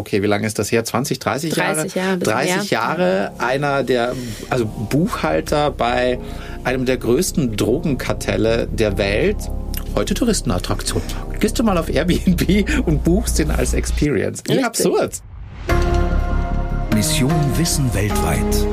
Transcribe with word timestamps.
okay, 0.00 0.22
wie 0.22 0.26
lange 0.26 0.46
ist 0.46 0.58
das 0.58 0.72
her? 0.72 0.84
20, 0.84 1.18
30 1.18 1.54
Jahre? 1.54 1.74
30 1.76 1.94
Jahre. 1.94 2.18
30 2.18 2.70
Jahre 2.70 3.32
einer 3.38 3.82
der, 3.84 4.14
also 4.48 4.66
Buchhalter 4.66 5.70
bei 5.70 6.18
einem 6.64 6.86
der 6.86 6.96
größten 6.96 7.56
Drogenkartelle 7.56 8.66
der 8.66 8.98
Welt. 8.98 9.36
Heute 9.94 10.14
Touristenattraktion. 10.14 11.02
Gehst 11.38 11.58
du 11.58 11.62
mal 11.64 11.76
auf 11.78 11.88
Airbnb 11.88 12.86
und 12.86 13.04
buchst 13.04 13.38
ihn 13.38 13.50
als 13.50 13.74
Experience. 13.74 14.42
Wie 14.46 14.52
Richtig. 14.52 14.66
absurd. 14.66 15.22
Mission 16.94 17.32
Wissen 17.56 17.92
weltweit. 17.94 18.66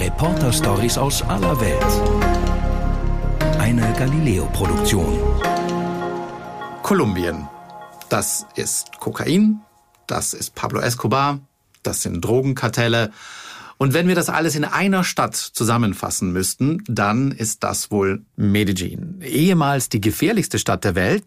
Reporter-Stories 0.00 0.98
aus 0.98 1.22
aller 1.22 1.60
Welt. 1.60 1.86
Eine 3.58 3.92
Galileo-Produktion. 3.98 5.18
Kolumbien. 6.82 7.46
Das 8.08 8.46
ist 8.56 8.98
Kokain, 8.98 9.60
das 10.06 10.34
ist 10.34 10.54
Pablo 10.54 10.80
Escobar, 10.80 11.40
das 11.82 12.02
sind 12.02 12.24
Drogenkartelle. 12.24 13.12
Und 13.78 13.94
wenn 13.94 14.06
wir 14.06 14.14
das 14.14 14.28
alles 14.28 14.54
in 14.54 14.64
einer 14.64 15.02
Stadt 15.02 15.34
zusammenfassen 15.34 16.32
müssten, 16.32 16.84
dann 16.86 17.32
ist 17.32 17.64
das 17.64 17.90
wohl 17.90 18.24
Medellin. 18.36 19.20
Ehemals 19.22 19.88
die 19.88 20.00
gefährlichste 20.00 20.58
Stadt 20.58 20.84
der 20.84 20.94
Welt. 20.94 21.24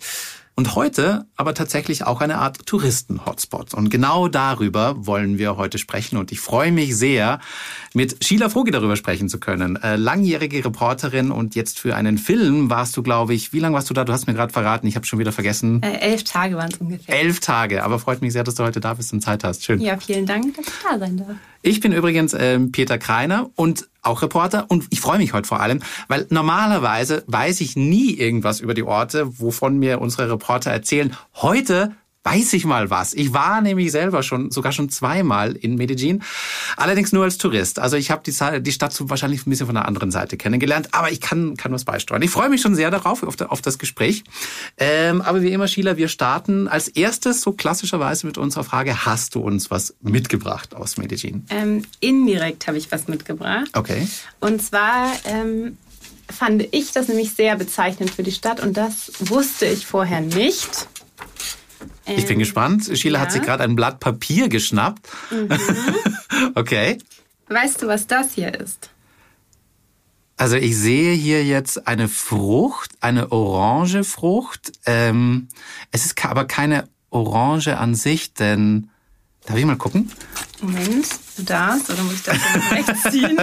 Und 0.58 0.76
heute 0.76 1.26
aber 1.36 1.54
tatsächlich 1.54 2.06
auch 2.06 2.22
eine 2.22 2.38
Art 2.38 2.66
Touristen-Hotspot. 2.66 3.74
Und 3.74 3.90
genau 3.90 4.30
darüber 4.30 5.06
wollen 5.06 5.38
wir 5.38 5.58
heute 5.58 5.78
sprechen. 5.78 6.16
Und 6.16 6.32
ich 6.32 6.40
freue 6.40 6.72
mich 6.72 6.96
sehr, 6.96 7.42
mit 7.94 8.24
Sheila 8.24 8.48
Frogi 8.48 8.72
darüber 8.72 8.96
sprechen 8.96 9.28
zu 9.28 9.38
können. 9.38 9.76
Äh, 9.76 9.98
langjährige 9.98 10.64
Reporterin 10.64 11.32
und 11.32 11.56
jetzt 11.56 11.78
für 11.78 11.94
einen 11.98 12.18
Film 12.18 12.70
warst 12.70 12.96
du, 12.96 13.04
glaube 13.04 13.34
ich, 13.34 13.52
wie 13.52 13.60
lange 13.60 13.76
warst 13.76 13.90
du 13.90 13.94
da? 13.94 14.06
Du 14.06 14.14
hast 14.14 14.28
mir 14.28 14.34
gerade 14.34 14.54
verraten, 14.54 14.88
ich 14.88 14.96
habe 14.96 15.06
schon 15.06 15.20
wieder 15.20 15.34
vergessen. 15.34 15.84
Äh, 15.84 15.98
elf 15.98 16.24
Tage 16.24 16.56
waren 16.56 16.72
es 16.72 16.78
ungefähr. 16.78 17.20
Elf 17.20 17.42
Tage, 17.42 17.84
aber 17.84 18.00
freut 18.00 18.22
mich 18.22 18.32
sehr, 18.32 18.46
dass 18.46 18.56
du 18.56 18.64
heute 18.64 18.80
da 18.80 18.94
bist 18.94 19.12
und 19.12 19.20
Zeit 19.20 19.44
hast. 19.44 19.66
Schön. 19.66 19.82
Ja, 19.82 19.98
vielen 19.98 20.26
Dank, 20.26 20.56
dass 20.56 20.68
ich 20.68 20.74
da 20.90 20.98
sein 20.98 21.18
darf. 21.18 21.36
Ich 21.68 21.80
bin 21.80 21.94
übrigens 21.94 22.36
ähm, 22.38 22.72
Peter 22.72 23.00
Kreiner 23.00 23.50
und 23.56 23.90
auch 24.04 24.22
Reporter 24.22 24.66
und 24.68 24.86
ich 24.92 25.02
freue 25.02 25.18
mich 25.18 25.34
heute 25.34 25.48
vor 25.48 25.62
allem, 25.62 25.80
weil 26.08 26.28
normalerweise 26.30 27.24
weiß 27.26 27.60
ich 27.62 27.76
nie 27.76 28.14
irgendwas 28.14 28.60
über 28.60 28.76
die 28.76 28.84
Orte, 28.84 29.40
wovon 29.40 29.80
mir 29.80 30.00
unsere 30.00 30.30
Reporter 30.30 30.70
erzählen. 30.70 31.18
Heute 31.34 31.96
weiß 32.26 32.54
ich 32.54 32.66
mal 32.66 32.90
was. 32.90 33.14
Ich 33.14 33.34
war 33.34 33.62
nämlich 33.62 33.92
selber 33.92 34.24
schon, 34.24 34.50
sogar 34.50 34.72
schon 34.72 34.90
zweimal 34.90 35.54
in 35.54 35.76
Medellin, 35.76 36.24
allerdings 36.76 37.12
nur 37.12 37.24
als 37.24 37.38
Tourist. 37.38 37.78
Also 37.78 37.98
ich 37.98 38.10
habe 38.10 38.24
die, 38.26 38.62
die 38.64 38.72
Stadt 38.72 38.94
so 38.94 39.10
wahrscheinlich 39.12 39.46
ein 39.46 39.50
bisschen 39.52 39.68
von 39.68 39.76
der 39.76 39.88
anderen 39.88 40.10
Seite 40.10 40.36
kennengelernt, 40.36 40.90
aber 40.92 41.12
ich 41.12 41.22
kann, 41.22 41.56
kann 41.56 41.72
was 41.72 41.86
beisteuern. 41.86 42.24
Ich 42.24 42.32
freue 42.32 42.50
mich 42.50 42.62
schon 42.62 42.74
sehr 42.74 42.90
darauf, 42.90 43.22
auf, 43.22 43.40
auf 43.42 43.62
das 43.62 43.78
Gespräch. 43.78 44.24
Ähm, 44.78 45.22
aber 45.22 45.44
wie 45.44 45.52
immer, 45.52 45.68
Sheila, 45.68 45.98
wir 45.98 46.08
starten 46.08 46.68
als 46.68 46.88
erstes 46.88 47.42
so 47.42 47.52
klassischerweise 47.52 48.26
mit 48.26 48.40
unserer 48.40 48.64
Frage, 48.64 49.06
hast 49.06 49.36
du 49.36 49.42
uns 49.42 49.70
was 49.70 49.94
mitgebracht 50.02 50.74
aus 50.74 50.98
Medellin? 50.98 51.46
Ähm, 51.50 51.84
indirekt 52.00 52.68
habe 52.68 52.80
ich 52.80 52.92
was 52.92 53.08
mitgebracht. 53.08 53.70
Okay. 53.74 54.08
Und 54.40 54.64
zwar 54.64 55.12
ähm, 55.26 55.78
fand 56.32 56.68
ich 56.72 56.92
das 56.92 57.08
nämlich 57.08 57.34
sehr 57.34 57.56
bezeichnend 57.56 58.10
für 58.10 58.24
die 58.24 58.32
Stadt 58.32 58.60
und 58.60 58.76
das 58.76 59.12
wusste 59.20 59.68
ich 59.68 59.86
vorher 59.86 60.22
nicht. 60.22 60.88
Ich 62.06 62.26
bin 62.26 62.34
Ähm, 62.34 62.40
gespannt. 62.40 62.90
Sheila 62.94 63.20
hat 63.20 63.30
ja. 63.30 63.34
sich 63.34 63.42
gerade 63.42 63.64
ein 63.64 63.76
Blatt 63.76 64.00
Papier 64.00 64.50
geschnappt. 64.50 65.08
okay. 66.56 66.98
Weißt 67.48 67.82
du, 67.82 67.88
was 67.88 68.08
das 68.08 68.34
hier 68.34 68.54
ist? 68.60 68.90
Also 70.38 70.58
ich 70.58 70.78
sehe 70.78 71.14
hier 71.14 71.46
jetzt 71.46 71.88
eine 71.88 72.08
Frucht, 72.10 72.92
eine 73.00 73.32
orange 73.32 74.04
Frucht. 74.04 74.74
Ähm, 74.86 75.48
es 75.92 76.06
ist 76.06 76.26
aber 76.26 76.46
keine 76.46 76.90
Orange 77.10 77.78
an 77.78 77.96
sich, 77.96 78.34
denn 78.34 78.90
darf 79.46 79.58
ich 79.58 79.66
mal 79.66 79.78
gucken? 79.78 80.12
Moment, 80.62 81.08
du 81.38 81.44
darfst, 81.44 81.90
oder 81.90 82.04
muss 82.04 82.16
ich 82.16 82.24
das 82.24 82.38
jetzt 82.54 82.72
rechts 82.72 83.04
ziehen? 83.12 83.38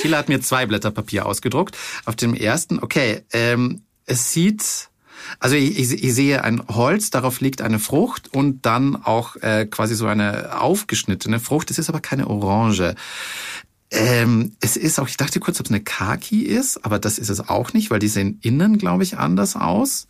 Sheila 0.00 0.18
hat 0.18 0.28
mir 0.28 0.40
zwei 0.40 0.66
Blätter 0.66 0.90
Papier 0.90 1.26
ausgedruckt. 1.26 1.76
Auf 2.04 2.16
dem 2.16 2.34
ersten, 2.34 2.80
okay, 2.80 3.22
ähm, 3.32 3.82
es 4.06 4.32
sieht, 4.32 4.89
also 5.38 5.56
ich, 5.56 5.78
ich, 5.78 6.04
ich 6.04 6.14
sehe 6.14 6.44
ein 6.44 6.62
Holz, 6.68 7.10
darauf 7.10 7.40
liegt 7.40 7.62
eine 7.62 7.78
Frucht 7.78 8.32
und 8.32 8.66
dann 8.66 8.96
auch 8.96 9.36
äh, 9.36 9.66
quasi 9.66 9.94
so 9.94 10.06
eine 10.06 10.60
aufgeschnittene 10.60 11.40
Frucht. 11.40 11.70
Es 11.70 11.78
ist 11.78 11.88
aber 11.88 12.00
keine 12.00 12.26
Orange. 12.28 12.94
Ähm, 13.92 14.52
es 14.60 14.76
ist 14.76 15.00
auch, 15.00 15.08
ich 15.08 15.16
dachte 15.16 15.40
kurz, 15.40 15.58
ob 15.58 15.66
es 15.66 15.72
eine 15.72 15.80
Kaki 15.80 16.42
ist, 16.42 16.84
aber 16.84 16.98
das 17.00 17.18
ist 17.18 17.28
es 17.28 17.48
auch 17.48 17.72
nicht, 17.72 17.90
weil 17.90 17.98
die 17.98 18.08
sehen 18.08 18.38
innen, 18.40 18.78
glaube 18.78 19.02
ich, 19.02 19.18
anders 19.18 19.56
aus. 19.56 20.06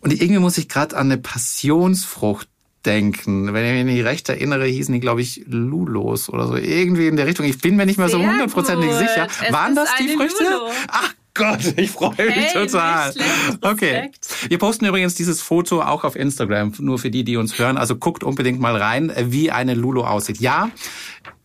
Und 0.00 0.12
irgendwie 0.12 0.40
muss 0.40 0.58
ich 0.58 0.68
gerade 0.68 0.96
an 0.96 1.06
eine 1.06 1.18
Passionsfrucht 1.18 2.48
denken. 2.84 3.52
Wenn 3.52 3.64
ich 3.64 3.84
mich 3.84 3.94
nicht 3.94 4.04
recht 4.04 4.28
erinnere, 4.28 4.66
hießen 4.66 4.92
die, 4.92 4.98
glaube 4.98 5.20
ich, 5.20 5.44
Lulos 5.46 6.28
oder 6.28 6.48
so. 6.48 6.56
Irgendwie 6.56 7.06
in 7.06 7.16
der 7.16 7.26
Richtung. 7.26 7.46
Ich 7.46 7.58
bin 7.60 7.76
mir 7.76 7.86
nicht 7.86 7.98
mehr 7.98 8.08
so 8.08 8.18
Sehr 8.18 8.28
hundertprozentig 8.28 8.90
gut. 8.90 8.98
sicher. 8.98 9.28
Es 9.46 9.52
Waren 9.52 9.76
das 9.76 9.88
die 10.00 10.08
Früchte? 10.08 10.42
Lulo. 10.42 10.70
Ach 10.88 11.14
Gott, 11.34 11.60
ich 11.76 11.90
freue 11.90 12.10
mich 12.10 12.36
Hey, 12.36 12.66
total. 12.66 13.14
okay. 13.62 14.10
Wir 14.48 14.58
posten 14.58 14.84
übrigens 14.84 15.14
dieses 15.14 15.40
Foto 15.40 15.80
auch 15.82 16.04
auf 16.04 16.14
Instagram, 16.14 16.72
nur 16.78 16.98
für 16.98 17.10
die, 17.10 17.24
die 17.24 17.36
uns 17.36 17.58
hören. 17.58 17.78
Also 17.78 17.96
guckt 17.96 18.22
unbedingt 18.22 18.60
mal 18.60 18.76
rein, 18.76 19.12
wie 19.16 19.50
eine 19.50 19.74
Lulo 19.74 20.04
aussieht. 20.04 20.40
Ja, 20.40 20.70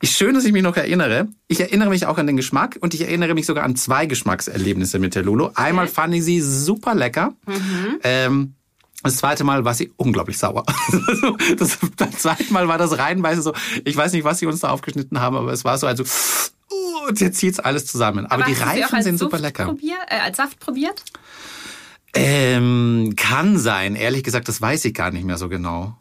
ist 0.01 0.17
schön, 0.17 0.35
dass 0.35 0.43
ich 0.45 0.51
mich 0.51 0.63
noch 0.63 0.75
erinnere. 0.75 1.27
Ich 1.47 1.59
erinnere 1.61 1.89
mich 1.89 2.05
auch 2.05 2.17
an 2.17 2.27
den 2.27 2.35
Geschmack 2.37 2.77
und 2.81 2.93
ich 2.93 3.01
erinnere 3.01 3.33
mich 3.33 3.45
sogar 3.45 3.63
an 3.63 3.75
zwei 3.75 4.05
Geschmackserlebnisse 4.05 4.99
mit 4.99 5.15
der 5.15 5.23
Lulo. 5.23 5.51
Einmal 5.55 5.87
fand 5.87 6.13
ich 6.15 6.23
sie 6.23 6.41
super 6.41 6.93
lecker. 6.93 7.33
Ähm, 8.03 8.53
das 9.03 9.17
zweite 9.17 9.43
Mal 9.43 9.63
war 9.63 9.73
sie 9.73 9.91
unglaublich 9.95 10.37
sauer. 10.37 10.65
Also, 11.07 11.37
das, 11.57 11.77
beim 11.95 12.11
zweiten 12.11 12.51
Mal 12.51 12.67
war 12.67 12.77
das 12.77 12.97
reinweise 12.97 13.41
so, 13.41 13.53
ich 13.85 13.95
weiß 13.95 14.11
nicht, 14.11 14.23
was 14.25 14.39
sie 14.39 14.47
uns 14.47 14.59
da 14.59 14.69
aufgeschnitten 14.69 15.21
haben, 15.21 15.35
aber 15.37 15.51
es 15.53 15.63
war 15.63 15.77
so, 15.77 15.87
also, 15.87 16.03
uh, 16.72 17.07
und 17.09 17.19
jetzt 17.19 17.38
zieht's 17.38 17.59
alles 17.59 17.85
zusammen. 17.85 18.25
Aber, 18.25 18.44
die 18.44 18.53
sie 18.53 18.61
auch 18.61 18.67
Reifen 18.67 19.01
sind 19.03 19.17
super 19.17 19.39
lecker. 19.39 19.66
Probier, 19.66 19.95
äh, 20.09 20.19
als 20.19 20.38
Saft 20.38 20.59
probiert? 20.59 21.03
Ähm, 22.13 23.13
kann 23.16 23.57
sein. 23.57 23.95
Ehrlich 23.95 24.23
gesagt, 24.23 24.47
das 24.47 24.61
weiß 24.61 24.85
ich 24.85 24.94
gar 24.94 25.11
nicht 25.11 25.25
mehr 25.25 25.38
so 25.38 25.50
genau. 25.50 25.95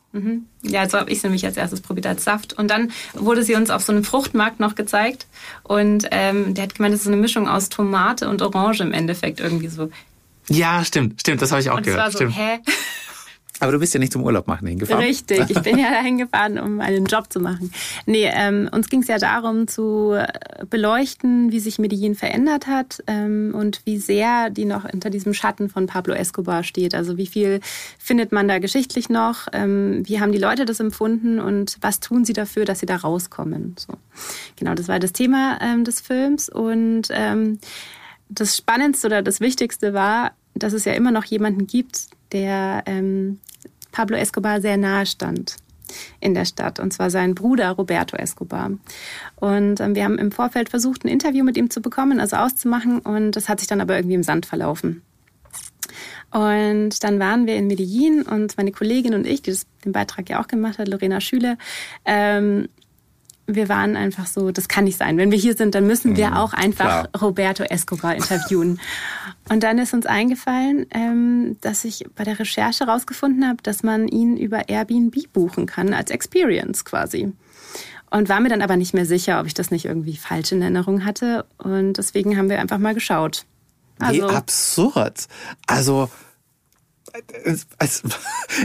Ja, 0.63 0.89
so 0.89 0.99
habe 0.99 1.11
ich 1.11 1.21
sie 1.21 1.27
nämlich 1.27 1.45
als 1.45 1.57
erstes 1.57 1.81
probiert 1.81 2.07
als 2.07 2.25
Saft. 2.25 2.55
Und 2.55 2.69
dann 2.71 2.91
wurde 3.15 3.43
sie 3.43 3.55
uns 3.55 3.71
auf 3.71 3.83
so 3.83 3.93
einem 3.93 4.05
Fruchtmarkt 4.05 4.61
noch 4.61 4.75
gezeigt. 4.75 5.27
Und 5.63 6.09
ähm, 6.11 6.55
der 6.55 6.65
hat 6.65 6.75
gemeint, 6.75 6.95
das 6.95 7.01
ist 7.01 7.05
so 7.05 7.11
eine 7.11 7.21
Mischung 7.21 7.49
aus 7.49 7.69
Tomate 7.69 8.29
und 8.29 8.43
Orange 8.43 8.81
im 8.81 8.93
Endeffekt 8.93 9.41
irgendwie 9.41 9.69
so. 9.69 9.91
Ja, 10.49 10.85
stimmt, 10.85 11.21
stimmt, 11.21 11.43
das 11.43 11.51
habe 11.51 11.61
ich 11.61 11.71
auch 11.71 11.77
Und 11.77 11.81
es 11.81 11.87
gehört. 11.87 12.03
war 12.03 12.11
so, 12.11 12.19
stimmt. 12.19 12.37
hä? 12.37 12.61
Aber 13.61 13.73
du 13.73 13.79
bist 13.79 13.95
ja 13.95 14.01
nicht 14.01 14.13
zum 14.13 14.23
Urlaub 14.23 14.47
machen 14.47 14.67
hingefahren. 14.67 15.03
Richtig, 15.03 15.49
ich 15.49 15.63
bin 15.63 15.79
ja 15.79 15.91
dahin 15.91 16.19
gefahren, 16.19 16.59
um 16.59 16.81
einen 16.81 17.07
Job 17.07 17.33
zu 17.33 17.41
machen. 17.41 17.73
Nee, 18.05 18.31
ähm, 18.33 18.69
uns 18.71 18.89
ging 18.89 19.03
es 19.03 19.09
ja 19.09 19.19
darum 19.19 19.67
zu 19.67 20.13
äh, 20.13 20.27
beleuchten, 20.69 21.53
wie 21.53 21.61
sich 21.61 21.79
Medellin 21.79 22.15
verändert 22.15 22.67
hat 22.67 23.03
ähm, 23.07 23.55
und 23.55 23.81
wie 23.85 23.99
sehr 23.99 24.51
die 24.51 24.65
noch 24.65 24.89
hinter 24.89 25.11
diesem 25.11 25.33
Schatten 25.33 25.69
von 25.69 25.87
Pablo 25.87 26.15
Escobar 26.15 26.65
steht. 26.65 26.95
Also 26.95 27.17
wie 27.17 27.27
viel 27.27 27.61
findet 27.99 28.33
man 28.33 28.49
da 28.49 28.59
geschichtlich 28.59 29.09
noch? 29.09 29.49
Ähm, 29.53 30.03
wie 30.07 30.21
haben 30.21 30.33
die 30.33 30.39
Leute 30.39 30.65
das 30.65 30.81
empfunden 30.81 31.41
und 31.41 31.79
was 31.81 32.01
tun 32.01 32.25
sie 32.25 32.35
dafür, 32.35 32.65
dass 32.65 32.81
sie 32.81 32.87
da 32.87 32.97
rauskommen? 32.97 33.75
So. 33.79 33.95
Genau, 34.57 34.75
das 34.75 34.89
war 34.89 34.99
das 34.99 35.13
Thema 35.13 35.59
ähm, 35.63 35.85
des 35.85 36.01
Films 36.01 36.49
und 36.49 37.09
ähm, 37.11 37.59
das 38.29 38.57
Spannendste 38.57 39.07
oder 39.07 39.23
das 39.23 39.41
Wichtigste 39.41 39.95
war, 39.95 40.33
dass 40.55 40.73
es 40.73 40.85
ja 40.85 40.93
immer 40.93 41.11
noch 41.11 41.25
jemanden 41.25 41.67
gibt, 41.67 42.09
der 42.33 42.83
ähm, 42.87 43.41
Pablo 43.93 44.17
Escobar 44.17 44.61
sehr 44.61 44.77
nahe 44.77 45.07
stand 45.07 45.57
in 46.21 46.35
der 46.35 46.45
Stadt, 46.45 46.81
und 46.81 46.93
zwar 46.93 47.11
sein 47.11 47.35
Bruder 47.35 47.71
Roberto 47.71 48.17
Escobar. 48.17 48.73
Und 49.37 49.81
ähm, 49.81 49.95
wir 49.95 50.05
haben 50.05 50.19
im 50.19 50.33
Vorfeld 50.33 50.69
versucht, 50.69 51.05
ein 51.05 51.09
Interview 51.09 51.45
mit 51.45 51.57
ihm 51.57 51.71
zu 51.71 51.81
bekommen, 51.81 52.21
also 52.21 52.37
auszumachen, 52.37 52.99
und 52.99 53.33
das 53.33 53.49
hat 53.49 53.61
sich 53.61 53.69
dann 53.69 53.81
aber 53.81 53.97
irgendwie 53.97 54.17
im 54.17 54.23
Sand 54.23 54.47
verlaufen. 54.47 55.03
Und 56.33 57.03
dann 57.05 57.19
waren 57.21 57.47
wir 57.47 57.57
in 57.57 57.69
Medellin 57.69 58.23
und 58.23 58.57
meine 58.57 58.73
Kollegin 58.73 59.15
und 59.15 59.27
ich, 59.27 59.43
die 59.43 59.51
das, 59.51 59.67
den 59.85 59.93
Beitrag 59.93 60.29
ja 60.29 60.43
auch 60.43 60.49
gemacht 60.49 60.79
hat, 60.79 60.89
Lorena 60.89 61.21
Schüle, 61.21 61.57
ähm, 62.05 62.69
wir 63.47 63.69
waren 63.69 63.97
einfach 63.97 64.27
so, 64.27 64.51
das 64.51 64.69
kann 64.69 64.85
nicht 64.85 64.99
sein. 64.99 65.17
Wenn 65.17 65.31
wir 65.31 65.39
hier 65.39 65.57
sind, 65.57 65.75
dann 65.75 65.87
müssen 65.87 66.17
wir 66.17 66.37
auch 66.37 66.53
einfach 66.53 66.85
klar. 66.85 67.09
Roberto 67.21 67.63
Escobar 67.63 68.15
interviewen. 68.15 68.81
Und 69.49 69.63
dann 69.63 69.79
ist 69.79 69.95
uns 69.95 70.07
eingefallen, 70.07 70.87
ähm, 70.91 71.57
dass 71.61 71.85
ich 71.85 72.05
bei 72.17 72.25
der 72.25 72.39
Recherche 72.39 72.87
herausgefunden 72.87 73.47
habe, 73.47 73.63
dass 73.63 73.85
man 73.85 74.09
ihn 74.09 74.37
über 74.37 74.69
Airbnb 74.69 75.33
buchen 75.33 75.67
kann, 75.67 75.95
als 75.95 76.11
Experience 76.11 76.85
quasi. 76.85 77.33
Und 78.11 78.29
war 78.29 78.41
mir 78.41 78.49
dann 78.49 78.63
aber 78.63 78.77
nicht 78.77 78.95
mehr 78.95 79.07
sicher, 79.07 79.41
ob 79.41 79.47
ich 79.47 79.55
das 79.55 79.71
nicht 79.71 79.85
irgendwie 79.85 80.17
falsch 80.17 80.53
in 80.53 80.63
Erinnerung 80.63 81.05
hatte. 81.05 81.45
Und 81.59 81.95
deswegen 81.95 82.37
haben 82.37 82.49
wir 82.49 82.61
einfach 82.61 82.79
mal 82.79 82.95
geschaut. 82.95 83.45
Wie 83.99 84.23
Also, 84.23 84.29
absurd. 84.29 85.27
Also, 85.67 86.11
es, 87.45 87.67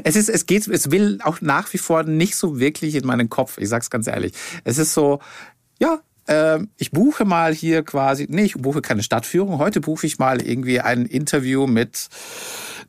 es, 0.04 0.16
ist, 0.16 0.30
es 0.30 0.46
geht, 0.46 0.68
es 0.68 0.92
will 0.92 1.20
auch 1.24 1.42
nach 1.42 1.72
wie 1.74 1.78
vor 1.78 2.04
nicht 2.04 2.36
so 2.36 2.60
wirklich 2.60 2.96
in 2.96 3.06
meinen 3.06 3.30
Kopf. 3.30 3.58
Ich 3.58 3.70
sag's 3.70 3.90
ganz 3.90 4.08
ehrlich. 4.08 4.34
Es 4.64 4.78
ist 4.78 4.94
so, 4.94 5.20
ja, 5.80 6.02
ähm, 6.28 6.70
ich 6.78 6.92
buche 6.92 7.26
mal 7.26 7.54
hier 7.54 7.84
quasi, 7.84 8.28
nee, 8.30 8.44
ich 8.44 8.56
buche 8.56 8.82
keine 8.82 9.04
Stadtführung. 9.04 9.58
Heute 9.58 9.82
buche 9.82 10.06
ich 10.06 10.20
mal 10.20 10.42
irgendwie 10.42 10.80
ein 10.80 11.06
Interview 11.06 11.68
mit 11.68 12.10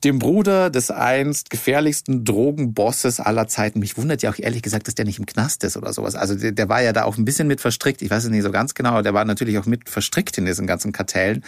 dem 0.04 0.18
Bruder 0.18 0.70
des 0.70 0.90
einst 0.90 1.50
gefährlichsten 1.50 2.24
Drogenbosses 2.24 3.20
aller 3.20 3.46
Zeiten. 3.46 3.78
Mich 3.78 3.96
wundert 3.96 4.22
ja 4.22 4.30
auch 4.30 4.38
ehrlich 4.38 4.62
gesagt, 4.62 4.88
dass 4.88 4.94
der 4.94 5.04
nicht 5.04 5.18
im 5.18 5.26
Knast 5.26 5.62
ist 5.62 5.76
oder 5.76 5.92
sowas. 5.92 6.16
Also 6.16 6.34
der, 6.34 6.52
der 6.52 6.68
war 6.68 6.82
ja 6.82 6.92
da 6.92 7.04
auch 7.04 7.16
ein 7.16 7.24
bisschen 7.24 7.46
mit 7.46 7.60
verstrickt. 7.60 8.02
Ich 8.02 8.10
weiß 8.10 8.24
es 8.24 8.30
nicht 8.30 8.42
so 8.42 8.50
ganz 8.50 8.74
genau. 8.74 9.02
Der 9.02 9.14
war 9.14 9.24
natürlich 9.24 9.58
auch 9.58 9.66
mit 9.66 9.88
verstrickt 9.88 10.36
in 10.38 10.44
diesen 10.44 10.66
ganzen 10.66 10.92
Kartellen. 10.92 11.44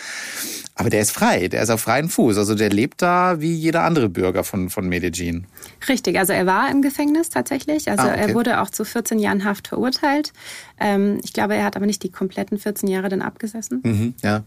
Aber 0.76 0.88
der 0.90 1.00
ist 1.00 1.10
frei. 1.10 1.48
Der 1.48 1.62
ist 1.62 1.70
auf 1.70 1.80
freien 1.80 2.08
Fuß. 2.08 2.38
Also 2.38 2.54
der 2.54 2.70
lebt 2.70 3.02
da 3.02 3.40
wie 3.40 3.52
jeder 3.52 3.82
andere 3.82 4.08
Bürger 4.08 4.44
von, 4.44 4.70
von 4.70 4.88
Medellin. 4.88 5.46
Richtig. 5.88 6.18
Also 6.18 6.32
er 6.32 6.46
war 6.46 6.70
im 6.70 6.80
Gefängnis 6.82 7.30
tatsächlich. 7.30 7.90
Also 7.90 8.04
ah, 8.04 8.12
okay. 8.12 8.28
er 8.28 8.34
wurde 8.34 8.60
auch 8.60 8.70
zu 8.70 8.84
14 8.84 9.18
Jahren 9.18 9.44
Haft 9.44 9.68
verurteilt. 9.68 10.32
Ähm, 10.78 11.20
ich 11.24 11.32
glaube, 11.32 11.54
er 11.54 11.64
hat 11.64 11.76
aber 11.76 11.86
nicht 11.86 12.02
die 12.02 12.10
kompletten 12.10 12.58
14 12.58 12.88
Jahre 12.88 13.08
dann 13.08 13.22
abgesessen. 13.22 13.80
Mhm, 13.84 14.14
ja. 14.22 14.44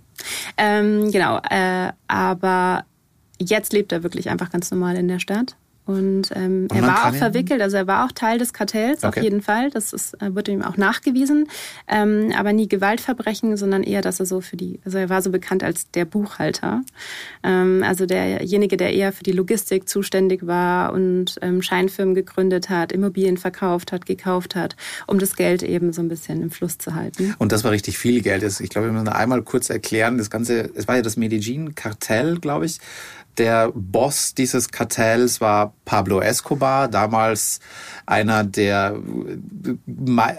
Ähm, 0.58 1.12
genau. 1.12 1.40
Äh, 1.50 1.92
aber 2.08 2.86
jetzt 3.40 3.74
lebt 3.74 3.92
er 3.92 4.04
wirklich 4.04 4.30
einfach 4.30 4.50
ganz 4.50 4.72
normal 4.72 4.96
in 4.98 5.08
der 5.08 5.20
Stadt. 5.20 5.56
Und 5.88 6.32
ähm, 6.36 6.68
er 6.74 6.82
war 6.82 7.08
auch 7.08 7.16
verwickelt, 7.16 7.62
also 7.62 7.78
er 7.78 7.88
war 7.88 8.06
auch 8.06 8.12
Teil 8.12 8.38
des 8.38 8.52
Kartells 8.52 9.06
okay. 9.06 9.20
auf 9.20 9.24
jeden 9.24 9.42
Fall. 9.42 9.70
Das 9.70 9.94
ist, 9.94 10.22
äh, 10.22 10.36
wird 10.36 10.50
ihm 10.50 10.62
auch 10.62 10.76
nachgewiesen. 10.76 11.48
Ähm, 11.88 12.34
aber 12.38 12.52
nie 12.52 12.68
Gewaltverbrechen, 12.68 13.56
sondern 13.56 13.84
eher, 13.84 14.02
dass 14.02 14.20
er 14.20 14.26
so 14.26 14.42
für 14.42 14.58
die, 14.58 14.82
also 14.84 14.98
er 14.98 15.08
war 15.08 15.22
so 15.22 15.32
bekannt 15.32 15.64
als 15.64 15.90
der 15.92 16.04
Buchhalter. 16.04 16.82
Ähm, 17.42 17.84
also 17.86 18.06
derjenige, 18.06 18.76
der 18.76 18.94
eher 18.94 19.14
für 19.14 19.24
die 19.24 19.32
Logistik 19.32 19.88
zuständig 19.88 20.46
war 20.46 20.92
und 20.92 21.36
ähm, 21.42 21.62
Scheinfirmen 21.62 22.16
gegründet 22.16 22.70
hat, 22.70 22.92
Immobilien 22.92 23.38
verkauft 23.38 23.94
hat, 23.94 24.06
gekauft 24.06 24.56
hat, 24.56 24.76
um 25.08 25.20
das 25.20 25.38
Geld 25.38 25.64
eben 25.64 25.94
so 25.94 26.02
ein 26.02 26.10
bisschen 26.10 26.42
im 26.42 26.52
Fluss 26.52 26.78
zu 26.78 26.96
halten. 26.96 27.34
Und 27.38 27.54
das 27.54 27.64
war 27.64 27.72
richtig 27.72 27.98
viel 27.98 28.22
Geld. 28.22 28.44
Ich 28.44 28.70
glaube, 28.70 28.88
wir 28.88 28.92
müssen 28.92 29.08
einmal 29.08 29.42
kurz 29.42 29.70
erklären, 29.70 30.18
das 30.18 30.30
Ganze, 30.30 30.70
es 30.76 30.90
war 30.90 30.98
ja 30.98 31.02
das 31.02 31.16
Medellin-Kartell, 31.16 32.40
glaube 32.40 32.66
ich. 32.66 32.80
Der 33.38 33.72
Boss 33.74 34.34
dieses 34.34 34.70
Kartells 34.70 35.42
war 35.42 35.74
Pablo 35.86 36.22
Escobar, 36.22 36.88
damals 36.88 37.60
einer 38.08 38.44
der, 38.44 39.00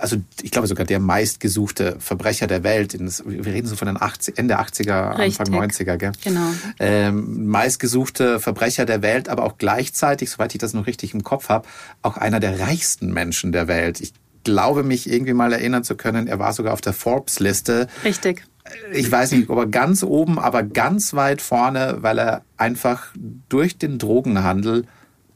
also 0.01 0.17
ich 0.43 0.51
glaube 0.51 0.67
sogar 0.67 0.85
der 0.85 0.99
meistgesuchte 0.99 1.97
Verbrecher 2.01 2.47
der 2.47 2.65
Welt. 2.65 2.95
wir 2.99 3.47
reden 3.53 3.69
so 3.69 3.77
von 3.77 3.87
den 3.87 4.01
80, 4.01 4.39
Ende 4.39 4.59
80er, 4.59 5.19
Richtig. 5.19 5.41
Anfang 5.41 5.71
90er, 5.71 5.97
gell? 5.97 6.13
Genau. 6.25 6.51
Ähm, 6.81 7.47
meistgesuchte 7.47 8.41
Verbrecher 8.41 8.85
der 8.85 9.03
Welt, 9.03 9.29
aber 9.29 9.45
auch 9.45 9.59
gleichzeitig, 9.59 10.31
soweit 10.31 10.55
ich 10.55 10.59
das 10.59 10.73
noch 10.73 10.87
richtig 10.87 11.15
im 11.15 11.23
Kopf 11.23 11.49
habe, 11.49 11.69
auch 12.03 12.17
einer 12.17 12.41
der 12.41 12.59
reichsten 12.59 13.13
Menschen 13.13 13.53
der 13.53 13.69
Welt. 13.69 14.01
Ich 14.01 14.13
glaube 14.45 14.83
mich 14.83 15.09
irgendwie 15.11 15.35
mal 15.35 15.53
erinnern 15.53 15.85
zu 15.85 15.95
können, 15.95 16.27
er 16.27 16.39
war 16.39 16.53
sogar 16.53 16.73
auf 16.73 16.81
der 16.81 16.95
Forbes-Liste. 16.95 17.87
Richtig 18.03 18.45
ich 18.93 19.11
weiß 19.11 19.33
nicht, 19.33 19.49
ob 19.51 19.59
er 19.59 19.67
ganz 19.67 20.03
oben, 20.03 20.39
aber 20.39 20.63
ganz 20.63 21.15
weit 21.15 21.43
vorne, 21.43 21.99
weil 22.01 22.19
er 22.19 22.43
einfach 22.57 23.13
durch 23.49 23.79
den 23.79 23.99
Drogenhandel 23.99 24.85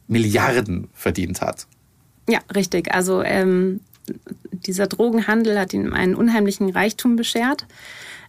Milliarden 0.08 0.88
verdient 0.92 1.40
hat. 1.40 1.66
Ja, 2.28 2.40
richtig. 2.54 2.94
Also 2.94 3.22
ähm, 3.22 3.80
dieser 4.50 4.86
Drogenhandel 4.86 5.58
hat 5.58 5.72
ihm 5.72 5.92
einen 5.92 6.14
unheimlichen 6.14 6.70
Reichtum 6.70 7.16
beschert. 7.16 7.66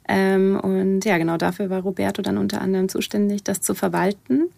Ähm, 0.07 0.59
und 0.59 1.05
ja, 1.05 1.17
genau 1.17 1.37
dafür 1.37 1.69
war 1.69 1.81
Roberto 1.81 2.21
dann 2.21 2.37
unter 2.37 2.61
anderem 2.61 2.89
zuständig, 2.89 3.43
das 3.43 3.61
zu 3.61 3.73
verwalten. 3.73 4.49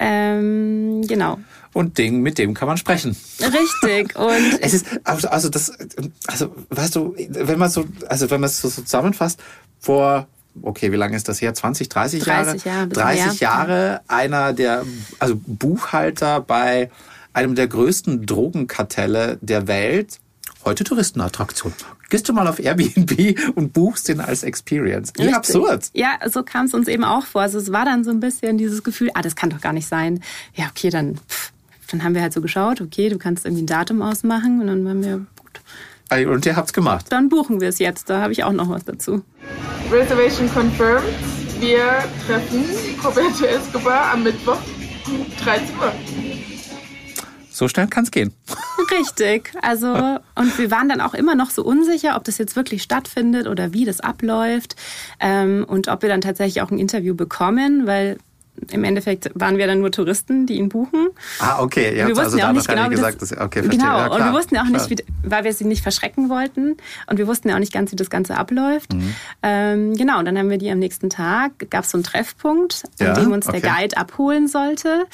Ähm, 0.00 1.02
genau. 1.06 1.38
Und 1.72 1.98
Ding, 1.98 2.22
mit 2.22 2.38
dem 2.38 2.54
kann 2.54 2.66
man 2.66 2.78
sprechen. 2.78 3.14
Richtig. 3.38 4.16
Und 4.18 4.58
es 4.60 4.74
ist 4.74 4.86
also 5.04 5.48
das, 5.48 5.72
also 6.26 6.54
weißt 6.70 6.96
du, 6.96 7.14
wenn 7.16 7.58
man 7.58 7.70
so, 7.70 7.84
also 8.08 8.30
wenn 8.30 8.40
man 8.40 8.48
es 8.48 8.60
so 8.60 8.68
zusammenfasst, 8.68 9.40
vor 9.78 10.26
okay, 10.62 10.90
wie 10.90 10.96
lange 10.96 11.16
ist 11.16 11.28
das 11.28 11.40
her? 11.40 11.54
20, 11.54 11.88
30 11.88 12.24
Jahre? 12.24 12.44
30 12.46 12.64
Jahre. 12.64 12.88
30 12.88 13.40
Jahre 13.40 14.00
einer 14.08 14.52
der, 14.52 14.84
also 15.18 15.40
Buchhalter 15.46 16.40
bei 16.40 16.90
einem 17.32 17.54
der 17.54 17.68
größten 17.68 18.26
Drogenkartelle 18.26 19.38
der 19.40 19.68
Welt. 19.68 20.18
Heute 20.64 20.84
Touristenattraktion. 20.84 21.72
Gehst 22.10 22.28
du 22.28 22.32
mal 22.32 22.46
auf 22.46 22.58
Airbnb 22.58 23.38
und 23.54 23.72
buchst 23.72 24.08
den 24.08 24.20
als 24.20 24.42
Experience. 24.42 25.12
Wie 25.16 25.22
Richtig. 25.22 25.36
absurd. 25.36 25.90
Ja, 25.94 26.18
so 26.28 26.42
kam 26.42 26.66
es 26.66 26.74
uns 26.74 26.88
eben 26.88 27.04
auch 27.04 27.24
vor. 27.24 27.40
Also 27.42 27.58
es 27.58 27.72
war 27.72 27.84
dann 27.84 28.04
so 28.04 28.10
ein 28.10 28.20
bisschen 28.20 28.58
dieses 28.58 28.82
Gefühl, 28.82 29.10
ah, 29.14 29.22
das 29.22 29.36
kann 29.36 29.50
doch 29.50 29.60
gar 29.60 29.72
nicht 29.72 29.86
sein. 29.88 30.20
Ja, 30.54 30.66
okay, 30.68 30.90
dann, 30.90 31.16
pff, 31.28 31.52
dann 31.90 32.04
haben 32.04 32.14
wir 32.14 32.22
halt 32.22 32.32
so 32.32 32.40
geschaut, 32.40 32.80
okay, 32.80 33.08
du 33.08 33.16
kannst 33.16 33.46
irgendwie 33.46 33.62
ein 33.62 33.66
Datum 33.66 34.02
ausmachen 34.02 34.60
und 34.60 34.66
dann 34.66 34.84
waren 34.84 35.02
wir, 35.02 35.26
gut. 35.36 36.28
Und 36.28 36.44
ihr 36.44 36.56
habt's 36.56 36.72
gemacht. 36.72 37.06
Dann 37.08 37.28
buchen 37.28 37.60
wir 37.60 37.68
es 37.68 37.78
jetzt. 37.78 38.10
Da 38.10 38.20
habe 38.20 38.32
ich 38.32 38.42
auch 38.42 38.52
noch 38.52 38.68
was 38.68 38.84
dazu. 38.84 39.22
Reservation 39.90 40.50
confirmed. 40.52 41.04
Wir 41.60 42.04
treffen 42.26 42.64
Roberto 43.04 43.44
Escobar 43.44 44.12
am 44.12 44.24
Mittwoch 44.24 44.58
13 45.44 45.76
Uhr. 45.78 45.92
So 47.60 47.68
schnell 47.68 47.88
kann 47.88 48.04
es 48.04 48.10
gehen. 48.10 48.32
Richtig. 48.90 49.52
Also, 49.60 49.92
und 50.34 50.58
wir 50.58 50.70
waren 50.70 50.88
dann 50.88 51.02
auch 51.02 51.12
immer 51.12 51.34
noch 51.34 51.50
so 51.50 51.62
unsicher, 51.62 52.16
ob 52.16 52.24
das 52.24 52.38
jetzt 52.38 52.56
wirklich 52.56 52.82
stattfindet 52.82 53.46
oder 53.46 53.74
wie 53.74 53.84
das 53.84 54.00
abläuft 54.00 54.76
ähm, 55.20 55.66
und 55.68 55.88
ob 55.88 56.00
wir 56.00 56.08
dann 56.08 56.22
tatsächlich 56.22 56.62
auch 56.62 56.70
ein 56.70 56.78
Interview 56.78 57.14
bekommen, 57.14 57.86
weil 57.86 58.16
im 58.70 58.82
Endeffekt 58.82 59.30
waren 59.34 59.58
wir 59.58 59.66
dann 59.66 59.80
nur 59.80 59.90
Touristen, 59.90 60.46
die 60.46 60.54
ihn 60.54 60.70
buchen. 60.70 61.08
Ah, 61.38 61.60
okay. 61.60 61.90
Ihr 61.98 62.06
wir 62.06 62.16
wussten 62.16 62.20
also 62.20 62.38
ja 62.38 62.48
auch 62.48 62.52
nicht 62.54 62.66
genau, 62.66 62.88
gesagt, 62.88 63.20
das, 63.20 63.32
okay, 63.32 63.62
verstehe. 63.62 63.78
Genau, 63.78 63.98
ja, 63.98 64.06
und 64.06 64.24
wir 64.24 64.32
wussten 64.32 64.54
ja 64.54 64.62
auch 64.62 64.68
nicht, 64.68 64.88
wie, 64.88 64.96
weil 65.22 65.44
wir 65.44 65.52
sie 65.52 65.66
nicht 65.66 65.82
verschrecken 65.82 66.30
wollten 66.30 66.78
und 67.08 67.18
wir 67.18 67.26
wussten 67.26 67.50
ja 67.50 67.56
auch 67.56 67.60
nicht 67.60 67.74
ganz, 67.74 67.92
wie 67.92 67.96
das 67.96 68.08
Ganze 68.08 68.38
abläuft. 68.38 68.94
Mhm. 68.94 69.14
Ähm, 69.42 69.96
genau, 69.96 70.18
und 70.18 70.24
dann 70.24 70.38
haben 70.38 70.48
wir 70.48 70.56
die 70.56 70.70
am 70.70 70.78
nächsten 70.78 71.10
Tag, 71.10 71.70
gab 71.70 71.84
es 71.84 71.90
so 71.90 71.98
einen 71.98 72.04
Treffpunkt, 72.04 72.84
an 73.00 73.06
ja, 73.06 73.12
dem 73.12 73.32
uns 73.32 73.46
okay. 73.46 73.60
der 73.60 73.70
Guide 73.70 73.96
abholen 73.98 74.48
sollte. 74.48 75.06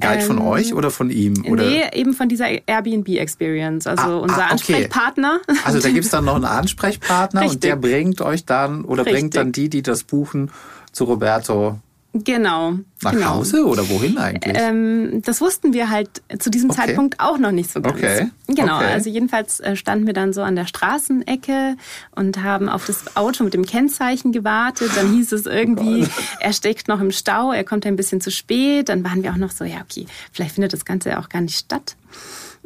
Guide 0.00 0.22
von 0.22 0.38
ähm, 0.38 0.46
euch 0.46 0.74
oder 0.74 0.90
von 0.90 1.10
ihm? 1.10 1.44
Oder? 1.46 1.64
Nee, 1.64 1.82
eben 1.92 2.14
von 2.14 2.28
dieser 2.28 2.46
Airbnb-Experience, 2.66 3.86
also 3.86 4.02
ah, 4.02 4.16
unser 4.18 4.36
ah, 4.36 4.44
okay. 4.44 4.52
Ansprechpartner. 4.52 5.40
Also 5.64 5.80
da 5.80 5.88
gibt 5.90 6.04
es 6.04 6.10
dann 6.10 6.24
noch 6.24 6.36
einen 6.36 6.44
Ansprechpartner 6.46 7.48
und 7.48 7.62
der 7.62 7.76
bringt 7.76 8.20
euch 8.20 8.44
dann 8.44 8.84
oder 8.84 9.04
Richtig. 9.04 9.20
bringt 9.20 9.36
dann 9.36 9.52
die, 9.52 9.68
die 9.68 9.82
das 9.82 10.04
buchen, 10.04 10.50
zu 10.92 11.04
Roberto 11.04 11.78
Genau. 12.14 12.72
Nach 13.02 13.12
genau. 13.12 13.28
Hause 13.36 13.66
oder 13.66 13.88
wohin 13.90 14.16
eigentlich? 14.16 14.56
Ähm, 14.58 15.20
das 15.24 15.40
wussten 15.40 15.74
wir 15.74 15.90
halt 15.90 16.22
zu 16.38 16.50
diesem 16.50 16.70
okay. 16.70 16.86
Zeitpunkt 16.86 17.20
auch 17.20 17.38
noch 17.38 17.52
nicht 17.52 17.70
so 17.70 17.82
ganz. 17.82 17.96
Okay. 17.96 18.30
Genau, 18.46 18.76
okay. 18.76 18.92
also 18.92 19.10
jedenfalls 19.10 19.60
äh, 19.60 19.76
standen 19.76 20.06
wir 20.06 20.14
dann 20.14 20.32
so 20.32 20.42
an 20.42 20.56
der 20.56 20.66
Straßenecke 20.66 21.76
und 22.16 22.42
haben 22.42 22.70
auf 22.70 22.86
das 22.86 23.16
Auto 23.16 23.44
mit 23.44 23.52
dem 23.52 23.66
Kennzeichen 23.66 24.32
gewartet. 24.32 24.90
Dann 24.96 25.12
hieß 25.12 25.32
es 25.32 25.44
irgendwie, 25.44 26.04
oh 26.04 26.22
er 26.40 26.52
steckt 26.54 26.88
noch 26.88 27.00
im 27.00 27.10
Stau, 27.10 27.52
er 27.52 27.64
kommt 27.64 27.84
ein 27.84 27.96
bisschen 27.96 28.22
zu 28.22 28.30
spät. 28.30 28.88
Dann 28.88 29.04
waren 29.04 29.22
wir 29.22 29.32
auch 29.32 29.36
noch 29.36 29.50
so, 29.50 29.64
ja 29.64 29.82
okay, 29.82 30.06
vielleicht 30.32 30.54
findet 30.54 30.72
das 30.72 30.86
Ganze 30.86 31.18
auch 31.18 31.28
gar 31.28 31.42
nicht 31.42 31.58
statt. 31.58 31.94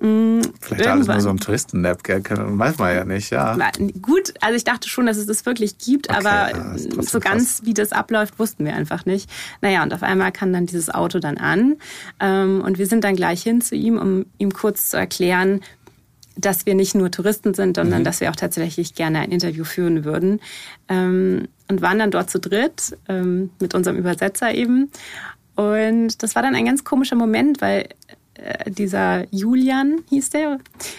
Mhm, 0.03 0.43
Vielleicht 0.61 0.89
alles 0.89 1.07
nur 1.07 1.21
so 1.21 1.31
ein 1.31 1.39
Touristen-Nap, 1.39 2.01
weiß 2.09 2.79
man 2.79 2.94
ja 2.94 3.05
nicht, 3.05 3.31
ja. 3.31 3.56
Gut, 4.01 4.35
also 4.41 4.56
ich 4.56 4.65
dachte 4.65 4.89
schon, 4.89 5.06
dass 5.06 5.17
es 5.17 5.27
das 5.27 5.47
wirklich 5.47 5.79
gibt, 5.79 6.11
okay, 6.11 6.19
aber 6.19 6.51
ja, 6.51 6.79
so 7.03 7.21
ganz 7.21 7.59
krass. 7.59 7.61
wie 7.65 7.73
das 7.73 7.93
abläuft, 7.93 8.41
wussten 8.41 8.65
wir 8.65 8.75
einfach 8.75 9.06
nicht. 9.06 9.31
Naja, 9.61 9.85
und 9.85 9.94
auf 9.94 10.03
einmal 10.03 10.32
kam 10.32 10.53
dann 10.53 10.67
dieses 10.67 10.91
Auto 10.91 11.21
dann 11.21 11.39
an 11.39 11.77
ähm, 12.19 12.63
und 12.65 12.79
wir 12.79 12.87
sind 12.89 13.05
dann 13.05 13.15
gleich 13.15 13.44
hin 13.44 13.61
zu 13.61 13.77
ihm, 13.77 13.97
um 13.97 14.27
ihm 14.39 14.53
kurz 14.53 14.91
zu 14.91 14.97
erklären, 14.97 15.61
dass 16.37 16.67
wir 16.67 16.75
nicht 16.75 16.97
nur 16.97 17.13
Touristen 17.13 17.55
sind, 17.55 17.77
sondern 17.77 18.01
mhm. 18.01 18.05
dass 18.05 18.21
wir 18.21 18.31
auch 18.31 18.37
tatsächlich 18.37 18.97
gerne 18.97 19.21
ein 19.21 19.31
Interview 19.31 19.63
führen 19.65 20.05
würden. 20.05 20.41
Ähm, 20.89 21.47
und 21.69 21.81
waren 21.81 21.99
dann 22.01 22.11
dort 22.11 22.29
zu 22.29 22.41
dritt 22.41 22.99
ähm, 23.09 23.51
mit 23.61 23.75
unserem 23.75 23.97
Übersetzer 23.97 24.53
eben. 24.53 24.91
Und 25.55 26.23
das 26.23 26.35
war 26.35 26.43
dann 26.43 26.55
ein 26.55 26.65
ganz 26.65 26.82
komischer 26.85 27.17
Moment, 27.17 27.61
weil 27.61 27.89
dieser 28.67 29.27
Julian 29.31 30.01
hieß 30.08 30.31
der, 30.31 30.58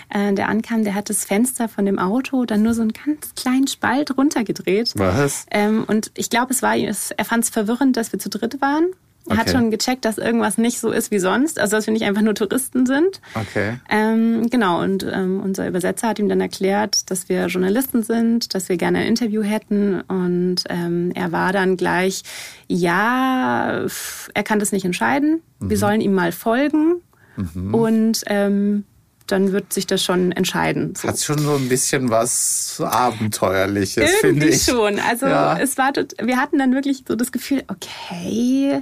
äh, 0.09 0.33
der 0.33 0.49
ankam, 0.49 0.83
der 0.83 0.95
hat 0.95 1.09
das 1.09 1.25
Fenster 1.25 1.67
von 1.67 1.85
dem 1.85 1.99
Auto 1.99 2.45
dann 2.45 2.63
nur 2.63 2.73
so 2.73 2.81
einen 2.81 2.93
ganz 2.93 3.33
kleinen 3.35 3.67
Spalt 3.67 4.17
runtergedreht. 4.17 4.93
Was? 4.95 5.45
Ähm, 5.51 5.83
und 5.87 6.11
ich 6.15 6.29
glaube, 6.29 6.53
es 6.53 6.61
war, 6.61 6.75
er 6.75 7.25
fand 7.25 7.43
es 7.43 7.49
verwirrend, 7.49 7.97
dass 7.97 8.11
wir 8.11 8.19
zu 8.19 8.29
dritt 8.29 8.61
waren. 8.61 8.85
Er 9.25 9.33
okay. 9.33 9.39
hat 9.39 9.49
schon 9.51 9.71
gecheckt, 9.71 10.03
dass 10.03 10.17
irgendwas 10.17 10.57
nicht 10.57 10.81
so 10.81 10.91
ist 10.91 11.09
wie 11.09 11.19
sonst, 11.19 11.57
also 11.57 11.77
dass 11.77 11.87
wir 11.87 11.93
nicht 11.93 12.03
einfach 12.03 12.21
nur 12.21 12.35
Touristen 12.35 12.85
sind. 12.85 13.21
Okay. 13.35 13.77
Ähm, 13.89 14.49
genau, 14.49 14.81
und 14.81 15.07
ähm, 15.09 15.39
unser 15.41 15.65
Übersetzer 15.67 16.09
hat 16.09 16.19
ihm 16.19 16.27
dann 16.27 16.41
erklärt, 16.41 17.09
dass 17.09 17.29
wir 17.29 17.45
Journalisten 17.47 18.03
sind, 18.03 18.53
dass 18.53 18.67
wir 18.67 18.75
gerne 18.75 18.99
ein 18.99 19.07
Interview 19.07 19.41
hätten. 19.41 20.01
Und 20.01 20.65
ähm, 20.69 21.11
er 21.15 21.31
war 21.31 21.53
dann 21.53 21.77
gleich, 21.77 22.23
ja, 22.67 23.85
er 24.33 24.43
kann 24.43 24.59
das 24.59 24.73
nicht 24.73 24.83
entscheiden. 24.83 25.41
Mhm. 25.59 25.69
Wir 25.69 25.77
sollen 25.77 26.01
ihm 26.01 26.13
mal 26.13 26.33
folgen. 26.33 26.95
Mhm. 27.35 27.73
Und 27.73 28.23
ähm, 28.27 28.83
dann 29.27 29.51
wird 29.51 29.73
sich 29.73 29.87
das 29.87 30.03
schon 30.03 30.31
entscheiden. 30.31 30.93
So. 30.95 31.07
Hat 31.07 31.19
schon 31.19 31.39
so 31.39 31.55
ein 31.55 31.69
bisschen 31.69 32.09
was 32.09 32.81
Abenteuerliches, 32.83 34.11
finde 34.21 34.47
ich. 34.47 34.63
schon. 34.63 34.99
Also 34.99 35.27
ja. 35.27 35.57
es 35.59 35.77
war, 35.77 35.93
wir 36.21 36.37
hatten 36.37 36.59
dann 36.59 36.73
wirklich 36.73 37.03
so 37.07 37.15
das 37.15 37.31
Gefühl, 37.31 37.63
okay, 37.67 38.81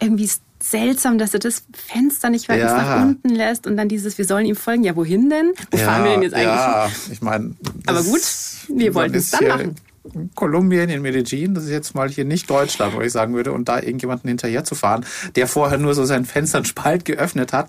irgendwie 0.00 0.24
ist 0.24 0.42
seltsam, 0.60 1.18
dass 1.18 1.34
er 1.34 1.40
das 1.40 1.64
Fenster 1.72 2.30
nicht 2.30 2.48
weiter 2.48 2.66
ja. 2.66 2.76
nach 2.76 3.02
unten 3.02 3.30
lässt 3.30 3.66
und 3.66 3.76
dann 3.76 3.88
dieses, 3.88 4.18
wir 4.18 4.24
sollen 4.24 4.46
ihm 4.46 4.56
folgen. 4.56 4.84
Ja, 4.84 4.96
wohin 4.96 5.30
denn? 5.30 5.52
Wo 5.70 5.76
ja, 5.76 5.84
fahren 5.84 6.04
wir 6.04 6.10
denn 6.12 6.22
jetzt 6.22 6.34
eigentlich? 6.34 6.48
Ja, 6.48 6.90
ich 7.10 7.22
meine. 7.22 7.54
Aber 7.86 8.02
gut, 8.02 8.22
wir 8.68 8.94
wollten 8.94 9.14
es 9.14 9.30
dann 9.30 9.48
machen 9.48 9.74
Kolumbien, 10.34 10.88
in 10.88 11.02
Medellin, 11.02 11.54
das 11.54 11.64
ist 11.64 11.70
jetzt 11.70 11.94
mal 11.94 12.08
hier 12.08 12.24
nicht 12.24 12.48
Deutschland, 12.50 12.94
wo 12.94 13.00
ich 13.00 13.12
sagen 13.12 13.34
würde, 13.34 13.52
und 13.52 13.68
da 13.68 13.78
irgendjemanden 13.80 14.28
hinterher 14.28 14.64
zu 14.64 14.74
fahren, 14.74 15.04
der 15.36 15.46
vorher 15.46 15.78
nur 15.78 15.94
so 15.94 16.04
sein 16.04 16.24
Fenster 16.24 16.58
einen 16.58 16.64
Spalt 16.64 17.04
geöffnet 17.04 17.52
hat. 17.52 17.68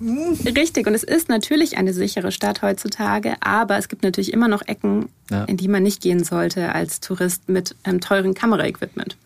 Richtig, 0.00 0.86
und 0.86 0.94
es 0.94 1.02
ist 1.02 1.28
natürlich 1.28 1.78
eine 1.78 1.92
sichere 1.94 2.32
Stadt 2.32 2.60
heutzutage, 2.62 3.34
aber 3.40 3.78
es 3.78 3.88
gibt 3.88 4.02
natürlich 4.02 4.32
immer 4.32 4.48
noch 4.48 4.62
Ecken, 4.66 5.08
Ja. 5.30 5.44
in 5.44 5.56
die 5.56 5.68
man 5.68 5.82
nicht 5.82 6.02
gehen 6.02 6.22
sollte 6.22 6.72
als 6.74 7.00
Tourist 7.00 7.48
mit 7.48 7.76
ähm, 7.84 8.00
teuren 8.00 8.34
Kameraequipment. 8.34 9.16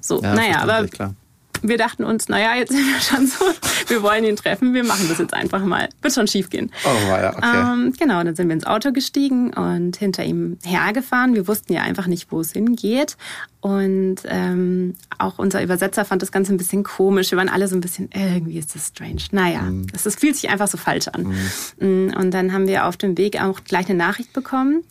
So, 0.00 0.22
Ja, 0.22 0.34
naja, 0.34 0.58
aber 0.60 0.86
klar. 0.86 1.14
Wir 1.62 1.78
dachten 1.78 2.04
uns, 2.04 2.28
naja, 2.28 2.54
jetzt 2.56 2.72
sind 2.72 2.86
wir 2.86 3.00
schon 3.00 3.26
so, 3.26 3.44
wir 3.88 4.02
wollen 4.02 4.24
ihn 4.24 4.36
treffen, 4.36 4.74
wir 4.74 4.84
machen 4.84 5.06
das 5.08 5.18
jetzt 5.18 5.34
einfach 5.34 5.64
mal. 5.64 5.88
Wird 6.02 6.14
schon 6.14 6.26
schief 6.26 6.50
gehen. 6.50 6.70
Oh, 6.84 7.08
ja, 7.10 7.36
okay. 7.36 7.72
Ähm, 7.72 7.92
genau, 7.98 8.22
dann 8.22 8.34
sind 8.36 8.48
wir 8.48 8.54
ins 8.54 8.66
Auto 8.66 8.92
gestiegen 8.92 9.52
und 9.52 9.96
hinter 9.96 10.24
ihm 10.24 10.58
hergefahren. 10.64 11.34
Wir 11.34 11.46
wussten 11.48 11.72
ja 11.72 11.82
einfach 11.82 12.06
nicht, 12.06 12.30
wo 12.32 12.40
es 12.40 12.52
hingeht. 12.52 13.16
Und 13.60 14.16
ähm, 14.26 14.94
auch 15.18 15.38
unser 15.40 15.62
Übersetzer 15.64 16.04
fand 16.04 16.22
das 16.22 16.30
Ganze 16.30 16.54
ein 16.54 16.58
bisschen 16.58 16.84
komisch. 16.84 17.32
Wir 17.32 17.38
waren 17.38 17.48
alle 17.48 17.66
so 17.66 17.74
ein 17.76 17.80
bisschen, 17.80 18.08
irgendwie 18.14 18.56
ist 18.56 18.74
das 18.74 18.86
strange. 18.88 19.22
Naja, 19.32 19.62
Mhm. 19.62 19.86
es, 19.92 20.06
es 20.06 20.14
fühlt 20.14 20.36
sich 20.36 20.48
einfach 20.48 20.68
so 20.68 20.78
falsch 20.78 21.08
an. 21.08 21.34
Mm, 21.80 22.14
Und 22.16 22.30
dann 22.32 22.52
haben 22.52 22.68
wir 22.68 22.86
auf 22.86 22.96
dem 22.96 23.18
Weg 23.18 23.40
auch 23.42 23.64
gleich 23.64 23.88
eine 23.88 23.98
Nachricht 23.98 24.32
bekommen 24.32 24.84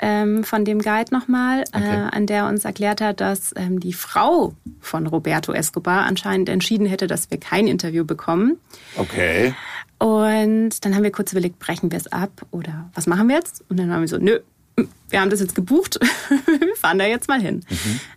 ähm, 0.00 0.44
von 0.44 0.64
dem 0.64 0.80
Guide 0.80 1.12
nochmal, 1.12 1.64
Okay. 1.74 1.84
äh, 1.84 2.16
an 2.16 2.26
der 2.26 2.46
uns 2.46 2.64
erklärt 2.64 3.00
hat, 3.00 3.20
dass 3.20 3.52
ähm, 3.56 3.80
die 3.80 3.92
Frau 3.92 4.54
von 4.80 5.06
Roberto 5.06 5.52
Escobar 5.52 6.06
anscheinend 6.06 6.48
entschieden 6.48 6.86
hätte, 6.86 7.06
dass 7.06 7.30
wir 7.30 7.38
kein 7.38 7.66
Interview 7.66 8.04
bekommen. 8.04 8.56
Okay. 8.96 9.54
Und 9.98 10.84
dann 10.84 10.94
haben 10.94 11.02
wir 11.02 11.12
kurz 11.12 11.32
überlegt, 11.32 11.58
brechen 11.58 11.90
wir 11.92 11.98
es 11.98 12.10
ab 12.10 12.30
oder 12.50 12.88
was 12.94 13.06
machen 13.06 13.28
wir 13.28 13.36
jetzt? 13.36 13.62
Und 13.68 13.78
dann 13.78 13.90
waren 13.90 14.00
wir 14.00 14.08
so, 14.08 14.16
nö, 14.16 14.38
wir 15.10 15.20
haben 15.20 15.28
das 15.28 15.40
jetzt 15.40 15.54
gebucht, 15.54 15.98
wir 16.46 16.74
fahren 16.76 16.98
da 16.98 17.04
jetzt 17.04 17.28
mal 17.28 17.40
hin. 17.40 17.62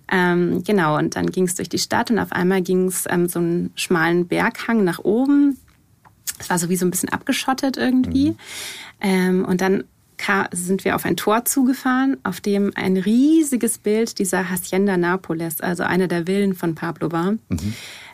Ähm, 0.09 0.63
genau, 0.63 0.97
und 0.97 1.17
dann 1.17 1.25
ging 1.27 1.43
es 1.45 1.55
durch 1.55 1.67
die 1.67 1.79
Stadt 1.79 2.09
und 2.09 2.19
auf 2.19 2.31
einmal 2.31 2.61
ging 2.61 2.87
es 2.87 3.05
ähm, 3.09 3.27
so 3.27 3.39
einen 3.39 3.71
schmalen 3.75 4.27
Berghang 4.27 4.85
nach 4.85 4.99
oben. 4.99 5.57
Es 6.39 6.49
war 6.49 6.57
so 6.57 6.69
wie 6.69 6.77
so 6.77 6.85
ein 6.85 6.91
bisschen 6.91 7.09
abgeschottet 7.09 7.75
irgendwie. 7.75 8.35
Ähm, 9.01 9.43
und 9.43 9.59
dann 9.59 9.83
sind 10.51 10.85
wir 10.85 10.95
auf 10.95 11.05
ein 11.05 11.17
Tor 11.17 11.45
zugefahren, 11.45 12.17
auf 12.23 12.41
dem 12.41 12.71
ein 12.75 12.97
riesiges 12.97 13.77
Bild 13.77 14.19
dieser 14.19 14.49
Hacienda 14.49 14.95
Nápoles, 14.95 15.61
also 15.61 15.83
einer 15.83 16.07
der 16.07 16.25
Villen 16.25 16.55
von 16.55 16.75
Pablo 16.75 17.11
war. 17.11 17.33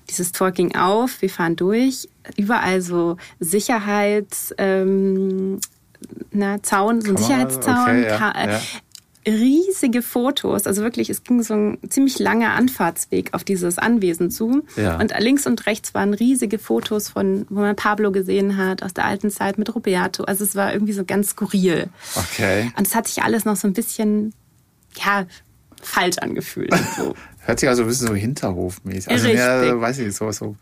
Dieses 0.09 0.31
Tor 0.31 0.51
ging 0.51 0.75
auf, 0.75 1.21
wir 1.21 1.29
fahren 1.29 1.55
durch, 1.55 2.09
überall 2.35 2.81
so 2.81 3.17
Sicherheits, 3.39 4.53
ähm, 4.57 5.59
na, 6.31 6.61
Zaun, 6.63 7.01
so 7.01 7.11
ein 7.11 7.17
Sicherheitszaun, 7.17 7.89
okay, 7.89 8.07
ja, 8.07 8.31
äh, 8.31 8.51
ja. 8.53 8.61
Riesige 9.27 10.01
Fotos. 10.01 10.65
Also 10.65 10.81
wirklich, 10.81 11.09
es 11.09 11.23
ging 11.23 11.43
so 11.43 11.53
ein 11.53 11.77
ziemlich 11.89 12.19
langer 12.19 12.53
Anfahrtsweg 12.53 13.33
auf 13.33 13.43
dieses 13.43 13.77
Anwesen 13.77 14.31
zu. 14.31 14.63
Ja. 14.75 14.99
Und 14.99 15.13
links 15.19 15.45
und 15.45 15.65
rechts 15.65 15.93
waren 15.93 16.13
riesige 16.13 16.57
Fotos 16.59 17.09
von, 17.09 17.45
wo 17.49 17.59
man 17.59 17.75
Pablo 17.75 18.11
gesehen 18.11 18.57
hat, 18.57 18.83
aus 18.83 18.93
der 18.93 19.05
alten 19.05 19.29
Zeit 19.29 19.57
mit 19.57 19.73
Roberto. 19.75 20.23
Also 20.23 20.43
es 20.43 20.55
war 20.55 20.73
irgendwie 20.73 20.93
so 20.93 21.03
ganz 21.05 21.29
skurril. 21.31 21.89
Okay. 22.15 22.71
Und 22.77 22.87
es 22.87 22.95
hat 22.95 23.07
sich 23.07 23.23
alles 23.23 23.45
noch 23.45 23.55
so 23.55 23.67
ein 23.67 23.73
bisschen, 23.73 24.33
ja, 24.95 25.25
falsch 25.81 26.17
angefühlt. 26.19 26.73
So. 26.97 27.15
Hört 27.45 27.59
sich 27.59 27.69
also 27.69 27.83
ein 27.83 27.87
bisschen 27.87 28.07
so 28.07 28.15
hinterhofmäßig. 28.15 29.09
Also 29.09 29.27
Richtig. 29.27 29.43
mehr, 29.43 29.81
weiß 29.81 29.99
ich, 29.99 30.15
so, 30.15 30.31
so. 30.31 30.55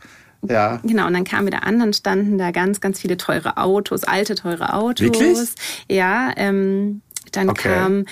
Ja. 0.48 0.80
Genau, 0.84 1.08
und 1.08 1.14
dann 1.14 1.24
kamen 1.24 1.48
wir 1.48 1.52
da 1.52 1.60
an, 1.60 1.80
dann 1.80 1.94
standen 1.94 2.38
da 2.38 2.52
ganz, 2.52 2.80
ganz 2.80 3.00
viele 3.00 3.18
teure 3.18 3.58
Autos, 3.58 4.04
alte 4.04 4.36
teure 4.36 4.74
Autos. 4.74 5.02
Wirklich? 5.02 5.50
Ja, 5.90 6.32
ähm, 6.38 7.02
dann 7.32 7.50
Okay. 7.50 7.74
kam 7.74 8.06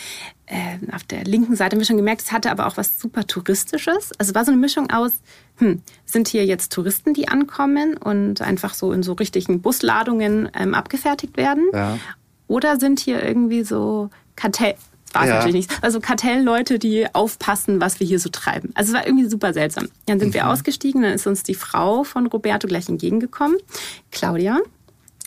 äh, 0.48 0.78
auf 0.94 1.04
der 1.04 1.24
linken 1.24 1.56
Seite 1.56 1.74
haben 1.76 1.80
wir 1.80 1.86
schon 1.88 1.98
gemerkt, 1.98 2.22
es 2.22 2.32
hatte 2.32 2.52
aber 2.52 2.68
auch 2.68 2.78
was 2.78 3.00
super 3.00 3.26
Touristisches. 3.26 4.12
Also 4.20 4.30
es 4.32 4.36
war 4.36 4.46
so 4.46 4.52
eine 4.52 4.60
Mischung 4.62 4.92
aus, 4.92 5.12
hm, 5.58 5.82
sind 6.06 6.28
hier 6.28 6.46
jetzt 6.46 6.72
Touristen, 6.72 7.14
die 7.14 7.28
ankommen 7.28 7.98
und 7.98 8.42
einfach 8.42 8.74
so 8.74 8.92
in 8.92 9.02
so 9.04 9.14
richtigen 9.14 9.62
Busladungen 9.62 10.50
ähm, 10.54 10.74
abgefertigt 10.76 11.38
werden? 11.38 11.66
Ja. 11.74 11.98
Oder 12.48 12.80
sind 12.80 13.00
hier 13.00 13.24
irgendwie 13.24 13.64
so 13.64 14.10
Kartell, 14.36 14.76
war 15.14 15.24
es 15.24 15.30
Ja. 15.30 15.36
natürlich 15.38 15.68
nicht, 15.68 15.84
also 15.84 16.00
Kartellleute, 16.00 16.78
die 16.78 17.08
aufpassen, 17.16 17.82
was 17.82 18.00
wir 18.00 18.06
hier 18.06 18.20
so 18.20 18.30
treiben. 18.30 18.70
Also 18.76 18.92
es 18.92 18.98
war 19.00 19.08
irgendwie 19.08 19.28
super 19.28 19.52
seltsam. 19.54 19.88
Dann 20.06 20.20
sind 20.20 20.30
Mhm. 20.30 20.34
wir 20.36 20.50
ausgestiegen, 20.50 21.02
dann 21.02 21.14
ist 21.14 21.26
uns 21.26 21.42
die 21.42 21.56
Frau 21.56 22.04
von 22.04 22.28
Roberto 22.28 22.68
gleich 22.68 22.88
entgegengekommen, 22.88 23.58
Claudia. 24.12 24.60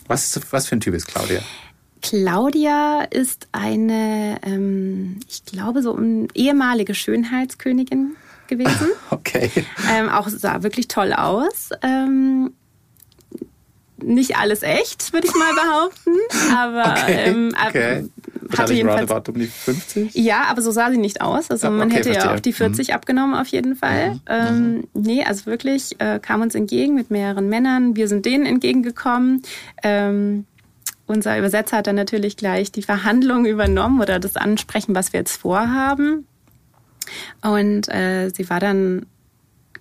Was, 0.07 0.39
was 0.51 0.67
für 0.67 0.75
ein 0.77 0.79
Typ 0.79 0.93
ist 0.95 1.07
Claudia? 1.07 1.41
Claudia 2.01 3.01
ist 3.03 3.47
eine, 3.51 4.37
ähm, 4.43 5.19
ich 5.27 5.43
glaube, 5.45 5.81
so 5.81 5.95
eine 5.95 6.27
ehemalige 6.33 6.95
Schönheitskönigin 6.95 8.15
gewesen. 8.47 8.87
Okay. 9.11 9.49
ähm, 9.91 10.09
auch 10.09 10.27
sah 10.29 10.63
wirklich 10.63 10.87
toll 10.87 11.13
aus. 11.13 11.69
Ähm, 11.81 12.51
nicht 14.01 14.37
alles 14.37 14.63
echt, 14.63 15.11
würde 15.11 15.27
ich 15.27 15.33
mal 15.35 15.53
behaupten. 15.53 16.11
Aber 16.55 16.93
Okay. 17.03 17.23
ähm, 17.25 17.53
ab- 17.55 17.69
okay. 17.69 18.05
hatte 18.57 18.73
jedenfalls 18.73 19.27
um 19.27 19.35
die 19.35 19.47
50? 19.47 20.15
Ja, 20.15 20.43
aber 20.43 20.61
so 20.61 20.71
sah 20.71 20.89
sie 20.89 20.97
nicht 20.97 21.21
aus. 21.21 21.51
Also 21.51 21.69
man 21.69 21.89
okay, 21.89 21.97
hätte 21.97 22.09
ja 22.09 22.13
verstehe. 22.13 22.31
Mhm. 22.31 22.37
auch 22.37 22.41
die 22.41 22.53
40 22.53 22.93
abgenommen 22.93 23.35
auf 23.35 23.47
jeden 23.47 23.75
Fall. 23.75 24.19
Ähm, 24.27 24.87
nee, 24.93 25.23
also 25.23 25.47
wirklich 25.47 25.99
äh, 25.99 26.19
kam 26.19 26.41
uns 26.41 26.55
entgegen 26.55 26.95
mit 26.95 27.11
mehreren 27.11 27.49
Männern. 27.49 27.95
Wir 27.97 28.07
sind 28.07 28.25
denen 28.25 28.45
entgegengekommen. 28.45 29.41
Ähm, 29.83 30.45
unser 31.09 31.39
Übersetzer 31.39 31.77
hat 31.77 31.87
dann 31.87 31.95
natürlich 31.95 32.37
gleich 32.37 32.71
die 32.71 32.83
Verhandlung 32.83 33.45
übernommen 33.45 33.99
oder 33.99 34.19
das 34.19 34.35
Ansprechen, 34.35 34.93
was 34.93 35.11
wir 35.11 35.21
jetzt 35.21 35.37
vorhaben. 35.37 36.27
Und 37.41 37.89
äh, 37.89 38.29
sie 38.29 38.49
war 38.49 38.59
dann 38.59 39.07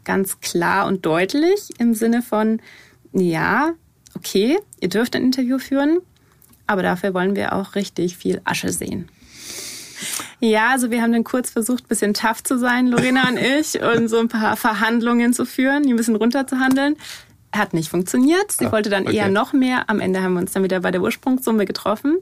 ganz 0.04 0.40
klar 0.40 0.87
und 0.87 1.04
deutlich 1.04 1.68
im 1.78 1.92
Sinne 1.92 2.23
von, 2.23 2.61
ja, 3.12 3.73
okay, 4.16 4.58
ihr 4.80 4.88
dürft 4.88 5.14
ein 5.14 5.23
Interview 5.23 5.58
führen, 5.58 5.99
aber 6.66 6.82
dafür 6.82 7.12
wollen 7.12 7.37
wir 7.37 7.52
auch 7.52 7.75
richtig 7.75 8.16
viel 8.16 8.40
Asche 8.44 8.73
sehen. 8.73 9.11
Ja, 10.40 10.70
also 10.70 10.90
wir 10.90 11.02
haben 11.02 11.12
dann 11.12 11.25
kurz 11.25 11.50
versucht, 11.50 11.85
ein 11.85 11.88
bisschen 11.88 12.14
tough 12.14 12.42
zu 12.42 12.58
sein, 12.58 12.87
Lorena 12.87 13.28
und 13.28 13.37
ich, 13.37 13.82
und 13.82 14.08
so 14.08 14.18
ein 14.18 14.28
paar 14.28 14.56
Verhandlungen 14.56 15.35
zu 15.35 15.44
führen, 15.44 15.82
die 15.82 15.92
ein 15.92 15.97
bisschen 15.97 16.16
runterzuhandeln. 16.16 16.97
Hat 17.52 17.73
nicht 17.75 17.88
funktioniert. 17.88 18.52
Sie 18.52 18.67
Ah, 18.67 18.73
wollte 18.73 18.90
dann 18.90 19.07
okay. 19.07 19.17
eher 19.17 19.28
noch 19.28 19.52
mehr. 19.52 19.88
Am 19.88 20.00
Ende 20.00 20.23
haben 20.23 20.35
wir 20.35 20.40
uns 20.40 20.52
dann 20.52 20.62
wieder 20.64 20.81
bei 20.81 20.90
der 20.90 21.00
Ursprungssumme 21.02 21.64
getroffen. 21.64 22.19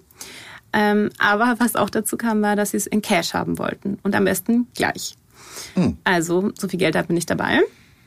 Ähm, 0.73 1.11
aber 1.19 1.57
was 1.59 1.75
auch 1.77 1.91
dazu 1.91 2.17
kam, 2.17 2.43
war, 2.43 2.55
dass 2.57 2.71
sie 2.73 2.77
es 2.77 2.87
in 2.87 3.03
Cash 3.03 3.35
haben 3.35 3.59
wollten. 3.59 3.99
Und 4.03 4.15
am 4.15 4.25
besten 4.25 4.67
gleich. 4.75 5.17
Hm. 5.75 5.97
Also, 6.05 6.51
so 6.59 6.69
viel 6.69 6.79
Geld 6.79 6.97
hatten 6.97 7.09
wir 7.09 7.15
nicht 7.15 7.31
dabei. 7.31 7.61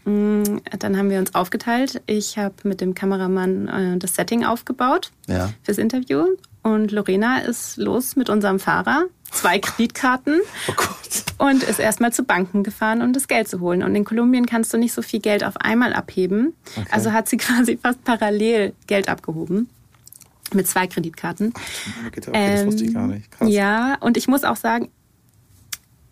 Mm, 0.06 0.60
Dann 0.80 0.98
haben 0.98 1.10
wir 1.10 1.20
uns 1.20 1.36
aufgeteilt. 1.36 2.02
Ich 2.06 2.38
habe 2.38 2.56
mit 2.64 2.80
dem 2.80 2.94
Kameramann 2.94 3.68
äh, 3.68 3.98
das 3.98 4.16
Setting 4.16 4.46
aufgebaut 4.46 5.12
Ja. 5.28 5.52
fürs 5.64 5.78
Interview. 5.78 6.26
Und 6.62 6.92
Lorena 6.92 7.40
ist 7.40 7.78
los 7.78 8.16
mit 8.16 8.30
unserem 8.30 8.60
Fahrer, 8.60 9.06
zwei 9.31 9.59
Kreditkarten 9.59 10.41
Oh 10.67 11.45
und 11.45 11.63
ist 11.63 11.79
erstmal 11.79 12.12
zu 12.12 12.24
Banken 12.24 12.63
gefahren, 12.63 13.01
um 13.01 13.13
das 13.13 13.27
Geld 13.27 13.48
zu 13.48 13.59
holen. 13.59 13.83
Und 13.83 13.95
in 13.95 14.03
Kolumbien 14.03 14.45
kannst 14.45 14.74
du 14.74 14.77
nicht 14.77 14.93
so 14.93 15.01
viel 15.01 15.19
Geld 15.19 15.43
auf 15.43 15.57
einmal 15.57 15.93
abheben. 15.93 16.53
Also 16.91 17.12
hat 17.13 17.29
sie 17.29 17.38
quasi 17.38 17.77
fast 17.81 18.03
parallel 18.03 18.74
Geld 18.88 19.09
abgehoben 19.09 19.69
mit 20.53 20.67
zwei 20.67 20.88
Kreditkarten. 20.88 21.53
Okay, 22.07 22.21
das 22.21 22.65
wusste 22.65 22.83
ich 22.83 22.93
gar 22.93 23.07
nicht. 23.07 23.31
Krass. 23.31 23.48
Ähm, 23.48 23.53
Ja, 23.53 23.98
und 24.00 24.17
ich 24.17 24.27
muss 24.27 24.43
auch 24.43 24.55
sagen, 24.55 24.89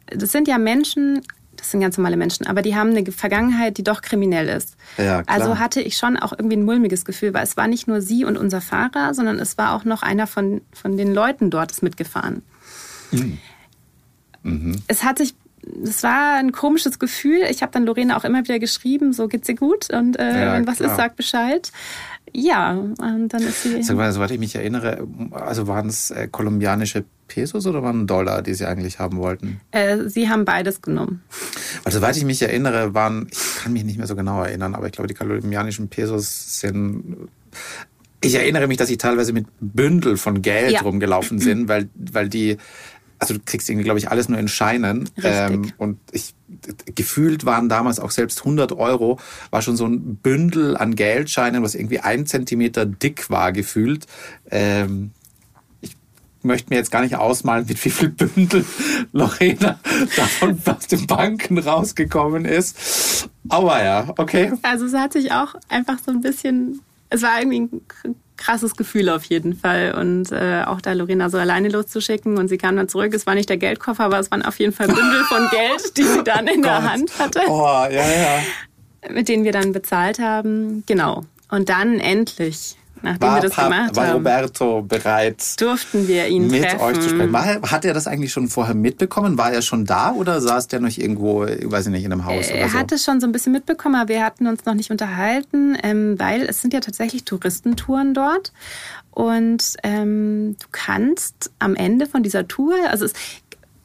das 0.08 0.32
sind 0.32 0.48
ja 0.48 0.58
Menschen, 0.58 1.22
das 1.56 1.72
sind 1.72 1.82
ganz 1.82 1.98
normale 1.98 2.18
Menschen, 2.18 2.48
aber 2.48 2.62
die 2.62 2.76
haben 2.76 2.96
eine 2.96 3.12
Vergangenheit, 3.12 3.78
die 3.78 3.84
doch 3.84 4.02
kriminell 4.02 4.48
ist. 4.48 4.78
Ja. 4.98 5.24
Also 5.26 5.60
hatte 5.60 5.82
ich 5.82 5.98
schon 5.98 6.18
auch 6.18 6.32
irgendwie 6.32 6.56
ein 6.56 6.64
mulmiges 6.64 7.04
Gefühl, 7.04 7.34
weil 7.34 7.44
es 7.44 7.58
war 7.58 7.68
nicht 7.68 7.88
nur 7.88 8.02
sie 8.02 8.26
und 8.26 8.38
unser 8.38 8.62
Fahrer, 8.62 9.14
sondern 9.14 9.40
es 9.40 9.58
war 9.58 9.74
auch 9.74 9.84
noch 9.84 10.04
einer 10.04 10.28
von, 10.28 10.62
von 10.72 10.98
den 10.98 11.14
Leuten 11.14 11.50
dort 11.50 11.72
ist 11.72 11.84
mitgefahren. 11.84 12.44
Mhm. 14.44 14.76
Es 14.88 15.04
hat 15.04 15.18
sich, 15.18 15.36
es 15.84 16.04
war 16.04 16.36
ein 16.38 16.52
komisches 16.52 17.00
Gefühl. 17.00 17.42
Ich 17.50 17.62
habe 17.62 17.72
dann 17.72 17.86
Lorena 17.86 18.18
auch 18.18 18.24
immer 18.24 18.44
wieder 18.44 18.60
geschrieben, 18.60 19.14
so 19.14 19.28
geht's 19.28 19.48
dir 19.48 19.56
gut 19.56 19.90
und 19.92 20.18
äh, 20.18 20.46
Ja, 20.46 20.54
wenn 20.54 20.68
was 20.68 20.78
klar. 20.78 20.92
ist, 20.92 20.98
sag 20.98 21.16
Bescheid. 21.16 21.72
Ja, 22.34 22.72
und 22.74 23.30
dann 23.30 23.42
ist 23.42 23.64
sie. 23.64 23.82
Sag 23.84 23.96
mal, 23.96 24.12
soweit 24.12 24.32
ich 24.32 24.40
mich 24.40 24.54
erinnere, 24.56 25.08
also 25.32 25.68
waren 25.68 25.88
es 25.88 26.12
äh, 26.12 26.28
kolumbianische 26.30 27.06
Pesos 27.28 27.66
oder 27.66 27.82
waren 27.84 28.06
Dollar, 28.06 28.42
die 28.42 28.54
sie 28.54 28.66
eigentlich 28.66 29.00
haben 29.00 29.18
wollten? 29.18 29.60
Äh, 29.72 30.10
sie 30.10 30.30
haben 30.30 30.44
beides 30.46 30.82
genommen. 30.82 31.24
Also, 31.86 32.00
soweit 32.00 32.18
ich 32.18 32.26
mich 32.26 32.42
erinnere, 32.42 32.94
waren, 32.94 33.28
ich 33.32 33.64
kann 33.64 33.74
mich 33.74 33.84
nicht 33.86 33.98
mehr 33.98 34.08
so 34.08 34.16
genau 34.16 34.44
erinnern, 34.44 34.76
aber 34.76 34.86
ich 34.88 34.92
glaube, 34.92 35.08
die 35.08 35.14
kolumbianischen 35.14 35.88
Pesos 35.88 36.60
sind. 36.60 37.30
Ich 38.22 38.36
erinnere 38.36 38.68
mich, 38.68 38.78
dass 38.78 38.88
sie 38.90 38.98
teilweise 38.98 39.32
mit 39.32 39.46
Bündel 39.60 40.18
von 40.18 40.42
Geld 40.42 40.72
Ja. 40.72 40.82
rumgelaufen 40.82 41.40
sind, 41.40 41.68
weil, 41.70 41.88
weil 41.96 42.28
die, 42.30 42.58
also 43.20 43.34
du 43.34 43.40
kriegst 43.44 43.70
irgendwie, 43.70 43.84
glaube 43.84 44.00
ich, 44.00 44.10
alles 44.10 44.30
nur 44.30 44.40
in 44.40 44.48
Scheinen. 44.48 45.10
Ähm, 45.24 45.72
und 45.78 46.00
ich, 46.12 46.36
gefühlt 46.96 47.46
waren 47.46 47.70
damals 47.70 48.00
auch 48.00 48.12
selbst 48.12 48.40
100 48.40 48.74
Euro, 48.74 49.20
war 49.50 49.62
schon 49.62 49.76
so 49.76 49.86
ein 49.86 50.18
Bündel 50.18 50.78
an 50.78 50.96
Geldscheinen, 50.96 51.64
was 51.64 51.76
irgendwie 51.76 52.00
ein 52.00 52.26
Zentimeter 52.26 52.86
dick 52.86 53.30
war, 53.30 53.52
gefühlt. 53.52 54.06
Ähm, 54.52 55.12
ich 55.82 55.96
möchte 56.44 56.70
mir 56.70 56.78
jetzt 56.78 56.92
gar 56.92 57.02
nicht 57.02 57.16
ausmalen, 57.16 57.66
mit 57.68 57.84
wie 57.84 57.90
viel 57.90 58.10
Bündel 58.10 58.66
Lorena 59.12 59.80
davon 60.16 60.62
aus 60.66 60.88
den 60.88 61.08
Banken 61.08 61.58
rausgekommen 61.58 62.46
ist. 62.46 63.30
Aber 63.50 63.84
ja, 63.84 64.14
okay. 64.18 64.54
Also 64.62 64.86
es 64.86 64.94
hat 64.94 65.14
sich 65.14 65.32
auch 65.32 65.56
einfach 65.70 65.98
so 66.06 66.12
ein 66.12 66.22
bisschen, 66.22 66.82
es 67.10 67.24
war 67.24 67.40
irgendwie 67.40 67.62
ein 67.62 68.16
krasses 68.38 68.76
Gefühl 68.76 69.10
auf 69.10 69.26
jeden 69.26 69.56
Fall. 69.56 69.94
Und 69.94 70.32
äh, 70.32 70.64
auch 70.66 70.80
da 70.80 70.94
Lorena 70.94 71.30
so 71.30 71.38
alleine 71.38 71.70
loszuschicken 71.70 72.38
und 72.38 72.48
sie 72.48 72.58
kam 72.58 72.78
dann 72.78 72.88
zurück. 72.88 73.14
Es 73.14 73.26
war 73.26 73.36
nicht 73.36 73.50
der 73.50 73.58
Geldkoffer, 73.58 74.06
aber 74.06 74.20
es 74.20 74.32
waren 74.32 74.44
auf 74.44 74.60
jeden 74.60 74.74
Fall 74.74 74.88
Bündel 74.88 75.24
von 75.26 75.48
Geld, 75.52 75.98
die 75.98 76.04
sie 76.04 76.24
dann 76.24 76.48
in 76.48 76.62
der 76.62 76.90
Hand 76.90 77.20
hatte. 77.20 77.42
Oh, 77.48 77.86
ja, 77.90 77.90
ja. 77.90 78.40
Mit 79.10 79.28
denen 79.28 79.44
wir 79.44 79.52
dann 79.52 79.74
bezahlt 79.74 80.20
haben. 80.20 80.84
Genau. 80.86 81.26
Und 81.50 81.70
dann 81.70 82.00
endlich 82.00 82.77
nachdem 83.02 83.22
war, 83.22 83.36
wir 83.36 83.50
das 83.50 83.56
gemacht 83.56 83.96
war 83.96 84.08
haben, 84.08 84.14
Roberto 84.14 84.82
bereit, 84.82 85.60
durften 85.60 86.08
wir 86.08 86.28
ihn 86.28 86.48
mit 86.48 86.64
treffen. 86.64 86.82
euch 86.82 87.00
zu 87.00 87.10
sprechen. 87.10 87.34
War, 87.34 87.46
hat 87.46 87.86
er 87.86 87.94
das 87.94 88.08
eigentlich 88.08 88.32
schon 88.32 88.48
vorher 88.48 88.76
mitbekommen? 88.76 89.38
War 89.38 89.52
er 89.52 89.62
schon 89.62 89.86
da 89.86 90.12
oder 90.12 90.42
saß 90.42 90.68
der 90.68 90.80
noch 90.80 90.98
irgendwo, 90.98 91.42
weiß 91.42 91.88
ich 91.88 91.92
nicht, 91.92 92.06
in 92.06 92.12
einem 92.12 92.26
Haus 92.26 92.50
Er 92.50 92.58
oder 92.62 92.70
so? 92.70 92.78
hat 92.78 92.92
es 92.92 93.04
schon 93.04 93.20
so 93.20 93.28
ein 93.28 93.32
bisschen 93.32 93.52
mitbekommen, 93.54 93.96
aber 93.96 94.10
wir 94.10 94.24
hatten 94.24 94.48
uns 94.48 94.66
noch 94.66 94.74
nicht 94.74 94.92
unterhalten, 94.92 95.78
ähm, 95.84 96.20
weil 96.20 96.42
es 96.44 96.62
sind 96.62 96.74
ja 96.74 96.80
tatsächlich 96.80 97.24
Touristentouren 97.24 98.14
dort. 98.14 98.52
Und 99.12 99.76
ähm, 99.84 100.56
du 100.60 100.68
kannst 100.72 101.52
am 101.60 101.76
Ende 101.76 102.06
von 102.06 102.24
dieser 102.24 102.48
Tour, 102.48 102.76
also 102.90 103.06
es, 103.06 103.14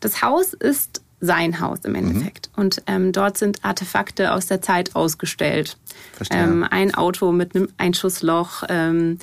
das 0.00 0.22
Haus 0.22 0.52
ist 0.52 1.01
sein 1.22 1.60
Haus 1.60 1.78
im 1.84 1.94
Endeffekt. 1.94 2.50
Und 2.56 2.82
ähm, 2.88 3.12
dort 3.12 3.38
sind 3.38 3.64
Artefakte 3.64 4.32
aus 4.32 4.46
der 4.46 4.60
Zeit 4.60 4.94
ausgestellt. 4.96 5.78
Verstehe. 6.14 6.42
Ähm, 6.42 6.66
ein 6.68 6.94
Auto 6.94 7.30
mit 7.30 7.54
einem 7.54 7.68
Einschussloch, 7.78 8.64
ähm, 8.68 9.18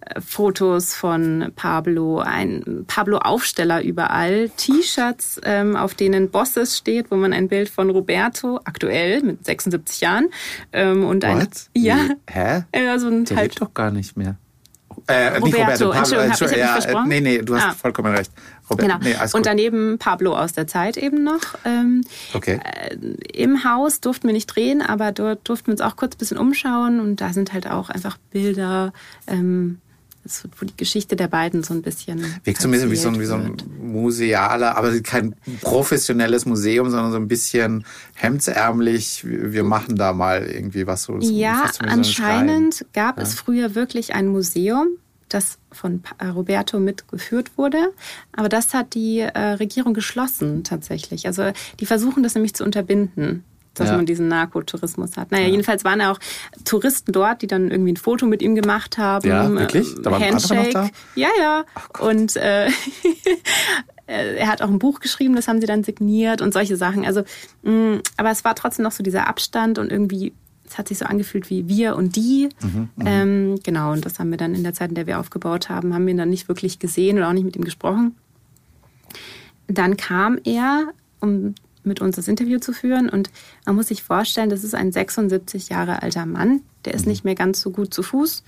äh, 0.00 0.20
Fotos 0.20 0.92
von 0.94 1.52
Pablo, 1.54 2.18
ein 2.18 2.84
Pablo-Aufsteller 2.88 3.80
überall, 3.82 4.50
T-Shirts, 4.56 5.40
ähm, 5.44 5.76
auf 5.76 5.94
denen 5.94 6.30
Bosses 6.30 6.76
steht, 6.76 7.12
wo 7.12 7.16
man 7.16 7.32
ein 7.32 7.46
Bild 7.48 7.68
von 7.68 7.90
Roberto, 7.90 8.58
aktuell 8.64 9.22
mit 9.22 9.44
76 9.46 10.00
Jahren, 10.00 10.30
ähm, 10.72 11.04
und 11.04 11.24
ein, 11.24 11.42
What? 11.42 11.68
ja, 11.76 11.96
Wie? 11.96 12.32
Hä? 12.32 12.64
ja, 12.74 12.98
so 12.98 13.06
ein 13.06 13.24
Der 13.24 13.36
halt 13.36 13.50
lebt 13.50 13.62
doch 13.62 13.72
gar 13.72 13.92
nicht 13.92 14.16
mehr. 14.16 14.34
Äh, 15.10 15.40
nicht 15.40 15.54
Roberto, 15.54 15.60
Roberto, 15.62 15.90
Pablo, 15.90 16.18
Entschuldigung, 16.18 16.18
hab 16.20 16.24
ich 16.24 16.30
Entschuldigung, 16.30 16.50
hab 16.50 16.50
ich 16.50 16.58
ja, 16.58 16.80
versprochen? 16.82 17.08
nee, 17.08 17.20
nee, 17.20 17.38
du 17.38 17.54
hast 17.56 17.64
Ah. 17.64 17.70
vollkommen 17.74 18.14
recht. 18.14 18.32
Robert, 18.70 18.86
Genau. 18.86 18.98
nee, 19.02 19.16
und 19.34 19.46
daneben 19.46 19.98
Pablo 19.98 20.36
aus 20.36 20.52
der 20.52 20.66
Zeit 20.66 20.96
eben 20.96 21.24
noch. 21.24 21.40
Ähm, 21.64 22.02
Okay. 22.32 22.60
Im 23.32 23.64
Haus 23.64 24.00
durften 24.00 24.28
wir 24.28 24.32
nicht 24.32 24.46
drehen, 24.46 24.80
aber 24.82 25.12
dort 25.12 25.48
durften 25.48 25.66
wir 25.68 25.72
uns 25.72 25.80
auch 25.80 25.96
kurz 25.96 26.14
ein 26.14 26.18
bisschen 26.18 26.38
umschauen 26.38 27.00
und 27.00 27.20
da 27.20 27.32
sind 27.32 27.52
halt 27.52 27.68
auch 27.68 27.90
einfach 27.90 28.16
Bilder, 28.30 28.92
ähm, 29.26 29.80
das- 30.22 30.44
wo 30.58 30.64
die 30.66 30.76
Geschichte 30.76 31.16
der 31.16 31.28
beiden 31.28 31.62
so 31.62 31.72
ein 31.74 31.82
bisschen. 31.82 32.24
Wirkt 32.44 32.60
so 32.60 32.68
ein 32.68 32.72
bisschen 32.72 32.90
wie 32.90 32.96
so, 32.96 33.08
ein, 33.08 33.20
wie 33.20 33.24
so 33.24 33.34
ein 33.34 33.56
musealer, 33.80 34.76
aber 34.76 34.98
kein 35.00 35.34
professionelles 35.62 36.46
Museum, 36.46 36.90
sondern 36.90 37.10
so 37.12 37.16
ein 37.18 37.28
bisschen 37.28 37.84
hemdsärmlich. 38.14 39.24
Wir 39.24 39.64
machen 39.64 39.96
da 39.96 40.12
mal 40.12 40.46
irgendwie 40.46 40.86
was 40.86 41.04
so. 41.04 41.18
Ja, 41.18 41.70
so 41.72 41.80
ein 41.84 41.88
anscheinend 41.90 42.86
gab 42.92 43.16
Ja. 43.16 43.22
es 43.22 43.34
früher 43.34 43.74
wirklich 43.74 44.14
ein 44.14 44.28
Museum, 44.28 44.88
das 45.28 45.58
von 45.72 46.02
äh, 46.18 46.26
Roberto 46.26 46.80
mitgeführt 46.80 47.52
wurde. 47.56 47.78
Aber 48.32 48.48
das 48.48 48.74
hat 48.74 48.94
die 48.94 49.20
äh, 49.20 49.38
Regierung 49.38 49.94
geschlossen 49.94 50.64
tatsächlich. 50.64 51.26
Also 51.26 51.52
die 51.78 51.86
versuchen 51.86 52.22
das 52.22 52.34
nämlich 52.34 52.54
zu 52.54 52.64
unterbinden 52.64 53.44
dass 53.74 53.88
Ja. 53.88 53.96
man 53.96 54.04
diesen 54.06 54.28
Narkotourismus 54.28 55.16
hat. 55.16 55.30
Naja, 55.30 55.46
jedenfalls 55.48 55.84
waren 55.84 56.00
ja 56.00 56.12
auch 56.12 56.18
Touristen 56.64 57.12
dort, 57.12 57.40
die 57.42 57.46
dann 57.46 57.70
irgendwie 57.70 57.92
ein 57.92 57.96
Foto 57.96 58.26
mit 58.26 58.42
ihm 58.42 58.54
gemacht 58.54 58.98
haben. 58.98 59.26
Ja, 59.28 59.50
wirklich? 59.50 59.94
Da 60.02 60.10
waren 60.10 60.22
andere 60.22 60.34
noch 60.34 60.50
Handshake. 60.50 60.72
da? 60.72 60.88
Ja, 61.14 61.28
ja. 61.38 61.64
Und 62.00 62.36
äh, 62.36 62.68
er 64.06 64.48
hat 64.48 64.60
auch 64.62 64.68
ein 64.68 64.78
Buch 64.80 64.98
geschrieben, 65.00 65.36
das 65.36 65.46
haben 65.46 65.60
sie 65.60 65.66
dann 65.68 65.84
signiert 65.84 66.42
und 66.42 66.52
solche 66.52 66.76
Sachen. 66.76 67.04
Also, 67.04 67.22
mh, 67.62 68.00
aber 68.16 68.30
es 68.30 68.44
war 68.44 68.54
trotzdem 68.56 68.82
noch 68.82 68.92
so 68.92 69.02
dieser 69.04 69.28
Abstand 69.28 69.78
und 69.78 69.92
irgendwie, 69.92 70.32
es 70.66 70.78
hat 70.78 70.88
sich 70.88 70.98
so 70.98 71.04
angefühlt 71.06 71.48
wie 71.48 71.68
wir 71.68 71.94
und 71.96 72.16
die. 72.16 72.48
ähm, 73.04 73.56
genau, 73.62 73.92
und 73.92 74.04
das 74.04 74.18
haben 74.18 74.30
wir 74.30 74.36
dann 74.38 74.54
in 74.54 74.64
der 74.64 74.74
Zeit, 74.74 74.88
in 74.88 74.94
der 74.96 75.06
wir 75.06 75.20
aufgebaut 75.20 75.68
haben, 75.68 75.94
haben 75.94 76.06
wir 76.06 76.10
ihn 76.10 76.18
dann 76.18 76.30
nicht 76.30 76.48
wirklich 76.48 76.80
gesehen 76.80 77.18
oder 77.18 77.28
auch 77.28 77.32
nicht 77.32 77.44
mit 77.44 77.54
ihm 77.56 77.64
gesprochen. 77.64 78.16
Dann 79.68 79.96
kam 79.96 80.38
er, 80.44 80.88
um 81.20 81.54
mit 81.82 82.00
uns 82.00 82.16
das 82.16 82.28
Interview 82.28 82.58
zu 82.58 82.72
führen. 82.72 83.08
Und 83.08 83.30
man 83.66 83.76
muss 83.76 83.88
sich 83.88 84.02
vorstellen, 84.02 84.50
das 84.50 84.64
ist 84.64 84.74
ein 84.74 84.92
76 84.92 85.68
Jahre 85.68 86.02
alter 86.02 86.26
Mann. 86.26 86.62
Der 86.86 86.94
ist 86.94 87.06
nicht 87.06 87.24
mehr 87.24 87.34
ganz 87.34 87.60
so 87.60 87.70
gut 87.70 87.92
zu 87.92 88.02
Fuß. 88.02 88.42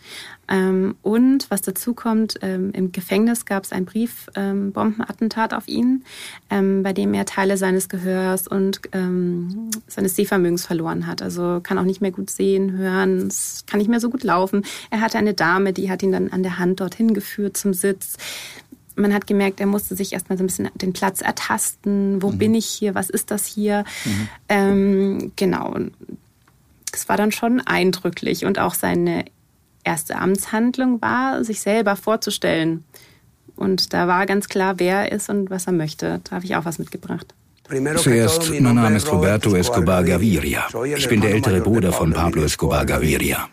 Ähm, 0.48 0.96
und 1.02 1.50
was 1.50 1.60
dazu 1.60 1.92
kommt, 1.92 2.36
ähm, 2.40 2.70
im 2.72 2.90
Gefängnis 2.90 3.44
gab 3.44 3.64
es 3.64 3.72
ein 3.72 3.84
Briefbombenattentat 3.84 5.52
auf 5.52 5.68
ihn, 5.68 6.04
ähm, 6.48 6.82
bei 6.82 6.94
dem 6.94 7.12
er 7.12 7.26
Teile 7.26 7.58
seines 7.58 7.90
Gehörs 7.90 8.48
und 8.48 8.80
ähm, 8.92 9.70
seines 9.86 10.16
Sehvermögens 10.16 10.64
verloren 10.64 11.06
hat. 11.06 11.20
Also 11.20 11.60
kann 11.62 11.78
auch 11.78 11.84
nicht 11.84 12.00
mehr 12.00 12.10
gut 12.10 12.30
sehen, 12.30 12.72
hören, 12.72 13.30
kann 13.66 13.78
nicht 13.78 13.90
mehr 13.90 14.00
so 14.00 14.08
gut 14.08 14.24
laufen. 14.24 14.64
Er 14.90 15.02
hatte 15.02 15.18
eine 15.18 15.34
Dame, 15.34 15.74
die 15.74 15.90
hat 15.90 16.02
ihn 16.02 16.12
dann 16.12 16.32
an 16.32 16.42
der 16.42 16.58
Hand 16.58 16.80
dorthin 16.80 17.12
geführt 17.12 17.58
zum 17.58 17.74
Sitz 17.74 18.16
man 18.96 19.12
hat 19.14 19.26
gemerkt, 19.26 19.60
er 19.60 19.66
musste 19.66 19.96
sich 19.96 20.12
erstmal 20.12 20.38
so 20.38 20.44
ein 20.44 20.46
bisschen 20.46 20.68
den 20.74 20.92
Platz 20.92 21.20
ertasten. 21.20 22.22
Wo 22.22 22.30
bin 22.30 22.54
ich 22.54 22.66
hier? 22.66 22.94
Was 22.94 23.10
ist 23.10 23.30
das 23.30 23.46
hier? 23.46 23.84
Ähm, 24.48 25.32
genau. 25.36 25.76
Es 26.92 27.08
war 27.08 27.16
dann 27.16 27.32
schon 27.32 27.60
eindrücklich. 27.60 28.44
Und 28.44 28.58
auch 28.58 28.74
seine 28.74 29.24
erste 29.84 30.16
Amtshandlung 30.16 31.00
war, 31.00 31.44
sich 31.44 31.60
selber 31.60 31.96
vorzustellen. 31.96 32.84
Und 33.56 33.92
da 33.92 34.08
war 34.08 34.26
ganz 34.26 34.48
klar, 34.48 34.78
wer 34.78 35.10
er 35.10 35.12
ist 35.12 35.28
und 35.28 35.50
was 35.50 35.66
er 35.66 35.72
möchte. 35.72 36.20
Da 36.24 36.36
habe 36.36 36.44
ich 36.44 36.56
auch 36.56 36.64
was 36.64 36.78
mitgebracht. 36.78 37.34
Zuerst, 37.96 38.50
mein 38.60 38.74
Name 38.74 38.96
ist 38.96 39.10
Roberto 39.10 39.54
Escobar 39.54 40.04
Gaviria. 40.04 40.66
Ich 40.96 41.08
bin 41.08 41.20
der 41.20 41.30
ältere 41.30 41.60
Bruder 41.60 41.92
von 41.92 42.12
Pablo 42.12 42.42
Escobar 42.42 42.84
Gaviria. 42.84 43.48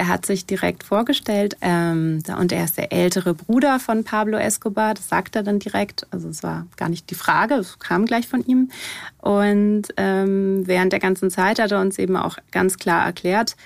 Er 0.00 0.08
hat 0.08 0.24
sich 0.24 0.46
direkt 0.46 0.82
vorgestellt 0.82 1.58
ähm, 1.60 2.22
und 2.38 2.52
er 2.52 2.64
ist 2.64 2.78
der 2.78 2.90
ältere 2.90 3.34
Bruder 3.34 3.78
von 3.78 4.02
Pablo 4.02 4.38
Escobar. 4.38 4.94
Das 4.94 5.10
sagt 5.10 5.36
er 5.36 5.42
dann 5.42 5.58
direkt. 5.58 6.06
Also 6.10 6.30
es 6.30 6.42
war 6.42 6.66
gar 6.78 6.88
nicht 6.88 7.10
die 7.10 7.14
Frage, 7.14 7.56
es 7.56 7.78
kam 7.78 8.06
gleich 8.06 8.26
von 8.26 8.42
ihm. 8.46 8.70
Und 9.18 9.88
ähm, 9.98 10.66
während 10.66 10.94
der 10.94 11.00
ganzen 11.00 11.30
Zeit 11.30 11.58
hat 11.58 11.70
er 11.72 11.82
uns 11.82 11.98
eben 11.98 12.16
auch 12.16 12.38
ganz 12.50 12.78
klar 12.78 13.04
erklärt, 13.04 13.56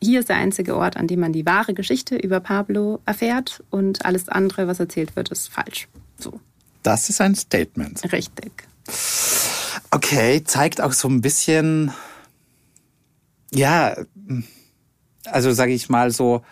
hier 0.00 0.20
ist 0.20 0.30
der 0.30 0.36
einzige 0.36 0.74
Ort, 0.74 0.96
an 0.96 1.06
dem 1.06 1.20
man 1.20 1.34
die 1.34 1.44
wahre 1.44 1.74
Geschichte 1.74 2.16
über 2.16 2.40
Pablo 2.40 3.00
erfährt 3.04 3.62
und 3.68 4.06
alles 4.06 4.30
andere, 4.30 4.66
was 4.66 4.80
erzählt 4.80 5.16
wird, 5.16 5.28
ist 5.28 5.50
falsch. 5.52 5.86
So, 6.18 6.40
Das 6.82 7.10
ist 7.10 7.20
ein 7.20 7.34
Statement. 7.34 8.10
richtig. 8.10 8.52
Okay, 9.90 10.42
zeigt 10.44 10.80
auch 10.80 10.94
so 10.94 11.08
ein 11.08 11.20
bisschen, 11.20 11.92
ja, 13.52 13.94
also 15.26 15.52
sage 15.52 15.72
ich 15.72 15.88
mal 15.88 16.10
so, 16.10 16.42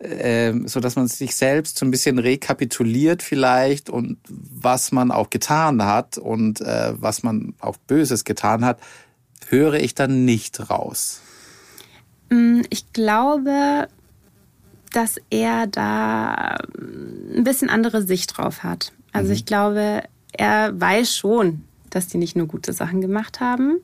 ähm, 0.00 0.66
so 0.66 0.80
dass 0.80 0.96
man 0.96 1.08
sich 1.08 1.36
selbst 1.36 1.78
so 1.78 1.84
ein 1.84 1.90
bisschen 1.90 2.18
rekapituliert 2.18 3.22
vielleicht 3.22 3.90
und 3.90 4.18
was 4.28 4.92
man 4.92 5.10
auch 5.10 5.30
getan 5.30 5.84
hat 5.84 6.16
und 6.18 6.60
äh, 6.60 6.94
was 7.00 7.22
man 7.22 7.54
auch 7.60 7.76
Böses 7.76 8.24
getan 8.24 8.64
hat, 8.64 8.78
höre 9.48 9.74
ich 9.74 9.94
dann 9.94 10.24
nicht 10.24 10.70
raus. 10.70 11.20
Mm, 12.30 12.62
Ich 12.70 12.92
glaube, 12.92 13.88
dass 14.92 15.16
er 15.30 15.66
da 15.66 16.58
ein 16.74 17.44
bisschen 17.44 17.68
andere 17.70 18.02
Sicht 18.02 18.36
drauf 18.36 18.62
hat. 18.62 18.92
Also 19.12 19.28
Mhm. 19.28 19.34
ich 19.34 19.46
glaube, 19.46 20.02
er 20.32 20.80
weiß 20.80 21.14
schon, 21.14 21.64
dass 21.90 22.06
die 22.08 22.18
nicht 22.18 22.36
nur 22.36 22.46
gute 22.46 22.72
Sachen 22.72 23.00
gemacht 23.00 23.40
haben, 23.40 23.80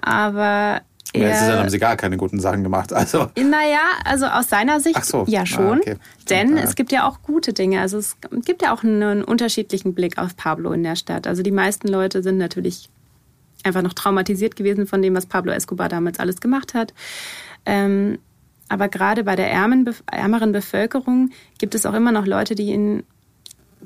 aber 0.00 0.80
Ja, 1.14 1.28
es 1.28 1.40
ist, 1.42 1.48
dann 1.48 1.58
haben 1.60 1.68
sie 1.70 1.78
gar 1.78 1.96
keine 1.96 2.16
guten 2.16 2.40
Sachen 2.40 2.62
gemacht. 2.62 2.92
Also 2.92 3.30
naja, 3.36 3.80
also 4.04 4.26
aus 4.26 4.48
seiner 4.48 4.80
Sicht 4.80 4.96
Ach 4.98 5.04
so. 5.04 5.24
ja 5.28 5.42
Ah, 5.42 5.46
schon. 5.46 5.78
okay. 5.80 5.96
Denn 6.28 6.58
Ah. 6.58 6.62
es 6.62 6.74
gibt 6.74 6.90
ja 6.92 7.06
auch 7.08 7.22
gute 7.22 7.52
Dinge. 7.52 7.80
Also 7.80 7.98
es 7.98 8.16
gibt 8.44 8.62
ja 8.62 8.74
auch 8.74 8.82
einen 8.82 9.22
unterschiedlichen 9.22 9.94
Blick 9.94 10.18
auf 10.18 10.36
Pablo 10.36 10.72
in 10.72 10.82
der 10.82 10.96
Stadt. 10.96 11.26
Also 11.26 11.42
die 11.42 11.50
meisten 11.52 11.86
Leute 11.88 12.22
sind 12.22 12.38
natürlich 12.38 12.88
einfach 13.62 13.82
noch 13.82 13.92
traumatisiert 13.94 14.56
gewesen 14.56 14.86
von 14.86 15.00
dem, 15.02 15.14
was 15.14 15.26
Pablo 15.26 15.52
Escobar 15.52 15.88
damals 15.88 16.18
alles 16.18 16.40
gemacht 16.40 16.74
hat. 16.74 16.92
Ähm, 17.64 18.18
aber 18.68 18.88
gerade 18.88 19.24
bei 19.24 19.36
der 19.36 19.50
ärmeren 19.50 20.52
Bevölkerung 20.52 21.30
gibt 21.58 21.74
es 21.74 21.86
auch 21.86 21.94
immer 21.94 22.12
noch 22.12 22.26
Leute, 22.26 22.54
die 22.54 22.72
ihn 22.72 23.04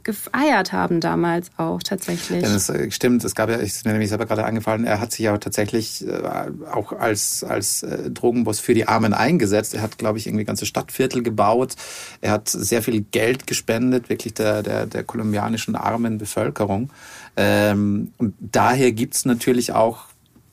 gefeiert 0.02 0.72
haben 0.72 1.00
damals 1.00 1.50
auch 1.56 1.82
tatsächlich. 1.82 2.42
Ja, 2.42 2.52
das 2.52 2.68
äh, 2.68 2.90
stimmt. 2.90 3.24
Es 3.24 3.34
gab 3.34 3.50
ja, 3.50 3.56
ist 3.56 3.84
mir 3.84 3.92
nämlich 3.92 4.08
selber 4.08 4.26
gerade 4.26 4.44
eingefallen, 4.44 4.84
er 4.84 5.00
hat 5.00 5.12
sich 5.12 5.20
ja 5.20 5.36
tatsächlich 5.38 6.06
äh, 6.06 6.22
auch 6.70 6.92
als, 6.92 7.44
als 7.44 7.82
äh, 7.82 8.10
Drogenboss 8.10 8.60
für 8.60 8.74
die 8.74 8.88
Armen 8.88 9.14
eingesetzt. 9.14 9.74
Er 9.74 9.82
hat, 9.82 9.98
glaube 9.98 10.18
ich, 10.18 10.26
irgendwie 10.26 10.44
ganze 10.44 10.66
Stadtviertel 10.66 11.22
gebaut. 11.22 11.74
Er 12.20 12.32
hat 12.32 12.48
sehr 12.48 12.82
viel 12.82 13.00
Geld 13.00 13.46
gespendet, 13.46 14.08
wirklich 14.08 14.34
der, 14.34 14.62
der, 14.62 14.86
der 14.86 15.04
kolumbianischen 15.04 15.76
armen 15.76 16.18
Bevölkerung. 16.18 16.90
Ähm, 17.36 18.12
und 18.18 18.34
daher 18.40 18.92
gibt's 18.92 19.24
natürlich 19.24 19.72
auch, 19.72 20.06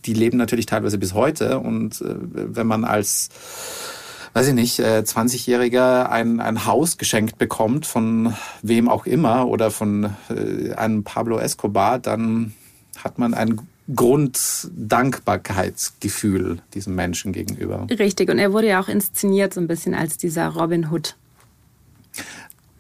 die 0.06 0.14
leben 0.14 0.38
natürlich 0.38 0.66
teilweise 0.66 0.98
bis 0.98 1.14
heute. 1.14 1.60
Und 1.60 2.02
äh, 2.02 2.16
wenn 2.18 2.68
man 2.68 2.84
als 2.84 3.30
weiß 4.36 4.50
ich 4.50 4.54
nicht, 4.54 4.82
20-Jähriger 4.82 6.10
ein, 6.10 6.42
ein 6.42 6.66
Haus 6.66 6.98
geschenkt 6.98 7.38
bekommt 7.38 7.86
von 7.86 8.36
wem 8.62 8.90
auch 8.90 9.06
immer 9.06 9.48
oder 9.48 9.72
von 9.72 10.14
einem 10.76 11.06
Pablo 11.06 11.40
Escobar, 11.40 12.00
dann 12.00 12.54
hat 13.02 13.18
man 13.18 13.34
ein 13.34 13.62
Grunddankbarkeitsgefühl 13.94 16.60
diesem 16.74 16.96
Menschen 16.96 17.32
gegenüber. 17.32 17.88
Richtig, 17.90 18.30
und 18.30 18.38
er 18.38 18.52
wurde 18.52 18.68
ja 18.68 18.82
auch 18.82 18.90
inszeniert 18.90 19.54
so 19.54 19.62
ein 19.62 19.68
bisschen 19.68 19.94
als 19.94 20.18
dieser 20.18 20.50
Robin 20.50 20.92
Hood. 20.92 21.16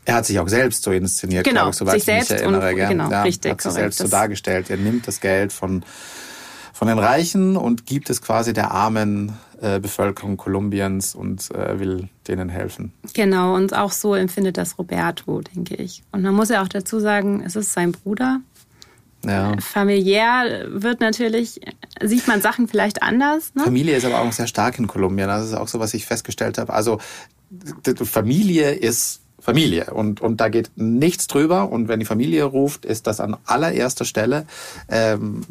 Er 0.03 0.15
hat 0.15 0.25
sich 0.25 0.39
auch 0.39 0.49
selbst 0.49 0.83
so 0.83 0.91
inszeniert, 0.91 1.45
genau, 1.45 1.61
glaube 1.61 1.71
ich, 1.71 1.77
soweit 1.77 1.93
sich 1.93 2.03
selbst 2.03 2.31
ich 2.31 2.37
mich 2.37 2.41
erinnere. 2.41 2.71
Und, 2.71 2.77
genau, 2.89 3.09
ja, 3.09 3.21
richtig, 3.21 3.53
hat 3.53 3.61
sich 3.61 3.71
korrekt, 3.71 3.93
selbst 3.93 3.99
so 3.99 4.09
dargestellt. 4.09 4.69
Er 4.69 4.75
nimmt 4.77 5.07
das 5.07 5.21
Geld 5.21 5.53
von, 5.53 5.83
von 6.73 6.89
den 6.89 6.99
Reichen 6.99 7.55
und 7.55 7.85
gibt 7.85 8.09
es 8.09 8.21
quasi 8.21 8.51
der 8.51 8.71
armen 8.71 9.37
äh, 9.61 9.79
Bevölkerung 9.79 10.37
Kolumbiens 10.37 11.15
und 11.15 11.51
äh, 11.51 11.79
will 11.79 12.09
denen 12.27 12.49
helfen. 12.49 12.93
Genau, 13.13 13.55
und 13.55 13.75
auch 13.75 13.91
so 13.91 14.15
empfindet 14.15 14.57
das 14.57 14.77
Roberto, 14.77 15.41
denke 15.41 15.75
ich. 15.75 16.03
Und 16.11 16.21
man 16.23 16.33
muss 16.33 16.49
ja 16.49 16.61
auch 16.61 16.67
dazu 16.67 16.99
sagen, 16.99 17.43
es 17.45 17.55
ist 17.55 17.73
sein 17.73 17.91
Bruder. 17.91 18.41
Ja. 19.25 19.55
Familiär 19.59 20.67
wird 20.67 20.99
natürlich, 20.99 21.59
sieht 22.01 22.27
man 22.27 22.41
Sachen 22.41 22.67
vielleicht 22.67 23.01
anders. 23.01 23.55
Ne? 23.55 23.63
Familie 23.63 23.95
ist 23.95 24.05
aber 24.05 24.21
auch 24.21 24.31
sehr 24.31 24.47
stark 24.47 24.77
in 24.77 24.87
Kolumbien. 24.87 25.27
Das 25.27 25.45
ist 25.45 25.53
auch 25.53 25.67
so, 25.67 25.79
was 25.79 25.93
ich 25.93 26.05
festgestellt 26.05 26.57
habe. 26.57 26.73
Also 26.73 26.99
Familie 28.03 28.71
ist 28.71 29.21
Familie 29.39 29.93
und, 29.93 30.21
und 30.21 30.41
da 30.41 30.49
geht 30.49 30.71
nichts 30.75 31.27
drüber. 31.27 31.71
Und 31.71 31.87
wenn 31.87 31.99
die 31.99 32.05
Familie 32.05 32.43
ruft, 32.43 32.85
ist 32.85 33.07
das 33.07 33.19
an 33.19 33.37
allererster 33.45 34.05
Stelle. 34.05 34.45
Ähm, 34.89 35.41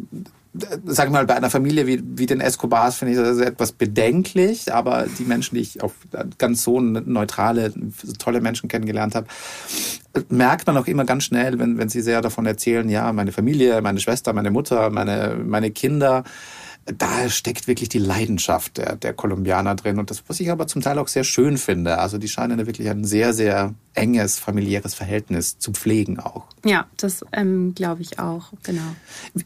sag 0.85 1.07
ich 1.07 1.13
mal, 1.13 1.27
bei 1.27 1.35
einer 1.35 1.51
Familie 1.51 1.87
wie, 1.87 2.03
wie 2.05 2.27
den 2.27 2.41
Escobars 2.41 2.99
finde 2.99 3.13
ich 3.13 3.19
das 3.19 3.39
etwas 3.39 3.73
bedenklich, 3.73 4.73
aber 4.73 5.07
die 5.19 5.25
Menschen, 5.25 5.57
die 5.57 5.61
ich 5.61 5.83
auf 5.83 5.93
ganz 6.39 6.63
so 6.63 6.81
neutrale, 6.81 7.73
tolle 8.19 8.41
Menschen 8.41 8.69
kennengelernt 8.69 9.17
habe, 9.17 9.27
merkt 10.29 10.67
man 10.67 10.77
auch 10.77 10.87
immer 10.87 11.05
ganz 11.05 11.25
schnell, 11.25 11.59
wenn, 11.59 11.77
wenn 11.79 11.89
sie 11.89 12.03
sehr 12.03 12.21
davon 12.21 12.47
erzählen, 12.47 12.89
ja, 12.89 13.13
meine 13.13 13.33
Familie, 13.33 13.83
meine 13.83 13.99
Schwester, 13.99 14.33
meine 14.33 14.53
Mutter, 14.53 14.91
meine, 14.91 15.37
meine 15.45 15.73
Kinder, 15.73 16.23
da 16.87 17.29
steckt 17.29 17.67
wirklich 17.67 17.89
die 17.89 17.99
Leidenschaft 17.99 18.77
der, 18.77 18.97
der 18.97 19.15
Kolumbianer 19.15 19.75
drin 19.75 19.99
und 19.99 20.11
das, 20.11 20.23
was 20.27 20.41
ich 20.41 20.51
aber 20.51 20.67
zum 20.67 20.83
Teil 20.83 20.99
auch 20.99 21.09
sehr 21.09 21.25
schön 21.25 21.57
finde. 21.57 21.99
Also 21.99 22.19
die 22.19 22.29
scheinen 22.29 22.59
da 22.59 22.67
wirklich 22.67 22.89
ein 22.91 23.05
sehr, 23.05 23.33
sehr 23.33 23.75
enges 23.95 24.39
familiäres 24.39 24.95
Verhältnis 24.95 25.59
zu 25.59 25.73
pflegen 25.73 26.19
auch. 26.21 26.47
Ja, 26.65 26.87
das 26.97 27.25
ähm, 27.33 27.75
glaube 27.75 28.03
ich 28.03 28.19
auch, 28.19 28.53
genau. 28.63 28.95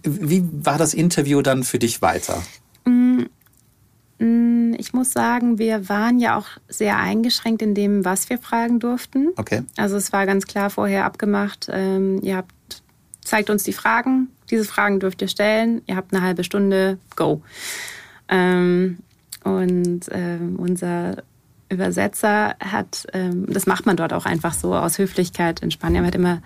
Wie 0.02 0.44
war 0.52 0.78
das 0.78 0.94
Interview 0.94 1.42
dann 1.42 1.62
für 1.62 1.78
dich 1.78 2.02
weiter? 2.02 2.42
Mm, 2.84 4.74
Ich 4.78 4.92
muss 4.92 5.12
sagen, 5.12 5.58
wir 5.58 5.88
waren 5.88 6.18
ja 6.18 6.36
auch 6.36 6.46
sehr 6.68 6.98
eingeschränkt 6.98 7.62
in 7.62 7.74
dem, 7.74 8.04
was 8.04 8.30
wir 8.30 8.38
fragen 8.38 8.80
durften. 8.80 9.28
Okay. 9.36 9.62
Also 9.76 9.96
es 9.96 10.12
war 10.12 10.24
ganz 10.26 10.46
klar 10.46 10.70
vorher 10.70 11.04
abgemacht, 11.04 11.68
ähm, 11.70 12.20
ihr 12.22 12.36
habt, 12.36 12.82
zeigt 13.22 13.50
uns 13.50 13.64
die 13.64 13.72
Fragen, 13.72 14.28
diese 14.50 14.64
Fragen 14.64 15.00
dürft 15.00 15.22
ihr 15.22 15.28
stellen, 15.28 15.82
ihr 15.86 15.96
habt 15.96 16.12
eine 16.14 16.22
halbe 16.22 16.44
Stunde, 16.44 16.98
go. 17.16 17.42
Ähm, 18.28 18.98
und 19.44 20.00
ähm, 20.10 20.56
unser 20.58 21.22
Übersetzer 21.70 22.54
hat, 22.60 23.06
ähm, 23.12 23.46
das 23.48 23.66
macht 23.66 23.86
man 23.86 23.96
dort 23.96 24.12
auch 24.12 24.26
einfach 24.26 24.54
so 24.54 24.74
aus 24.74 24.98
Höflichkeit 24.98 25.60
in 25.60 25.70
Spanien, 25.70 26.02
man 26.02 26.08
hat 26.08 26.14
immer 26.14 26.42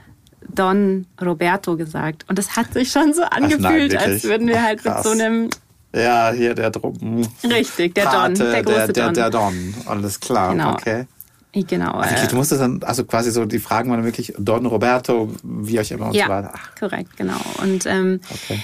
Don 0.54 1.06
Roberto 1.20 1.76
gesagt. 1.76 2.24
Und 2.28 2.38
das 2.38 2.56
hat 2.56 2.72
sich 2.72 2.90
schon 2.90 3.14
so 3.14 3.22
angefühlt, 3.22 3.94
als 3.94 4.06
wirklich? 4.06 4.24
würden 4.24 4.48
wir 4.48 4.62
halt 4.62 4.84
mit 4.84 4.92
Krass. 4.92 5.04
so 5.04 5.10
einem, 5.10 5.48
Ja, 5.94 6.32
hier 6.32 6.54
der 6.54 6.70
Drum. 6.70 7.26
richtig, 7.44 7.94
der 7.94 8.04
Don, 8.04 8.12
Pate, 8.34 8.50
der 8.50 8.62
große 8.62 8.92
der, 8.92 9.04
Don. 9.06 9.14
der, 9.14 9.30
der 9.30 9.30
Don. 9.30 9.74
Alles 9.86 10.18
klar. 10.20 10.52
Genau. 10.52 10.72
Okay. 10.72 11.06
Genau. 11.52 11.92
Also, 11.92 12.24
äh, 12.24 12.28
du 12.28 12.36
musstest 12.36 12.62
dann, 12.62 12.82
also 12.82 13.04
quasi 13.04 13.30
so, 13.30 13.44
die 13.44 13.58
Fragen 13.58 13.90
waren 13.90 14.04
wirklich 14.04 14.32
Don 14.38 14.64
Roberto, 14.64 15.34
wie 15.42 15.78
euch 15.78 15.90
immer 15.90 16.06
und 16.06 16.14
ja, 16.14 16.24
so 16.24 16.30
weiter. 16.30 16.52
Ach, 16.54 16.74
korrekt, 16.78 17.16
genau. 17.16 17.40
Und 17.62 17.84
ähm, 17.86 18.20
okay. 18.30 18.60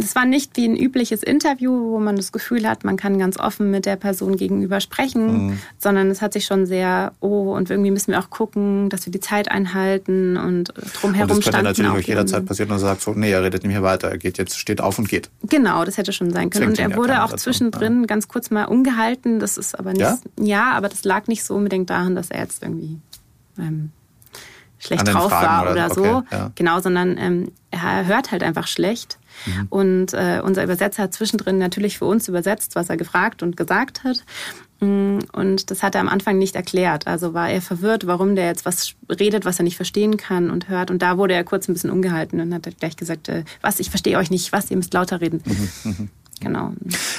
Es 0.00 0.14
war 0.14 0.24
nicht 0.26 0.56
wie 0.56 0.66
ein 0.66 0.76
übliches 0.76 1.22
Interview, 1.22 1.92
wo 1.92 1.98
man 2.00 2.16
das 2.16 2.32
Gefühl 2.32 2.68
hat, 2.68 2.84
man 2.84 2.96
kann 2.96 3.18
ganz 3.18 3.38
offen 3.38 3.70
mit 3.70 3.86
der 3.86 3.96
Person 3.96 4.36
gegenüber 4.36 4.80
sprechen, 4.80 5.46
Mhm. 5.48 5.58
sondern 5.78 6.10
es 6.10 6.20
hat 6.22 6.32
sich 6.32 6.46
schon 6.46 6.66
sehr, 6.66 7.12
oh, 7.20 7.52
und 7.54 7.70
irgendwie 7.70 7.90
müssen 7.90 8.12
wir 8.12 8.18
auch 8.18 8.30
gucken, 8.30 8.88
dass 8.88 9.06
wir 9.06 9.12
die 9.12 9.20
Zeit 9.20 9.50
einhalten 9.50 10.36
und 10.36 10.72
drumherum 11.00 11.30
Und 11.30 11.38
das 11.38 11.44
könnte 11.52 11.62
natürlich 11.62 11.90
auch 11.92 11.98
jederzeit 11.98 12.46
passieren 12.46 12.70
und 12.70 12.76
er 12.76 12.80
sagt 12.80 13.02
so, 13.02 13.12
nee, 13.12 13.30
er 13.30 13.42
redet 13.42 13.62
nicht 13.62 13.72
mehr 13.72 13.82
weiter, 13.82 14.08
er 14.08 14.18
geht 14.18 14.38
jetzt, 14.38 14.58
steht 14.58 14.80
auf 14.80 14.98
und 14.98 15.08
geht. 15.08 15.30
Genau, 15.42 15.84
das 15.84 15.96
hätte 15.98 16.12
schon 16.12 16.30
sein 16.30 16.50
können. 16.50 16.74
Zwingt 16.74 16.78
Und 16.78 16.84
er 16.84 16.90
ja 16.90 16.96
wurde 16.96 17.22
auch 17.24 17.34
zwischendrin 17.36 18.06
ganz 18.06 18.28
kurz 18.28 18.50
mal 18.50 18.64
umgehalten. 18.64 19.38
Das 19.40 19.56
ist 19.56 19.78
aber 19.78 19.92
nicht. 19.92 20.00
Ja? 20.00 20.18
Ja? 20.40 20.72
aber 20.72 20.88
das 20.88 21.04
lag 21.04 21.26
nicht 21.26 21.44
so 21.44 21.54
unbedingt 21.54 21.90
daran, 21.90 22.14
dass 22.14 22.30
er 22.30 22.40
jetzt 22.40 22.62
irgendwie 22.62 22.98
ähm, 23.58 23.90
schlecht 24.78 25.06
drauf 25.06 25.30
Fragen 25.30 25.46
war 25.46 25.62
oder 25.62 25.72
oder, 25.72 25.94
so, 25.94 26.04
so. 26.04 26.10
okay, 26.16 26.26
ja. 26.32 26.52
Genau, 26.54 26.80
sondern 26.80 27.18
ähm, 27.18 27.52
er 27.70 28.06
hört 28.06 28.30
halt 28.32 28.42
einfach 28.42 28.66
schlecht. 28.66 29.18
Mhm. 29.46 29.66
Und 29.70 30.12
äh, 30.14 30.40
unser 30.44 30.64
Übersetzer 30.64 31.04
hat 31.04 31.14
zwischendrin 31.14 31.58
natürlich 31.58 31.98
für 31.98 32.04
uns 32.06 32.28
übersetzt, 32.28 32.74
was 32.74 32.88
er 32.90 32.96
gefragt 32.96 33.42
und 33.42 33.56
gesagt 33.56 34.04
hat. 34.04 34.24
Mm, 34.80 35.18
Und 35.32 35.70
das 35.70 35.82
hat 35.82 35.94
er 35.94 36.00
am 36.00 36.08
Anfang 36.08 36.38
nicht 36.38 36.56
erklärt. 36.56 37.06
Also 37.06 37.34
war 37.34 37.50
er 37.50 37.60
verwirrt, 37.62 38.06
warum 38.06 38.34
der 38.36 38.46
jetzt 38.46 38.64
was 38.64 38.94
redet, 39.10 39.44
was 39.44 39.58
er 39.58 39.64
nicht 39.64 39.76
verstehen 39.76 40.16
kann 40.16 40.50
und 40.50 40.68
hört. 40.68 40.90
Und 40.90 41.02
da 41.02 41.18
wurde 41.18 41.34
er 41.34 41.44
kurz 41.44 41.68
ein 41.68 41.74
bisschen 41.74 41.90
umgehalten 41.90 42.40
und 42.40 42.52
hat 42.54 42.68
gleich 42.78 42.96
gesagt, 42.96 43.28
äh, 43.28 43.44
was, 43.60 43.78
ich 43.80 43.90
verstehe 43.90 44.16
euch 44.18 44.30
nicht, 44.30 44.52
was, 44.52 44.70
ihr 44.70 44.76
müsst 44.76 44.94
lauter 44.94 45.20
reden. 45.20 45.42
Mhm, 45.84 46.08
Genau. 46.42 46.72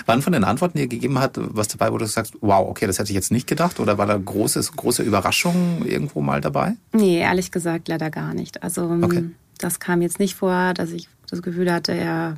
Wann 0.07 0.23
von 0.23 0.33
den 0.33 0.43
Antworten, 0.43 0.79
die 0.79 0.85
er 0.85 0.87
gegeben 0.87 1.19
hat, 1.19 1.33
was 1.37 1.67
dabei, 1.67 1.93
wo 1.93 1.99
du 1.99 2.07
sagst, 2.07 2.33
wow, 2.41 2.67
okay, 2.67 2.87
das 2.87 2.97
hätte 2.97 3.11
ich 3.11 3.15
jetzt 3.15 3.31
nicht 3.31 3.45
gedacht? 3.45 3.79
Oder 3.79 3.99
war 3.99 4.07
da 4.07 4.17
großes, 4.17 4.71
große 4.71 5.03
Überraschung 5.03 5.85
irgendwo 5.85 6.21
mal 6.21 6.41
dabei? 6.41 6.73
Nee, 6.91 7.19
ehrlich 7.19 7.51
gesagt 7.51 7.87
leider 7.87 8.09
gar 8.09 8.33
nicht. 8.33 8.63
Also 8.63 8.81
ähm, 8.89 9.03
Okay. 9.03 9.29
das 9.59 9.79
kam 9.79 10.01
jetzt 10.01 10.17
nicht 10.17 10.33
vor, 10.33 10.73
dass 10.73 10.89
ich 10.89 11.07
das 11.31 11.41
Gefühl 11.41 11.71
hatte, 11.71 11.93
er, 11.93 12.35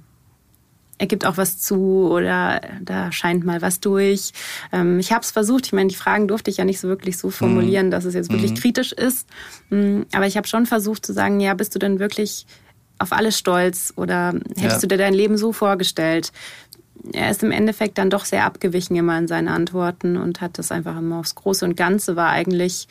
er 0.97 1.07
gibt 1.07 1.25
auch 1.25 1.35
was 1.37 1.59
zu 1.59 2.09
oder 2.09 2.61
da 2.81 3.11
scheint 3.11 3.43
mal 3.43 3.61
was 3.61 3.79
durch. 3.81 4.31
Ähm, 4.71 4.99
ich 4.99 5.11
habe 5.11 5.21
es 5.21 5.31
versucht, 5.31 5.65
ich 5.65 5.73
meine, 5.73 5.89
die 5.89 5.95
Fragen 5.95 6.27
durfte 6.29 6.49
ich 6.49 6.57
ja 6.57 6.65
nicht 6.65 6.79
so 6.79 6.87
wirklich 6.87 7.17
so 7.17 7.29
formulieren, 7.29 7.91
dass 7.91 8.05
es 8.05 8.13
jetzt 8.13 8.31
wirklich 8.31 8.55
kritisch 8.55 8.93
ist. 8.93 9.27
Mm, 9.69 10.01
Aber 10.13 10.27
ich 10.27 10.37
habe 10.37 10.47
schon 10.47 10.65
versucht 10.65 11.05
zu 11.05 11.11
sagen, 11.13 11.39
ja, 11.41 11.53
bist 11.55 11.75
du 11.75 11.79
denn 11.79 11.99
wirklich 11.99 12.45
auf 12.99 13.11
alles 13.11 13.37
stolz 13.37 13.91
oder 13.97 14.33
hättest 14.55 14.61
Ja. 14.61 14.79
du 14.79 14.87
dir 14.87 14.97
dein 14.97 15.13
Leben 15.13 15.37
so 15.37 15.51
vorgestellt? 15.51 16.31
er 17.11 17.29
ist 17.31 17.43
im 17.43 17.51
Endeffekt 17.51 17.97
dann 17.97 18.09
doch 18.09 18.23
sehr 18.23 18.45
abgewichen 18.45 18.95
immer 18.95 19.17
in 19.17 19.27
seinen 19.27 19.49
Antworten 19.49 20.15
und 20.15 20.39
hat 20.39 20.57
das 20.57 20.71
einfach 20.71 20.97
immer 20.97 21.17
aufs 21.19 21.35
Große 21.35 21.65
und 21.65 21.75
Ganze 21.75 22.15
war 22.15 22.29
eigentlich, 22.29 22.87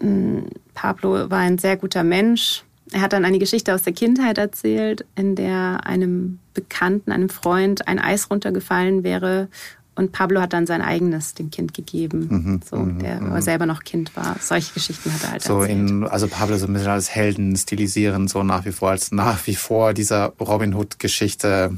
mh, 0.00 0.42
Pablo 0.74 1.28
war 1.28 1.38
ein 1.40 1.58
sehr 1.58 1.76
guter 1.76 2.04
Mensch. 2.04 2.62
Er 2.92 3.00
hat 3.00 3.12
dann 3.12 3.24
eine 3.24 3.38
Geschichte 3.38 3.74
aus 3.74 3.82
der 3.82 3.92
Kindheit 3.92 4.38
erzählt, 4.38 5.04
in 5.16 5.34
der 5.34 5.80
einem 5.84 6.38
Bekannten, 6.54 7.10
einem 7.12 7.28
Freund 7.28 7.88
ein 7.88 7.98
Eis 7.98 8.30
runtergefallen 8.30 9.02
wäre 9.02 9.48
und 9.96 10.12
Pablo 10.12 10.40
hat 10.42 10.52
dann 10.52 10.66
sein 10.66 10.82
eigenes 10.82 11.32
dem 11.34 11.50
Kind 11.50 11.72
gegeben, 11.74 12.60
so, 12.68 12.84
der 12.84 13.20
aber 13.22 13.40
selber 13.42 13.64
noch 13.66 13.82
Kind 13.82 14.14
war. 14.14 14.36
Solche 14.40 14.74
Geschichten 14.74 15.10
hat 15.12 15.22
er 15.24 15.30
halt 15.32 15.42
Mhm, 15.42 15.48
So 15.48 15.60
erzählt. 15.62 15.78
in, 15.90 16.04
also 16.04 16.28
Pablo 16.28 16.58
so 16.58 16.66
ein 16.66 16.74
bisschen 16.74 16.90
als 16.90 17.10
Helden 17.10 17.56
stilisieren, 17.56 18.28
so 18.28 18.42
nach 18.42 18.64
wie 18.66 18.72
vor, 18.72 18.90
als 18.90 19.10
nach 19.10 19.46
wie 19.46 19.54
vor 19.54 19.94
dieser 19.94 20.34
Robin 20.38 20.74
Hood-Geschichte, 20.74 21.76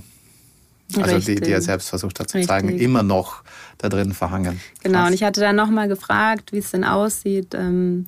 also 1.00 1.18
die, 1.20 1.36
die 1.36 1.50
er 1.52 1.62
selbst 1.62 1.88
versucht 1.90 2.18
hat 2.18 2.28
zu 2.28 2.38
Richtig. 2.38 2.48
zeigen, 2.48 2.68
immer 2.70 3.02
noch 3.04 3.44
da 3.78 3.88
drin 3.88 4.12
verhangen. 4.12 4.60
Genau, 4.82 4.98
Krass. 4.98 5.08
und 5.08 5.14
ich 5.14 5.22
hatte 5.22 5.40
dann 5.40 5.54
nochmal 5.56 5.86
gefragt, 5.86 6.52
wie 6.52 6.58
es 6.58 6.72
denn 6.72 6.82
aussieht, 6.84 7.54
ähm, 7.54 8.06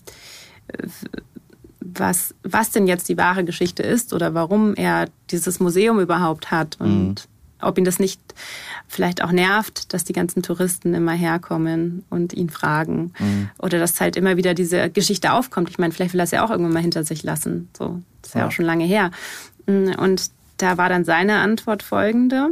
was, 1.80 2.34
was 2.42 2.70
denn 2.70 2.86
jetzt 2.86 3.08
die 3.08 3.16
wahre 3.16 3.44
Geschichte 3.44 3.82
ist 3.82 4.12
oder 4.12 4.34
warum 4.34 4.74
er 4.74 5.08
dieses 5.30 5.60
Museum 5.60 5.98
überhaupt 6.00 6.50
hat 6.50 6.76
und 6.80 7.26
ob 7.62 7.76
ihn 7.76 7.84
das 7.84 7.98
nicht 7.98 8.20
vielleicht 8.88 9.22
auch 9.22 9.32
nervt, 9.32 9.92
dass 9.92 10.04
die 10.04 10.14
ganzen 10.14 10.42
Touristen 10.42 10.94
immer 10.94 11.12
herkommen 11.12 12.04
und 12.08 12.32
ihn 12.32 12.48
fragen. 12.48 13.12
Oder 13.58 13.78
dass 13.78 14.00
halt 14.00 14.16
immer 14.16 14.38
wieder 14.38 14.54
diese 14.54 14.88
Geschichte 14.88 15.32
aufkommt. 15.32 15.68
Ich 15.68 15.78
meine, 15.78 15.92
vielleicht 15.92 16.14
will 16.14 16.20
er 16.20 16.24
es 16.24 16.30
ja 16.30 16.42
auch 16.44 16.50
irgendwann 16.50 16.72
mal 16.72 16.80
hinter 16.82 17.04
sich 17.04 17.22
lassen. 17.22 17.68
So, 17.76 18.00
das 18.22 18.30
ist 18.30 18.34
ja, 18.34 18.40
Ja. 18.42 18.46
auch 18.46 18.52
schon 18.52 18.64
lange 18.64 18.84
her. 18.84 19.10
Und 19.66 20.30
da 20.56 20.78
war 20.78 20.88
dann 20.88 21.04
seine 21.04 21.36
Antwort 21.40 21.82
folgende. 21.82 22.50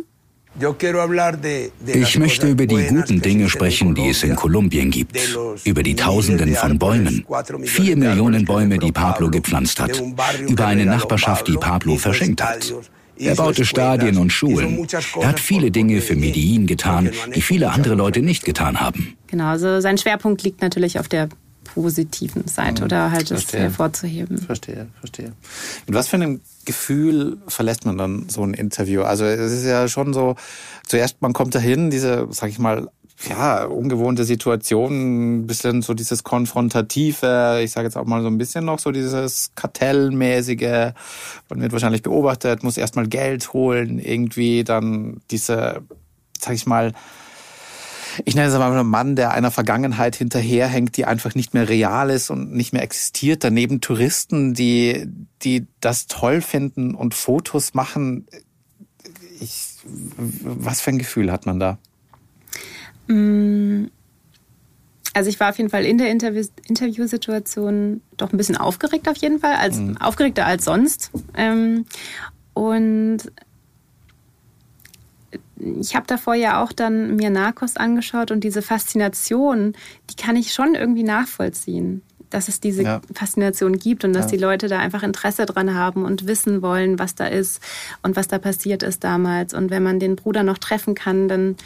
Ich 1.87 2.19
möchte 2.19 2.49
über 2.49 2.67
die 2.67 2.87
guten 2.87 3.23
Dinge 3.23 3.49
sprechen, 3.49 3.95
die 3.95 4.09
es 4.09 4.23
in 4.23 4.35
Kolumbien 4.35 4.91
gibt. 4.91 5.17
Über 5.65 5.83
die 5.83 5.95
Tausenden 5.95 6.55
von 6.55 6.79
Bäumen. 6.79 7.25
Vier 7.65 7.97
Millionen 7.97 8.45
Bäume, 8.45 8.79
die 8.79 8.93
Pablo 8.93 9.31
gepflanzt 9.31 9.81
hat. 9.81 10.03
Über 10.49 10.67
eine 10.67 10.85
Nachbarschaft, 10.85 11.47
die 11.49 11.57
Pablo 11.57 11.97
verschenkt 11.97 12.43
hat. 12.43 12.75
Er 13.17 13.35
baute 13.35 13.65
Stadien 13.65 14.17
und 14.17 14.31
Schulen. 14.31 14.87
Er 15.21 15.29
hat 15.29 15.41
viele 15.41 15.71
Dinge 15.71 16.01
für 16.01 16.15
Medellin 16.15 16.67
getan, 16.67 17.11
die 17.35 17.43
viele 17.43 17.71
andere 17.71 17.95
Leute 17.95 18.23
nicht 18.23 18.45
getan 18.45 18.81
haben. 18.81 19.17
Genau, 19.27 19.47
also 19.47 19.81
sein 19.81 19.99
Schwerpunkt 19.99 20.43
liegt 20.43 20.63
natürlich 20.63 20.99
auf 20.99 21.09
der 21.09 21.29
positiven 21.75 22.47
Seite 22.47 22.85
oder 22.85 23.11
halt 23.11 23.31
das 23.31 23.43
Verstehe. 23.43 23.61
hervorzuheben. 23.61 24.39
Verstehe, 24.39 24.89
verstehe. 25.01 25.33
Mit 25.87 25.95
was 25.95 26.09
für 26.09 26.17
einem 26.17 26.41
Gefühl 26.65 27.39
verlässt 27.47 27.87
man 27.87 27.99
dann 27.99 28.29
so 28.29 28.43
ein 28.43 28.55
Interview? 28.55 29.03
Also 29.03 29.25
es 29.25 29.53
ist 29.53 29.65
ja 29.65 29.89
schon 29.89 30.13
so, 30.13 30.37
zuerst 30.87 31.23
man 31.23 31.33
kommt 31.33 31.55
dahin, 31.55 31.91
diese, 31.91 32.29
sag 32.31 32.51
ich 32.51 32.59
mal, 32.59 32.89
ja, 33.29 33.65
ungewohnte 33.65 34.25
Situationen, 34.25 35.41
ein 35.41 35.47
bisschen 35.47 35.83
so 35.83 35.93
dieses 35.95 36.23
konfrontative, 36.23 37.61
ich 37.63 37.73
sage 37.73 37.87
jetzt 37.87 37.97
auch 37.97 38.05
mal 38.05 38.23
so 38.23 38.29
ein 38.29 38.39
bisschen 38.39 38.65
noch 38.65 38.79
so 38.79 38.93
dieses 38.93 39.51
kartellmäßige, 39.57 40.93
man 41.49 41.61
wird 41.61 41.73
wahrscheinlich 41.73 42.03
beobachtet, 42.03 42.63
muss 42.63 42.77
erstmal 42.77 43.09
Geld 43.09 43.53
holen, 43.53 43.99
irgendwie 43.99 44.63
dann 44.63 45.21
diese, 45.31 45.83
sag 46.39 46.55
ich 46.55 46.67
mal, 46.67 46.93
ich 48.25 48.35
nenne 48.35 48.49
es 48.49 48.59
mal 48.59 48.73
einen 48.73 48.89
Mann, 48.89 49.17
der 49.17 49.33
einer 49.33 49.51
Vergangenheit 49.51 50.17
hinterherhängt, 50.17 50.97
die 50.97 51.05
einfach 51.05 51.35
nicht 51.35 51.55
mehr 51.55 51.69
real 51.69 52.11
ist 52.11 52.31
und 52.31 52.53
nicht 52.53 52.73
mehr 52.73 52.83
existiert. 52.83 53.45
Daneben 53.45 53.81
Touristen, 53.81 54.55
die, 54.55 55.07
die 55.43 55.67
das 55.81 56.07
toll 56.07 56.41
finden 56.41 56.95
und 56.95 57.15
Fotos 57.15 57.75
machen. 57.75 58.27
Ich, 59.41 59.77
was 60.43 60.81
für 60.81 60.91
ein 60.91 60.99
Gefühl 60.99 61.31
hat 61.31 61.47
man 61.47 61.61
da? 61.61 61.79
Mm, 63.07 63.87
also 65.15 65.31
ich 65.31 65.41
war 65.41 65.51
auf 65.51 65.59
jeden 65.59 65.71
Fall 65.71 65.85
in 65.85 65.99
der 65.99 66.11
Interview 66.11 66.45
Interviewsituation 66.67 68.03
doch 68.17 68.33
ein 68.33 68.37
bisschen 68.37 68.57
aufgeregt 68.57 69.09
auf 69.09 69.17
jeden 69.17 69.41
Fall, 69.41 69.55
als 69.55 69.77
mhm. 69.77 69.97
aufgeregter 69.97 70.47
als 70.47 70.65
sonst. 70.65 71.11
Ähm, 71.35 71.87
und 72.55 73.19
ich 75.81 75.95
habe 75.95 76.07
davor 76.07 76.35
ja 76.35 76.63
auch 76.63 76.73
dann 76.73 77.17
mir 77.17 77.31
Narcos 77.31 77.77
angeschaut 77.77 78.31
und 78.31 78.45
diese 78.45 78.63
Faszination, 78.63 79.75
die 80.11 80.17
kann 80.17 80.37
ich 80.37 80.53
schon 80.53 80.75
irgendwie 80.75 81.03
nachvollziehen, 81.03 82.03
dass 82.31 82.49
es 82.49 82.61
diese 82.61 82.83
ja. 82.83 83.01
Faszination 83.13 83.79
gibt 83.79 84.05
und 84.05 84.13
dass 84.13 84.27
ja. 84.27 84.31
die 84.33 84.43
Leute 84.43 84.69
da 84.69 84.79
einfach 84.79 85.03
Interesse 85.03 85.47
dran 85.47 85.75
haben 85.75 86.05
und 86.05 86.27
wissen 86.27 86.63
wollen, 86.63 86.99
was 86.99 87.15
da 87.15 87.27
ist 87.27 87.61
und 88.03 88.17
was 88.17 88.29
da 88.29 88.39
passiert 88.39 88.83
ist 88.83 89.05
damals. 89.05 89.55
Und 89.55 89.71
wenn 89.71 89.83
man 89.83 89.99
den 89.99 90.17
Bruder 90.17 90.43
noch 90.43 90.59
treffen 90.59 90.95
kann, 90.95 91.29
dann 91.29 91.57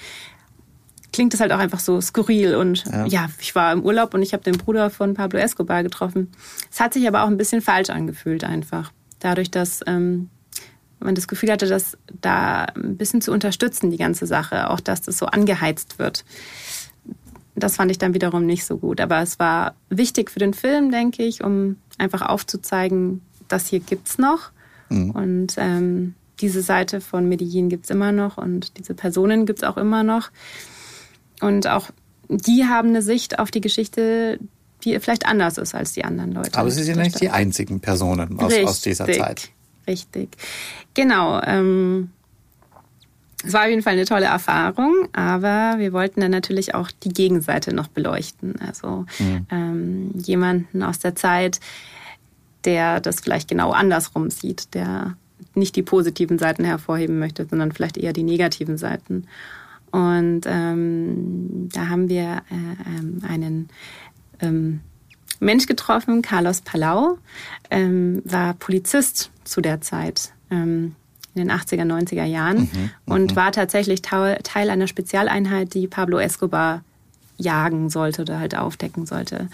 klingt 1.13 1.35
es 1.35 1.41
halt 1.41 1.53
auch 1.53 1.59
einfach 1.59 1.81
so 1.81 2.01
skurril. 2.01 2.55
Und 2.57 2.85
ja, 2.87 3.07
ja 3.07 3.29
ich 3.39 3.55
war 3.55 3.73
im 3.73 3.83
Urlaub 3.83 4.15
und 4.15 4.23
ich 4.23 4.33
habe 4.33 4.43
den 4.43 4.57
Bruder 4.57 4.91
von 4.91 5.15
Pablo 5.15 5.39
Escobar 5.39 5.83
getroffen. 5.83 6.33
Es 6.71 6.81
hat 6.81 6.95
sich 6.95 7.07
aber 7.07 7.23
auch 7.23 7.29
ein 7.29 7.37
bisschen 7.37 7.61
falsch 7.61 7.91
angefühlt 7.91 8.45
einfach. 8.45 8.93
Dadurch, 9.21 9.51
dass 9.51 9.81
ähm, 9.87 10.31
man 11.05 11.15
das 11.15 11.29
Gefühl 11.29 11.51
hatte, 11.51 11.67
das 11.67 11.97
da 12.21 12.65
ein 12.65 12.97
bisschen 12.97 13.21
zu 13.21 13.33
unterstützen, 13.33 13.91
die 13.91 13.97
ganze 13.97 14.27
Sache, 14.27 14.71
auch 14.71 14.81
dass 14.81 15.03
das 15.03 15.19
so 15.19 15.27
angeheizt 15.27 15.99
wird. 15.99 16.25
Das 17.55 17.77
fand 17.77 17.91
ich 17.91 17.99
dann 17.99 18.15
wiederum 18.15 18.47
nicht 18.47 18.65
so 18.65 18.79
gut. 18.79 19.01
Aber 19.01 19.21
es 19.21 19.39
war 19.39 19.75
wichtig 19.91 20.31
für 20.31 20.39
den 20.39 20.55
Film, 20.55 20.91
denke 20.91 21.23
ich, 21.23 21.45
um 21.45 21.77
einfach 21.99 22.23
aufzuzeigen, 22.23 23.21
das 23.49 23.69
hier 23.69 23.81
gibt's 23.81 24.19
noch. 24.19 24.51
Mhm. 24.89 25.11
Und 25.11 25.55
ähm, 25.59 26.15
diese 26.41 26.63
Seite 26.63 27.01
von 27.01 27.29
Medellin 27.29 27.69
gibt's 27.69 27.91
immer 27.91 28.13
noch 28.13 28.39
und 28.39 28.79
diese 28.79 28.95
Personen 28.95 29.47
gibt's 29.47 29.63
auch 29.63 29.77
immer 29.77 30.03
noch. 30.03 30.31
Und 31.41 31.67
auch 31.67 31.91
die 32.29 32.65
haben 32.65 32.89
eine 32.89 33.03
Sicht 33.03 33.39
auf 33.39 33.51
die 33.51 33.61
Geschichte, 33.61 34.39
die 34.85 34.99
vielleicht 34.99 35.27
anders 35.27 35.59
ist 35.59 35.75
als 35.75 35.93
die 35.93 36.05
anderen 36.05 36.33
Leute. 36.33 36.59
Aber 36.59 36.71
sie 36.71 36.83
sind 36.83 36.99
nicht 36.99 37.21
die 37.21 37.31
einzigen 37.31 37.81
Personen 37.81 38.39
aus, 38.39 38.53
aus 38.65 38.81
dieser 38.81 39.07
Zeit. 39.07 39.51
Richtig. 39.87 40.37
Genau. 40.95 41.41
Ähm, 41.43 42.11
es 43.45 43.53
war 43.53 43.63
auf 43.63 43.69
jeden 43.69 43.83
Fall 43.83 43.95
eine 43.95 44.05
tolle 44.05 44.27
Erfahrung, 44.27 45.09
aber 45.13 45.79
wir 45.79 45.93
wollten 45.93 46.21
dann 46.21 46.31
natürlich 46.31 46.75
auch 46.75 46.91
die 46.91 47.09
Gegenseite 47.09 47.75
noch 47.75 47.89
beleuchten. 47.89 48.55
Also 48.61 49.07
mhm. 49.19 49.47
ähm, 49.51 50.11
jemanden 50.15 50.83
aus 50.83 51.01
der 51.01 51.17
Zeit, 51.17 51.59
der 52.65 53.01
das 53.01 53.21
vielleicht 53.21 53.49
genau 53.49 53.73
andersrum 53.73 54.31
sieht, 54.31 54.75
der 54.75 55.17
nicht 55.55 55.75
die 55.75 55.83
positiven 55.83 56.39
Seiten 56.39 56.65
hervorheben 56.65 57.19
möchte, 57.19 57.47
sondern 57.47 57.73
vielleicht 57.73 57.97
eher 57.97 58.13
die 58.13 58.23
negativen 58.23 58.79
Seiten. 58.79 59.27
Und 59.91 60.43
ähm, 60.47 61.69
da 61.73 61.89
haben 61.89 62.09
wir 62.09 62.43
äh, 62.51 62.99
ähm, 62.99 63.23
einen 63.29 63.69
ähm, 64.41 64.81
Mensch 65.43 65.67
getroffen, 65.67 66.23
Carlos 66.23 66.61
Palau, 66.61 67.19
ähm, 67.71 68.23
war 68.25 68.55
Polizist 68.55 69.31
zu 69.45 69.61
der 69.61 69.81
Zeit. 69.81 70.33
Ähm, 70.51 70.95
in 71.35 71.49
den 71.49 71.51
80er, 71.51 71.85
90er 71.85 72.25
Jahren 72.25 72.59
mhm, 72.59 72.91
mhm, 73.07 73.13
und 73.13 73.37
war 73.37 73.53
tatsächlich 73.53 74.03
Teil 74.03 74.71
einer 74.71 74.87
Spezialeinheit, 74.87 75.73
die 75.73 75.87
Pablo 75.87 76.19
Escobar 76.19 76.85
jagen 77.43 77.91
sollte 77.91 78.23
oder 78.23 78.39
halt 78.39 78.57
aufdecken 78.57 79.07
sollte. 79.07 79.49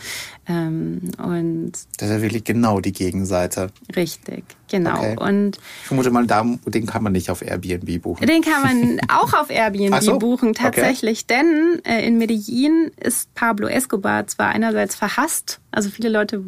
Ähm, 0.47 1.11
und 1.19 1.73
das 1.97 2.09
ist 2.09 2.15
ja 2.15 2.23
wirklich 2.23 2.45
genau 2.45 2.81
die 2.81 2.93
Gegenseite. 2.93 3.71
Richtig, 3.95 4.45
genau. 4.71 4.99
Okay. 4.99 5.17
Und 5.19 5.57
ich 5.57 5.87
vermute 5.87 6.11
mal, 6.11 6.27
den 6.27 6.87
kann 6.87 7.03
man 7.03 7.13
nicht 7.13 7.31
auf 7.31 7.43
Airbnb 7.43 8.03
buchen. 8.03 8.27
Den 8.27 8.43
kann 8.43 8.63
man 8.63 9.01
auch 9.09 9.33
auf 9.35 9.51
Airbnb 9.51 10.03
so? 10.03 10.19
buchen, 10.19 10.55
tatsächlich. 10.55 11.25
Okay. 11.29 11.43
Denn 11.43 11.81
äh, 11.85 12.07
in 12.07 12.19
Medellin 12.19 12.91
ist 12.97 13.35
Pablo 13.35 13.69
Escobar 13.69 14.27
zwar 14.27 14.49
einerseits 14.49 14.95
verhasst, 14.95 15.61
also 15.71 15.91
viele 15.91 16.09
Leute 16.09 16.45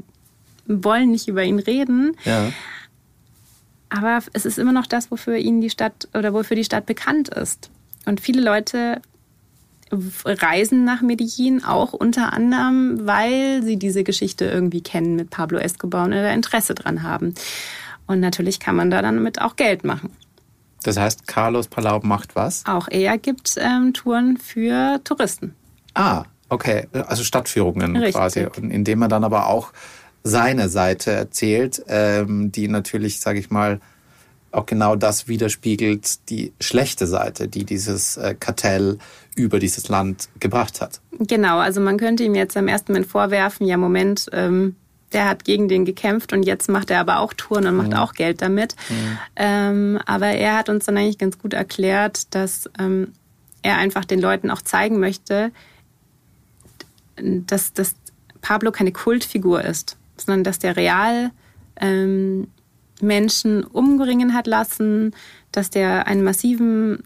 wollen 0.66 1.10
nicht 1.10 1.28
über 1.28 1.42
ihn 1.42 1.58
reden. 1.58 2.16
Ja. 2.24 2.52
Aber 3.88 4.20
es 4.32 4.46
ist 4.46 4.58
immer 4.58 4.72
noch 4.72 4.86
das, 4.86 5.10
wofür 5.10 5.36
ihn 5.36 5.60
die 5.60 5.70
Stadt 5.70 6.08
oder 6.14 6.32
wofür 6.32 6.56
die 6.56 6.64
Stadt 6.64 6.86
bekannt 6.86 7.28
ist. 7.28 7.70
Und 8.06 8.20
viele 8.20 8.40
Leute 8.40 9.02
reisen 10.24 10.84
nach 10.84 11.02
Medellin 11.02 11.64
auch 11.64 11.92
unter 11.92 12.32
anderem, 12.32 13.06
weil 13.06 13.62
sie 13.62 13.76
diese 13.76 14.04
Geschichte 14.04 14.44
irgendwie 14.44 14.82
kennen 14.82 15.16
mit 15.16 15.30
Pablo 15.30 15.58
Escobar 15.58 16.04
und 16.04 16.12
da 16.12 16.30
Interesse 16.30 16.74
dran 16.74 17.02
haben. 17.02 17.34
Und 18.06 18.20
natürlich 18.20 18.60
kann 18.60 18.76
man 18.76 18.90
da 18.90 19.02
dann 19.02 19.22
mit 19.22 19.40
auch 19.40 19.56
Geld 19.56 19.84
machen. 19.84 20.10
Das 20.82 20.96
heißt, 20.96 21.26
Carlos 21.26 21.68
Palau 21.68 22.00
macht 22.02 22.36
was? 22.36 22.64
Auch 22.66 22.88
er 22.90 23.18
gibt 23.18 23.54
ähm, 23.58 23.92
Touren 23.92 24.38
für 24.38 25.00
Touristen. 25.04 25.54
Ah, 25.94 26.24
okay. 26.48 26.86
Also 26.92 27.22
Stadtführungen 27.22 27.96
Richtig. 27.96 28.14
quasi. 28.14 28.46
Und 28.46 28.70
indem 28.70 29.02
er 29.02 29.08
dann 29.08 29.24
aber 29.24 29.48
auch 29.48 29.72
seine 30.22 30.68
Seite 30.68 31.12
erzählt, 31.12 31.82
ähm, 31.88 32.52
die 32.52 32.68
natürlich, 32.68 33.20
sage 33.20 33.38
ich 33.38 33.50
mal, 33.50 33.80
auch 34.52 34.66
genau 34.66 34.96
das 34.96 35.28
widerspiegelt, 35.28 36.28
die 36.28 36.52
schlechte 36.60 37.06
Seite, 37.06 37.48
die 37.48 37.64
dieses 37.64 38.16
äh, 38.16 38.34
Kartell 38.38 38.98
über 39.36 39.58
dieses 39.58 39.88
Land 39.88 40.28
gebracht 40.38 40.80
hat. 40.80 41.00
Genau, 41.18 41.58
also 41.58 41.80
man 41.80 41.96
könnte 41.98 42.24
ihm 42.24 42.34
jetzt 42.34 42.56
am 42.56 42.68
ersten 42.68 42.92
Moment 42.92 43.10
vorwerfen, 43.10 43.66
ja 43.66 43.76
Moment, 43.76 44.26
ähm, 44.32 44.76
der 45.12 45.28
hat 45.28 45.44
gegen 45.44 45.68
den 45.68 45.84
gekämpft 45.84 46.32
und 46.32 46.44
jetzt 46.44 46.68
macht 46.68 46.90
er 46.90 47.00
aber 47.00 47.18
auch 47.18 47.32
Touren 47.32 47.66
und 47.66 47.76
macht 47.76 47.90
mhm. 47.90 47.96
auch 47.96 48.12
Geld 48.12 48.42
damit. 48.42 48.76
Mhm. 48.88 49.18
Ähm, 49.36 50.00
aber 50.06 50.26
er 50.26 50.56
hat 50.56 50.68
uns 50.68 50.86
dann 50.86 50.96
eigentlich 50.96 51.18
ganz 51.18 51.38
gut 51.38 51.52
erklärt, 51.52 52.34
dass 52.34 52.70
ähm, 52.78 53.12
er 53.62 53.76
einfach 53.76 54.04
den 54.04 54.20
Leuten 54.20 54.50
auch 54.50 54.62
zeigen 54.62 55.00
möchte, 55.00 55.52
dass, 57.16 57.72
dass 57.72 57.94
Pablo 58.40 58.70
keine 58.70 58.92
Kultfigur 58.92 59.64
ist, 59.64 59.96
sondern 60.16 60.44
dass 60.44 60.58
der 60.58 60.76
real 60.76 61.30
ähm, 61.76 62.48
Menschen 63.00 63.64
umbringen 63.64 64.34
hat 64.34 64.46
lassen, 64.46 65.14
dass 65.52 65.70
der 65.70 66.06
einen 66.06 66.22
massiven 66.22 67.02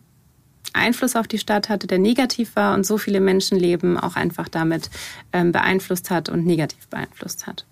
Einfluss 0.72 1.16
auf 1.16 1.29
die 1.29 1.38
Stadt 1.38 1.68
hatte, 1.68 1.87
der 1.87 1.98
negativ 1.98 2.57
war 2.57 2.74
und 2.74 2.85
so 2.85 2.98
viele 2.98 3.20
Menschenleben 3.20 3.98
auch 3.98 4.16
einfach 4.16 4.48
damit 4.48 4.90
ähm, 5.33 5.53
beeinflusst 5.53 6.11
hat 6.11 6.29
und 6.29 6.46
negativ 6.46 6.88
beeinflusst 6.88 7.46
hat. 7.46 7.66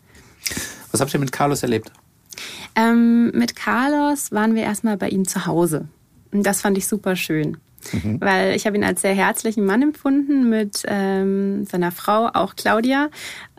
Was 0.90 1.00
habt 1.00 1.12
ihr 1.14 1.20
mit 1.20 1.32
Carlos 1.32 1.62
erlebt? 1.62 1.90
Ähm, 2.74 3.30
mit 3.32 3.56
Carlos 3.56 4.32
waren 4.32 4.54
wir 4.54 4.62
erstmal 4.62 4.96
bei 4.96 5.08
ihm 5.08 5.26
zu 5.26 5.46
Hause. 5.46 5.88
Und 6.32 6.44
das 6.44 6.60
fand 6.60 6.78
ich 6.78 6.86
super 6.86 7.16
schön. 7.16 7.58
Mhm. 7.92 8.20
Weil 8.20 8.54
ich 8.54 8.66
habe 8.66 8.76
ihn 8.76 8.84
als 8.84 9.02
sehr 9.02 9.14
herzlichen 9.14 9.64
Mann 9.64 9.82
empfunden 9.82 10.48
mit 10.48 10.82
ähm, 10.86 11.66
seiner 11.66 11.90
Frau, 11.90 12.28
auch 12.32 12.54
Claudia, 12.54 13.10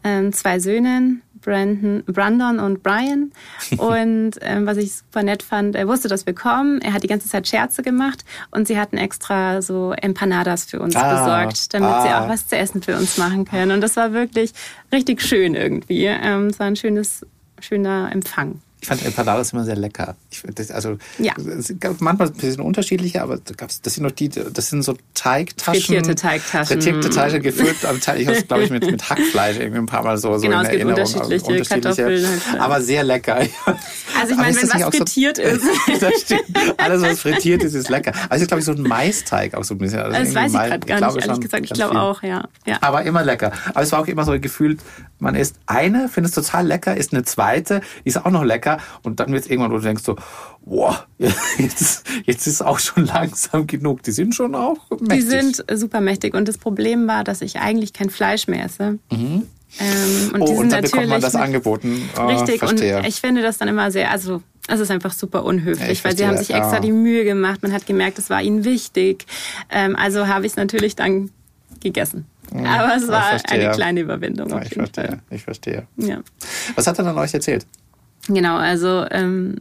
ähm, 0.04 0.34
zwei 0.34 0.60
Söhnen, 0.60 1.22
Brandon, 1.44 2.04
Brandon 2.06 2.60
und 2.60 2.84
Brian. 2.84 3.32
Und 3.78 4.32
ähm, 4.42 4.66
was 4.66 4.78
ich 4.78 4.96
super 4.96 5.24
nett 5.24 5.44
fand, 5.44 5.76
er 5.76 5.88
wusste, 5.88 6.08
dass 6.08 6.26
wir 6.26 6.34
kommen. 6.34 6.82
Er 6.82 6.94
hat 6.94 7.04
die 7.04 7.08
ganze 7.08 7.28
Zeit 7.28 7.48
Scherze 7.48 7.84
gemacht 7.84 8.24
und 8.52 8.68
sie 8.68 8.80
hatten 8.80 8.98
extra 8.98 9.62
so 9.62 9.92
Empanadas 9.92 10.66
für 10.66 10.80
uns 10.80 10.96
ah, 10.96 11.14
besorgt, 11.14 11.74
damit 11.74 11.90
ah. 11.90 12.02
sie 12.02 12.10
auch 12.10 12.30
was 12.30 12.48
zu 12.48 12.56
essen 12.56 12.82
für 12.82 12.96
uns 12.96 13.18
machen 13.18 13.46
können. 13.46 13.72
Und 13.72 13.82
das 13.82 13.96
war 13.98 14.14
wirklich 14.14 14.54
richtig 14.92 15.22
schön 15.22 15.56
irgendwie. 15.56 16.06
Ähm, 16.06 16.48
es 16.48 16.60
war 16.60 16.68
ein 16.68 16.76
schönes, 16.76 17.26
schöner 17.60 18.10
Empfang. 18.12 18.62
Ich 18.84 18.90
fand 18.90 19.06
Empanadas 19.06 19.54
immer 19.54 19.64
sehr 19.64 19.78
lecker. 19.78 20.18
Ich, 20.30 20.44
das, 20.56 20.70
also 20.70 20.98
ja. 21.18 21.32
manchmal 22.00 22.28
ein 22.28 22.34
bisschen 22.34 22.60
unterschiedliche, 22.60 23.22
aber 23.22 23.38
das 23.38 23.80
sind 23.82 24.04
noch 24.04 24.12
die, 24.12 24.28
das 24.28 24.70
sind 24.70 24.82
so 24.82 24.98
Teigtaschen. 25.14 25.82
Frittierte 25.82 26.16
Teigtaschen. 26.16 26.66
Frittierte 26.66 27.10
Teigtaschen 27.10 27.42
gefüllt. 27.42 27.78
ich 27.82 28.28
habe 28.28 28.38
es, 28.38 28.46
glaube 28.46 28.64
ich, 28.64 28.72
mit, 28.72 28.86
mit 28.86 29.10
Hackfleisch 29.10 29.58
irgendwie 29.58 29.78
ein 29.78 29.86
paar 29.86 30.04
Mal 30.04 30.18
so, 30.18 30.38
so 30.38 30.42
genau, 30.42 30.60
in 30.60 30.66
es 30.66 30.72
Erinnerung. 30.74 30.96
Gibt 30.96 31.16
unterschiedliche, 31.16 31.46
unterschiedliche 31.46 32.04
Kartoffeln. 32.04 32.42
Halt. 32.52 32.62
Aber 32.62 32.82
sehr 32.82 33.04
lecker. 33.06 33.40
Also 34.20 34.34
ich 34.34 34.40
meine, 34.40 34.56
wenn 34.56 34.70
was 34.70 34.96
frittiert 34.96 35.38
so, 35.38 35.44
ist. 35.92 36.02
das 36.02 36.22
stimmt. 36.22 36.44
Alles, 36.78 37.02
was 37.02 37.20
frittiert 37.20 37.64
ist, 37.64 37.74
ist 37.74 37.90
lecker. 37.90 38.12
Also 38.30 38.36
es 38.36 38.42
ist, 38.44 38.48
glaube 38.48 38.60
ich, 38.60 38.66
so 38.66 38.72
ein 38.72 38.82
Mais-Teig 38.82 39.56
auch 39.56 39.64
so 39.64 39.74
ein 39.74 39.80
bisschen. 39.80 40.00
Also 40.00 40.18
das 40.18 40.36
weiß 40.36 40.54
ich 40.54 40.60
gerade 40.60 40.80
gar 40.86 41.14
nicht, 41.14 41.26
ehrlich 41.26 41.42
gesagt. 41.42 41.66
Ich 41.66 41.74
glaube 41.74 42.00
auch, 42.00 42.22
ja. 42.22 42.48
ja. 42.66 42.78
Aber 42.82 43.04
immer 43.04 43.24
lecker. 43.24 43.52
Aber 43.70 43.82
es 43.82 43.92
war 43.92 44.02
auch 44.02 44.08
immer 44.08 44.24
so 44.24 44.40
gefühlt, 44.40 44.80
man 45.20 45.36
isst 45.36 45.56
eine, 45.66 46.10
findet 46.10 46.38
es 46.38 46.46
total 46.46 46.68
lecker, 46.68 46.96
isst 46.96 47.14
eine 47.14 47.24
zweite, 47.24 47.82
die 48.06 48.10
ist 48.10 48.24
auch 48.24 48.30
noch 48.30 48.44
lecker 48.44 48.73
ja. 48.78 48.84
Und 49.04 49.20
dann 49.20 49.32
wird 49.32 49.44
es 49.44 49.50
irgendwann, 49.50 49.72
wo 49.72 49.78
du 49.78 49.84
denkst 49.84 50.04
so, 50.04 50.16
boah, 50.66 51.06
jetzt, 51.58 52.06
jetzt 52.26 52.48
ist 52.48 52.62
auch 52.62 52.80
schon 52.80 53.06
langsam 53.06 53.68
genug. 53.68 54.04
Die 54.04 54.12
sind 54.12 54.36
schon 54.36 54.56
auch 54.56 54.90
mächtig. 54.90 55.10
Die 55.10 55.22
sind 55.22 55.66
super 55.74 56.02
mächtig. 56.02 56.34
Und 56.34 56.48
das 56.48 56.58
Problem 56.58 57.08
war, 57.08 57.24
dass 57.24 57.42
ich 57.42 57.60
eigentlich 57.60 57.94
kein 57.94 58.10
Fleisch 58.10 58.48
mehr 58.48 58.66
esse. 58.66 59.00
Mhm. 59.12 59.44
Ähm, 59.80 60.32
und 60.34 60.42
oh, 60.42 60.52
und 60.60 60.72
dann 60.72 60.84
bekommt 60.84 61.10
man 61.10 61.22
das 61.22 61.36
angeboten. 61.36 62.10
Oh, 62.20 62.28
richtig, 62.28 62.60
verstehe. 62.60 63.00
und 63.00 63.08
ich 63.08 63.16
finde 63.16 63.42
das 63.42 63.58
dann 63.58 63.68
immer 63.68 63.90
sehr, 63.90 64.12
also 64.12 64.44
es 64.68 64.80
ist 64.80 64.92
einfach 64.92 65.14
super 65.14 65.44
unhöflich, 65.44 66.00
ja, 66.00 66.04
weil 66.06 66.16
sie 66.16 66.28
haben 66.28 66.38
sich 66.38 66.52
extra 66.52 66.76
ja. 66.76 66.80
die 66.80 66.92
Mühe 66.92 67.24
gemacht. 67.26 67.64
Man 67.64 67.74
hat 67.74 67.86
gemerkt, 67.86 68.20
es 68.20 68.30
war 68.30 68.42
ihnen 68.42 68.64
wichtig. 68.66 69.26
Ähm, 69.72 69.96
also 69.96 70.28
habe 70.28 70.46
ich 70.46 70.54
es 70.54 70.56
natürlich 70.58 70.96
dann 70.96 71.32
gegessen. 71.82 72.26
Ja, 72.54 72.84
Aber 72.84 72.96
es 72.96 73.08
war 73.08 73.40
eine 73.50 73.72
kleine 73.72 74.02
Überwindung. 74.02 74.48
Ich 74.62 74.74
verstehe. 74.74 75.06
Fall. 75.06 75.20
Ich 75.32 75.44
verstehe. 75.44 75.88
Was 76.76 76.88
hat 76.88 76.98
er 77.00 77.06
dann 77.06 77.18
euch 77.18 77.34
erzählt? 77.34 77.66
Genau, 78.28 78.56
also 78.56 79.06
ähm, 79.12 79.58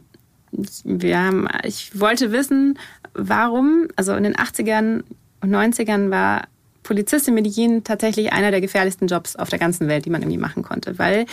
wir 0.83 1.19
haben, 1.19 1.47
ich 1.63 1.99
wollte 1.99 2.31
wissen, 2.31 2.77
warum, 3.13 3.87
also 3.95 4.13
in 4.13 4.23
den 4.23 4.35
80ern 4.35 5.03
und 5.41 5.49
90ern 5.49 6.09
war 6.09 6.47
Polizist 6.83 7.27
in 7.27 7.33
Medellin 7.33 7.83
tatsächlich 7.83 8.33
einer 8.33 8.51
der 8.51 8.61
gefährlichsten 8.61 9.07
Jobs 9.07 9.35
auf 9.35 9.49
der 9.49 9.59
ganzen 9.59 9.87
Welt, 9.87 10.05
die 10.05 10.09
man 10.09 10.21
irgendwie 10.21 10.39
machen 10.39 10.63
konnte, 10.63 10.99
weil 10.99 11.25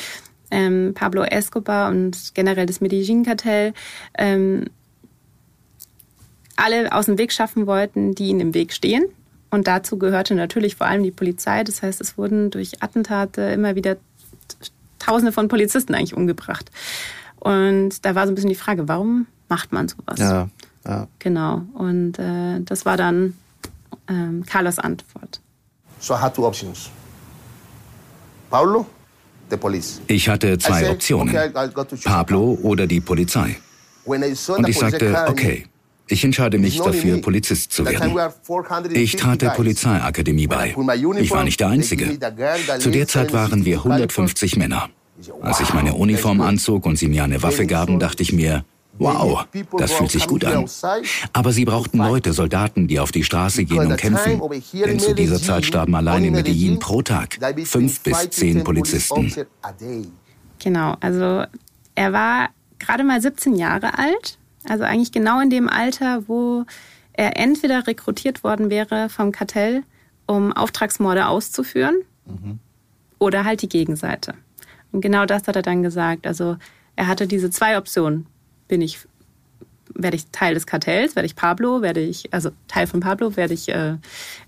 ähm, 0.50 0.92
Pablo 0.94 1.22
Escobar 1.22 1.90
und 1.90 2.32
generell 2.34 2.66
das 2.66 2.80
Medellin-Kartell 2.80 3.72
ähm, 4.16 4.66
alle 6.56 6.92
aus 6.92 7.06
dem 7.06 7.18
Weg 7.18 7.32
schaffen 7.32 7.66
wollten, 7.66 8.14
die 8.14 8.28
ihnen 8.28 8.40
im 8.40 8.54
Weg 8.54 8.72
stehen. 8.72 9.04
Und 9.50 9.66
dazu 9.66 9.98
gehörte 9.98 10.34
natürlich 10.34 10.76
vor 10.76 10.86
allem 10.86 11.02
die 11.02 11.10
Polizei. 11.10 11.64
Das 11.64 11.82
heißt, 11.82 12.00
es 12.00 12.16
wurden 12.16 12.50
durch 12.50 12.82
Attentate 12.82 13.42
immer 13.42 13.74
wieder 13.74 13.96
Tausende 14.98 15.32
von 15.32 15.48
Polizisten 15.48 15.94
eigentlich 15.94 16.14
umgebracht. 16.14 16.70
Und 17.40 18.04
da 18.04 18.14
war 18.14 18.26
so 18.26 18.32
ein 18.32 18.34
bisschen 18.34 18.50
die 18.50 18.56
Frage, 18.56 18.86
warum 18.88 19.26
macht 19.48 19.72
man 19.72 19.88
sowas? 19.88 20.18
Ja, 20.18 20.48
ja. 20.86 21.08
Genau. 21.18 21.62
Und 21.74 22.18
äh, 22.18 22.60
das 22.60 22.84
war 22.84 22.96
dann 22.96 23.34
ähm, 24.08 24.44
Carlos 24.46 24.78
Antwort. 24.78 25.40
So 25.98 26.14
I 26.14 26.18
had 26.18 26.34
two 26.34 26.46
options. 26.46 26.90
Pablo, 28.50 28.86
the 29.50 29.56
police. 29.56 30.00
Ich 30.06 30.28
hatte 30.28 30.58
zwei 30.58 30.90
Optionen. 30.90 31.34
Pablo 32.04 32.58
oder 32.62 32.86
die 32.86 33.00
Polizei. 33.00 33.56
Und 34.04 34.68
ich 34.68 34.78
sagte, 34.78 35.26
okay, 35.28 35.66
ich 36.08 36.24
entscheide 36.24 36.58
mich 36.58 36.78
dafür, 36.78 37.20
Polizist 37.20 37.72
zu 37.72 37.84
werden. 37.86 38.16
Ich 38.92 39.16
trat 39.16 39.42
der 39.42 39.50
Polizeiakademie 39.50 40.46
bei. 40.48 40.74
Ich 41.18 41.30
war 41.30 41.44
nicht 41.44 41.60
der 41.60 41.68
Einzige. 41.68 42.18
Zu 42.78 42.90
der 42.90 43.06
Zeit 43.06 43.32
waren 43.32 43.64
wir 43.64 43.78
150 43.78 44.56
Männer. 44.56 44.88
Als 45.40 45.60
ich 45.60 45.72
meine 45.74 45.94
Uniform 45.94 46.40
anzog 46.40 46.86
und 46.86 46.96
sie 46.96 47.08
mir 47.08 47.24
eine 47.24 47.42
Waffe 47.42 47.66
gaben, 47.66 47.98
dachte 47.98 48.22
ich 48.22 48.32
mir, 48.32 48.64
wow, 48.98 49.46
das 49.78 49.92
fühlt 49.92 50.10
sich 50.10 50.26
gut 50.26 50.44
an. 50.44 50.66
Aber 51.32 51.52
sie 51.52 51.64
brauchten 51.64 51.98
Leute, 51.98 52.32
Soldaten, 52.32 52.88
die 52.88 52.98
auf 53.00 53.12
die 53.12 53.24
Straße 53.24 53.64
gehen 53.64 53.86
und 53.86 53.96
kämpfen. 53.96 54.40
Denn 54.72 54.98
zu 54.98 55.14
dieser 55.14 55.40
Zeit 55.40 55.64
starben 55.64 55.94
allein 55.94 56.24
in 56.24 56.34
Medellin 56.34 56.78
pro 56.78 57.02
Tag 57.02 57.38
fünf 57.64 58.00
bis 58.00 58.30
zehn 58.30 58.64
Polizisten. 58.64 59.32
Genau, 60.58 60.96
also 61.00 61.44
er 61.94 62.12
war 62.12 62.48
gerade 62.78 63.04
mal 63.04 63.20
17 63.20 63.56
Jahre 63.56 63.98
alt 63.98 64.38
also 64.64 64.84
eigentlich 64.84 65.12
genau 65.12 65.40
in 65.40 65.50
dem 65.50 65.68
Alter, 65.68 66.28
wo 66.28 66.64
er 67.12 67.36
entweder 67.36 67.86
rekrutiert 67.86 68.44
worden 68.44 68.70
wäre 68.70 69.08
vom 69.08 69.32
Kartell, 69.32 69.82
um 70.26 70.52
Auftragsmorde 70.52 71.26
auszuführen, 71.26 71.96
mhm. 72.26 72.58
oder 73.18 73.44
halt 73.44 73.62
die 73.62 73.68
Gegenseite. 73.68 74.34
Und 74.92 75.00
genau 75.00 75.26
das 75.26 75.46
hat 75.46 75.56
er 75.56 75.62
dann 75.62 75.82
gesagt. 75.82 76.26
Also 76.26 76.56
er 76.96 77.06
hatte 77.06 77.26
diese 77.26 77.50
zwei 77.50 77.78
Optionen. 77.78 78.26
Bin 78.68 78.82
ich, 78.82 78.98
werde 79.94 80.16
ich 80.16 80.26
Teil 80.32 80.54
des 80.54 80.66
Kartells, 80.66 81.16
werde 81.16 81.26
ich 81.26 81.36
Pablo, 81.36 81.82
werde 81.82 82.00
ich, 82.00 82.32
also 82.32 82.50
Teil 82.68 82.86
von 82.86 83.00
Pablo, 83.00 83.36
werde 83.36 83.54
ich 83.54 83.68
äh, 83.68 83.96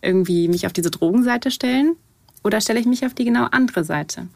irgendwie 0.01 0.49
mich 0.49 0.67
auf 0.67 0.73
diese 0.73 0.91
Drogenseite 0.91 1.51
stellen 1.51 1.97
oder 2.45 2.61
stelle 2.61 2.81
ich 2.81 2.87
mich 2.87 3.05
auf 3.05 3.15
die 3.15 3.25
genau 3.25 3.47
andere 3.51 3.85
Seite? 3.85 4.29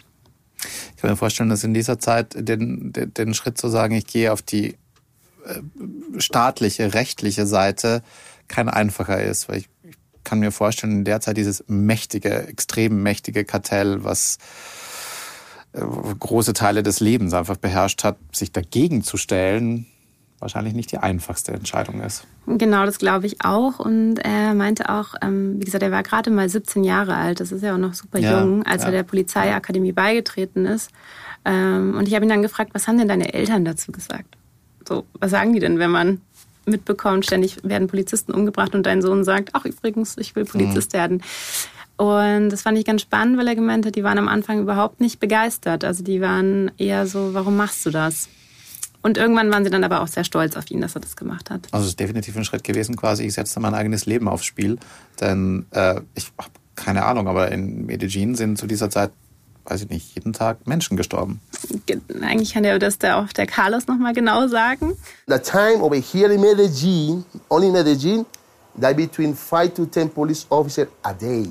Ich 0.94 1.02
kann 1.02 1.10
mir 1.10 1.16
vorstellen, 1.16 1.50
dass 1.50 1.64
in 1.64 1.74
dieser 1.74 1.98
Zeit 1.98 2.34
den, 2.36 2.92
den, 2.92 3.12
den 3.12 3.34
Schritt 3.34 3.58
zu 3.58 3.68
sagen, 3.68 3.94
ich 3.94 4.06
gehe 4.06 4.32
auf 4.32 4.42
die 4.42 4.76
äh, 5.44 5.60
staatliche, 6.18 6.94
rechtliche 6.94 7.46
Seite 7.46 8.02
kein 8.48 8.68
einfacher 8.68 9.22
ist, 9.22 9.48
weil 9.48 9.58
ich, 9.58 9.68
ich 9.82 9.96
kann 10.24 10.38
mir 10.38 10.50
vorstellen, 10.50 10.92
in 10.92 11.04
der 11.04 11.20
Zeit 11.20 11.36
dieses 11.36 11.64
mächtige, 11.68 12.46
extrem 12.48 13.02
mächtige 13.02 13.44
Kartell, 13.44 14.02
was 14.04 14.38
große 15.80 16.52
Teile 16.52 16.82
des 16.82 17.00
Lebens 17.00 17.34
einfach 17.34 17.56
beherrscht 17.56 18.04
hat, 18.04 18.16
sich 18.32 18.52
dagegen 18.52 19.02
zu 19.02 19.16
stellen, 19.16 19.86
wahrscheinlich 20.38 20.74
nicht 20.74 20.92
die 20.92 20.98
einfachste 20.98 21.52
Entscheidung 21.52 22.00
ist. 22.00 22.26
Genau, 22.46 22.84
das 22.84 22.98
glaube 22.98 23.26
ich 23.26 23.44
auch. 23.44 23.78
Und 23.78 24.18
er 24.18 24.54
meinte 24.54 24.88
auch, 24.88 25.14
ähm, 25.22 25.60
wie 25.60 25.64
gesagt, 25.64 25.82
er 25.82 25.90
war 25.90 26.02
gerade 26.02 26.30
mal 26.30 26.48
17 26.48 26.84
Jahre 26.84 27.16
alt, 27.16 27.40
das 27.40 27.52
ist 27.52 27.62
ja 27.62 27.74
auch 27.74 27.78
noch 27.78 27.94
super 27.94 28.18
ja, 28.18 28.40
jung, 28.40 28.64
als 28.64 28.82
ja. 28.82 28.88
er 28.88 28.92
der 28.92 29.02
Polizeiakademie 29.02 29.92
beigetreten 29.92 30.66
ist. 30.66 30.90
Ähm, 31.44 31.94
und 31.96 32.08
ich 32.08 32.14
habe 32.14 32.24
ihn 32.24 32.28
dann 32.28 32.42
gefragt, 32.42 32.70
was 32.74 32.86
haben 32.86 32.98
denn 32.98 33.08
deine 33.08 33.32
Eltern 33.32 33.64
dazu 33.64 33.92
gesagt? 33.92 34.36
So, 34.86 35.04
was 35.14 35.30
sagen 35.30 35.52
die 35.52 35.60
denn, 35.60 35.78
wenn 35.78 35.90
man 35.90 36.20
mitbekommt, 36.66 37.24
ständig 37.24 37.58
werden 37.62 37.88
Polizisten 37.88 38.32
umgebracht 38.32 38.74
und 38.74 38.84
dein 38.84 39.00
Sohn 39.00 39.24
sagt, 39.24 39.50
ach 39.52 39.64
übrigens, 39.64 40.16
ich 40.18 40.34
will 40.36 40.44
Polizist 40.44 40.92
mhm. 40.92 40.98
werden. 40.98 41.22
Und 41.96 42.50
das 42.50 42.62
fand 42.62 42.78
ich 42.78 42.84
ganz 42.84 43.02
spannend, 43.02 43.38
weil 43.38 43.48
er 43.48 43.54
gemeint 43.54 43.86
hat, 43.86 43.96
die 43.96 44.04
waren 44.04 44.18
am 44.18 44.28
Anfang 44.28 44.60
überhaupt 44.60 45.00
nicht 45.00 45.18
begeistert. 45.18 45.84
Also 45.84 46.04
die 46.04 46.20
waren 46.20 46.70
eher 46.76 47.06
so, 47.06 47.32
warum 47.32 47.56
machst 47.56 47.86
du 47.86 47.90
das? 47.90 48.28
Und 49.02 49.18
irgendwann 49.18 49.50
waren 49.52 49.64
sie 49.64 49.70
dann 49.70 49.84
aber 49.84 50.02
auch 50.02 50.08
sehr 50.08 50.24
stolz 50.24 50.56
auf 50.56 50.70
ihn, 50.70 50.80
dass 50.80 50.94
er 50.94 51.00
das 51.00 51.16
gemacht 51.16 51.48
hat. 51.50 51.68
Also 51.70 51.84
es 51.84 51.90
ist 51.90 52.00
definitiv 52.00 52.36
ein 52.36 52.44
Schritt 52.44 52.64
gewesen, 52.64 52.96
quasi, 52.96 53.24
ich 53.24 53.34
setze 53.34 53.60
mein 53.60 53.74
eigenes 53.74 54.04
Leben 54.04 54.28
aufs 54.28 54.44
Spiel. 54.44 54.78
Denn 55.20 55.66
äh, 55.70 56.00
ich 56.14 56.32
habe 56.38 56.50
keine 56.74 57.04
Ahnung, 57.04 57.28
aber 57.28 57.50
in 57.52 57.86
Medellin 57.86 58.34
sind 58.34 58.58
zu 58.58 58.66
dieser 58.66 58.90
Zeit 58.90 59.12
weiß 59.70 59.82
ich 59.82 59.90
nicht, 59.90 60.14
jeden 60.14 60.32
Tag 60.32 60.66
Menschen 60.66 60.96
gestorben. 60.96 61.40
Eigentlich 62.20 62.54
kann 62.54 62.64
ja 62.64 62.78
das 62.78 62.98
der, 62.98 63.18
auch 63.18 63.32
der 63.32 63.46
Carlos 63.46 63.86
nochmal 63.86 64.12
genau 64.12 64.46
sagen. 64.46 64.94
The 65.26 65.38
time 65.38 65.82
over 65.82 65.96
here 65.96 66.32
in 66.32 66.40
Medellin, 66.40 67.24
only 67.48 67.66
in 67.66 67.72
Medellin, 67.72 68.26
there 68.80 68.94
between 68.94 69.34
five 69.34 69.74
to 69.74 69.86
ten 69.86 70.08
police 70.08 70.46
officers 70.50 70.88
a 71.02 71.12
day. 71.12 71.48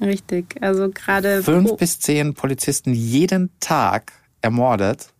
Richtig, 0.00 0.56
also 0.60 0.90
gerade... 0.90 1.42
Fünf 1.42 1.76
bis 1.76 1.98
zehn 1.98 2.34
Polizisten 2.34 2.94
jeden 2.94 3.50
Tag 3.60 4.12
ermordet. 4.42 5.12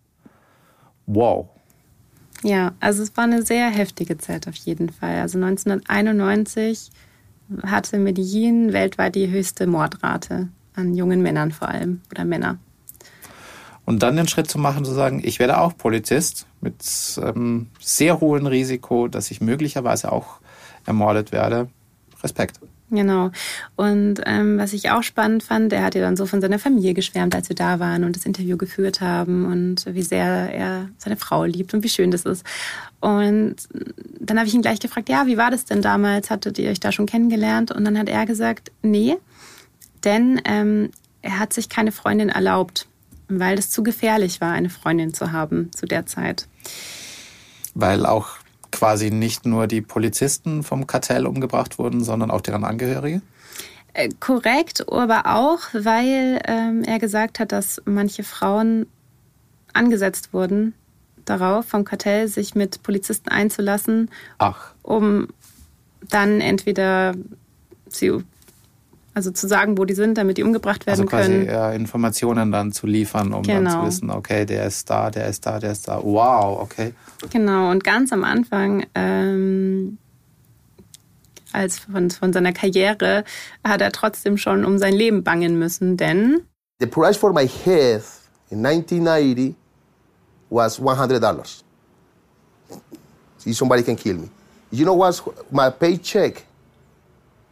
Wow. 1.06 1.48
Ja, 2.44 2.72
also 2.78 3.02
es 3.02 3.16
war 3.16 3.24
eine 3.24 3.42
sehr 3.42 3.68
heftige 3.70 4.18
Zeit 4.18 4.46
auf 4.46 4.54
jeden 4.54 4.90
Fall. 4.90 5.20
Also 5.20 5.38
1991 5.38 6.90
hatte 7.64 7.98
Medellin 7.98 8.72
weltweit 8.72 9.14
die 9.14 9.28
höchste 9.28 9.66
Mordrate 9.66 10.48
an 10.74 10.94
jungen 10.94 11.22
Männern 11.22 11.50
vor 11.50 11.68
allem 11.68 12.02
oder 12.10 12.24
Männer. 12.24 12.58
Und 13.84 14.02
dann 14.02 14.16
den 14.16 14.28
Schritt 14.28 14.50
zu 14.50 14.58
machen, 14.58 14.84
zu 14.84 14.92
sagen, 14.92 15.22
ich 15.24 15.38
werde 15.38 15.58
auch 15.58 15.76
Polizist 15.76 16.46
mit 16.60 16.84
ähm, 17.22 17.68
sehr 17.80 18.20
hohem 18.20 18.46
Risiko, 18.46 19.08
dass 19.08 19.30
ich 19.30 19.40
möglicherweise 19.40 20.12
auch 20.12 20.40
ermordet 20.84 21.32
werde. 21.32 21.68
Respekt. 22.22 22.60
Genau. 22.90 23.30
Und 23.76 24.22
ähm, 24.24 24.58
was 24.58 24.72
ich 24.72 24.90
auch 24.90 25.02
spannend 25.02 25.42
fand, 25.42 25.72
er 25.72 25.82
hat 25.82 25.94
ja 25.94 26.00
dann 26.00 26.16
so 26.16 26.24
von 26.24 26.40
seiner 26.40 26.58
Familie 26.58 26.94
geschwärmt, 26.94 27.34
als 27.34 27.50
wir 27.50 27.56
da 27.56 27.80
waren 27.80 28.04
und 28.04 28.16
das 28.16 28.24
Interview 28.24 28.56
geführt 28.56 29.02
haben 29.02 29.44
und 29.44 29.84
wie 29.94 30.02
sehr 30.02 30.24
er 30.26 30.88
seine 30.96 31.16
Frau 31.16 31.44
liebt 31.44 31.74
und 31.74 31.82
wie 31.84 31.90
schön 31.90 32.10
das 32.10 32.22
ist. 32.22 32.46
Und 33.00 33.56
dann 34.20 34.38
habe 34.38 34.48
ich 34.48 34.54
ihn 34.54 34.62
gleich 34.62 34.80
gefragt, 34.80 35.08
ja, 35.10 35.26
wie 35.26 35.36
war 35.36 35.50
das 35.50 35.66
denn 35.66 35.82
damals? 35.82 36.30
Hattet 36.30 36.58
ihr 36.58 36.70
euch 36.70 36.80
da 36.80 36.90
schon 36.90 37.06
kennengelernt? 37.06 37.72
Und 37.72 37.84
dann 37.84 37.98
hat 37.98 38.08
er 38.08 38.24
gesagt, 38.24 38.72
nee, 38.82 39.16
denn 40.04 40.40
ähm, 40.46 40.90
er 41.20 41.38
hat 41.38 41.52
sich 41.52 41.68
keine 41.68 41.92
Freundin 41.92 42.30
erlaubt, 42.30 42.86
weil 43.28 43.58
es 43.58 43.70
zu 43.70 43.82
gefährlich 43.82 44.40
war, 44.40 44.52
eine 44.52 44.70
Freundin 44.70 45.12
zu 45.12 45.32
haben 45.32 45.70
zu 45.74 45.84
der 45.84 46.06
Zeit. 46.06 46.48
Weil 47.74 48.06
auch 48.06 48.37
quasi 48.70 49.10
nicht 49.10 49.46
nur 49.46 49.66
die 49.66 49.80
Polizisten 49.80 50.62
vom 50.62 50.86
Kartell 50.86 51.26
umgebracht 51.26 51.78
wurden, 51.78 52.04
sondern 52.04 52.30
auch 52.30 52.40
deren 52.40 52.64
Angehörige? 52.64 53.22
Äh, 53.94 54.10
korrekt, 54.20 54.88
aber 54.90 55.26
auch, 55.26 55.60
weil 55.72 56.40
ähm, 56.46 56.82
er 56.84 56.98
gesagt 56.98 57.40
hat, 57.40 57.52
dass 57.52 57.82
manche 57.84 58.22
Frauen 58.22 58.86
angesetzt 59.72 60.32
wurden 60.32 60.74
darauf, 61.24 61.66
vom 61.66 61.84
Kartell 61.84 62.28
sich 62.28 62.54
mit 62.54 62.82
Polizisten 62.82 63.28
einzulassen, 63.28 64.10
Ach. 64.38 64.72
um 64.82 65.28
dann 66.08 66.40
entweder 66.40 67.14
sie 67.88 68.24
also 69.18 69.32
zu 69.32 69.48
sagen, 69.48 69.76
wo 69.76 69.84
die 69.84 69.94
sind, 69.94 70.16
damit 70.16 70.38
die 70.38 70.44
umgebracht 70.44 70.86
werden 70.86 71.00
also 71.00 71.10
quasi, 71.10 71.32
können. 71.32 71.46
Ja, 71.46 71.72
Informationen 71.72 72.52
dann 72.52 72.70
zu 72.70 72.86
liefern, 72.86 73.32
um 73.32 73.42
genau. 73.42 73.54
dann 73.54 73.66
zu 73.66 73.76
genau. 73.78 73.86
wissen, 73.88 74.10
okay, 74.10 74.46
der 74.46 74.64
ist 74.66 74.88
da, 74.88 75.10
der 75.10 75.26
ist 75.26 75.44
da, 75.44 75.58
der 75.58 75.72
ist 75.72 75.88
da. 75.88 76.00
Wow, 76.02 76.60
okay. 76.60 76.94
Genau, 77.30 77.72
und 77.72 77.82
ganz 77.82 78.12
am 78.12 78.22
Anfang, 78.22 78.86
ähm, 78.94 79.98
als 81.52 81.80
von, 81.80 82.10
von 82.10 82.32
seiner 82.32 82.52
Karriere, 82.52 83.24
hat 83.66 83.80
er 83.80 83.90
trotzdem 83.90 84.36
schon 84.36 84.64
um 84.64 84.78
sein 84.78 84.94
Leben 84.94 85.24
bangen 85.24 85.58
müssen, 85.58 85.96
denn 85.96 86.42
The 86.78 86.86
price 86.86 87.16
for 87.16 87.32
my 87.32 87.48
health 87.48 88.20
in 88.50 88.64
1990 88.64 89.56
was 90.48 90.78
$100. 90.78 91.62
See, 93.38 93.52
somebody 93.52 93.82
can 93.82 93.96
kill 93.96 94.18
me. 94.18 94.30
You 94.70 94.84
know 94.84 94.94
what's 94.94 95.20
my 95.50 95.70
paycheck? 95.70 96.44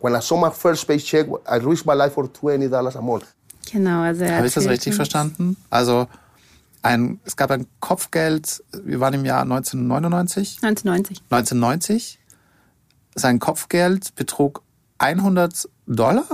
When 0.07 0.15
I 0.15 0.21
saw 0.21 0.37
my 0.37 0.51
first 0.51 0.87
paycheck, 0.87 1.27
I 1.49 1.57
risked 1.57 1.85
my 1.85 1.95
life 1.95 2.15
for 2.15 2.29
$20 2.29 2.97
a 2.97 3.01
month. 3.03 3.25
Genau, 3.73 4.03
also 4.03 4.23
er 4.23 4.37
Habe 4.37 4.47
ich 4.47 4.55
das 4.55 4.69
richtig 4.69 4.93
uns- 4.93 4.97
verstanden? 4.97 5.57
Also 5.69 6.07
ein, 6.83 7.19
es 7.25 7.35
gab 7.35 7.51
ein 7.51 7.67
Kopfgeld, 7.81 8.63
wir 8.85 9.01
waren 9.01 9.15
im 9.15 9.25
Jahr 9.25 9.43
1999, 9.43 10.59
1990. 10.63 11.23
1990. 11.31 12.21
Sein 13.17 13.41
Kopfgeld 13.41 14.15
betrug 14.15 14.63
100 14.99 15.69
Dollar 15.89 16.25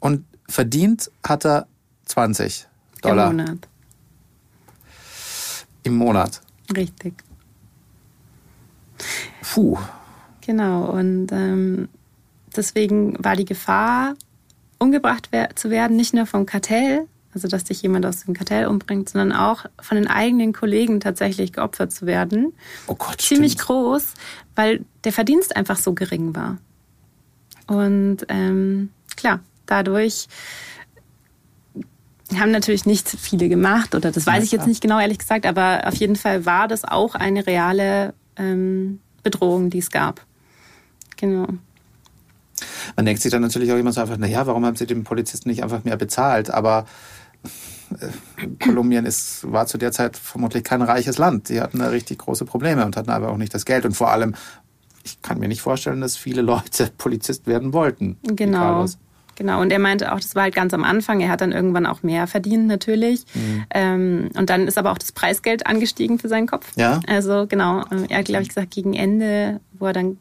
und 0.00 0.24
verdient 0.48 1.08
hat 1.24 1.44
er 1.44 1.68
20 2.06 2.66
Dollar 3.02 3.30
Im 3.30 3.36
Monat. 3.36 3.68
im 5.84 5.96
Monat. 5.96 6.40
Richtig. 6.76 7.14
Puh. 9.42 9.78
Genau. 10.40 10.86
Und 10.90 11.28
ähm, 11.32 11.88
deswegen 12.56 13.22
war 13.22 13.36
die 13.36 13.44
Gefahr, 13.44 14.14
umgebracht 14.78 15.28
wer 15.30 15.54
zu 15.56 15.70
werden, 15.70 15.96
nicht 15.96 16.14
nur 16.14 16.26
vom 16.26 16.46
Kartell, 16.46 17.06
also 17.34 17.48
dass 17.48 17.64
dich 17.64 17.82
jemand 17.82 18.06
aus 18.06 18.24
dem 18.24 18.34
Kartell 18.34 18.66
umbringt, 18.66 19.08
sondern 19.08 19.32
auch 19.32 19.66
von 19.80 19.96
den 19.96 20.08
eigenen 20.08 20.52
Kollegen 20.52 21.00
tatsächlich 21.00 21.52
geopfert 21.52 21.92
zu 21.92 22.06
werden. 22.06 22.52
Oh 22.86 22.94
Gott, 22.94 23.20
ziemlich 23.20 23.52
stimmt. 23.52 23.66
groß, 23.66 24.14
weil 24.56 24.84
der 25.04 25.12
Verdienst 25.12 25.54
einfach 25.56 25.76
so 25.78 25.92
gering 25.92 26.34
war. 26.34 26.58
Und 27.66 28.26
ähm, 28.28 28.90
klar, 29.16 29.40
dadurch 29.66 30.26
haben 32.38 32.50
natürlich 32.50 32.86
nicht 32.86 33.08
viele 33.08 33.48
gemacht, 33.48 33.94
oder 33.94 34.12
das 34.12 34.26
weiß 34.26 34.44
ich 34.44 34.52
jetzt 34.52 34.66
nicht 34.66 34.80
genau, 34.80 35.00
ehrlich 35.00 35.18
gesagt, 35.18 35.46
aber 35.46 35.82
auf 35.86 35.94
jeden 35.94 36.16
Fall 36.16 36.46
war 36.46 36.68
das 36.68 36.84
auch 36.84 37.14
eine 37.14 37.46
reale 37.46 38.14
ähm, 38.36 39.00
Bedrohung, 39.22 39.70
die 39.70 39.78
es 39.78 39.90
gab. 39.90 40.24
Genau. 41.16 41.48
Man 42.96 43.06
denkt 43.06 43.22
sich 43.22 43.30
dann 43.30 43.42
natürlich 43.42 43.72
auch 43.72 43.76
immer 43.76 43.92
so 43.92 44.00
einfach, 44.00 44.16
naja, 44.16 44.46
warum 44.46 44.64
haben 44.64 44.76
sie 44.76 44.86
den 44.86 45.04
Polizisten 45.04 45.48
nicht 45.48 45.62
einfach 45.62 45.84
mehr 45.84 45.96
bezahlt? 45.96 46.50
Aber 46.50 46.86
äh, 48.00 48.46
Kolumbien 48.64 49.06
ist, 49.06 49.50
war 49.50 49.66
zu 49.66 49.78
der 49.78 49.92
Zeit 49.92 50.16
vermutlich 50.16 50.64
kein 50.64 50.82
reiches 50.82 51.18
Land. 51.18 51.48
Die 51.48 51.60
hatten 51.60 51.78
da 51.78 51.88
richtig 51.88 52.18
große 52.18 52.44
Probleme 52.44 52.84
und 52.84 52.96
hatten 52.96 53.10
aber 53.10 53.30
auch 53.30 53.36
nicht 53.36 53.54
das 53.54 53.64
Geld. 53.64 53.84
Und 53.84 53.94
vor 53.94 54.10
allem, 54.10 54.34
ich 55.04 55.20
kann 55.22 55.38
mir 55.38 55.48
nicht 55.48 55.62
vorstellen, 55.62 56.00
dass 56.00 56.16
viele 56.16 56.42
Leute 56.42 56.90
Polizist 56.98 57.46
werden 57.46 57.72
wollten. 57.72 58.18
Genau. 58.22 58.86
Genau, 59.36 59.62
und 59.62 59.72
er 59.72 59.78
meinte 59.78 60.12
auch, 60.12 60.20
das 60.20 60.34
war 60.34 60.42
halt 60.42 60.54
ganz 60.54 60.74
am 60.74 60.84
Anfang. 60.84 61.20
Er 61.20 61.30
hat 61.30 61.40
dann 61.40 61.50
irgendwann 61.50 61.86
auch 61.86 62.02
mehr 62.02 62.26
verdient, 62.26 62.66
natürlich. 62.66 63.24
Mhm. 63.32 63.64
Ähm, 63.70 64.28
und 64.36 64.50
dann 64.50 64.68
ist 64.68 64.76
aber 64.76 64.92
auch 64.92 64.98
das 64.98 65.12
Preisgeld 65.12 65.66
angestiegen 65.66 66.18
für 66.18 66.28
seinen 66.28 66.46
Kopf. 66.46 66.70
Ja? 66.76 67.00
Also, 67.08 67.46
genau. 67.46 67.82
Er 68.10 68.18
hat, 68.18 68.26
glaube 68.26 68.42
ich, 68.42 68.48
gesagt, 68.48 68.70
gegen 68.70 68.92
Ende, 68.92 69.60
wo 69.78 69.86
er 69.86 69.94
dann 69.94 70.18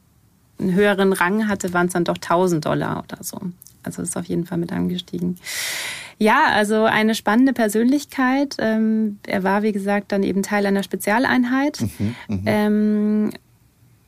einen 0.60 0.74
höheren 0.74 1.14
Rang 1.14 1.48
hatte, 1.48 1.74
waren 1.74 1.88
es 1.88 1.94
dann 1.94 2.04
doch 2.04 2.18
1000 2.18 2.66
Dollar 2.66 3.04
oder 3.04 3.24
so. 3.24 3.40
Also, 3.84 4.02
ist 4.02 4.18
auf 4.18 4.26
jeden 4.26 4.46
Fall 4.46 4.58
mit 4.58 4.72
angestiegen. 4.72 5.38
Ja, 6.18 6.48
also 6.52 6.84
eine 6.84 7.16
spannende 7.16 7.54
Persönlichkeit. 7.54 8.58
Ähm, 8.60 9.20
er 9.26 9.44
war, 9.44 9.64
wie 9.64 9.72
gesagt, 9.72 10.12
dann 10.12 10.24
eben 10.24 10.44
Teil 10.44 10.66
einer 10.66 10.84
Spezialeinheit. 10.84 11.80
Ähm, 12.46 13.32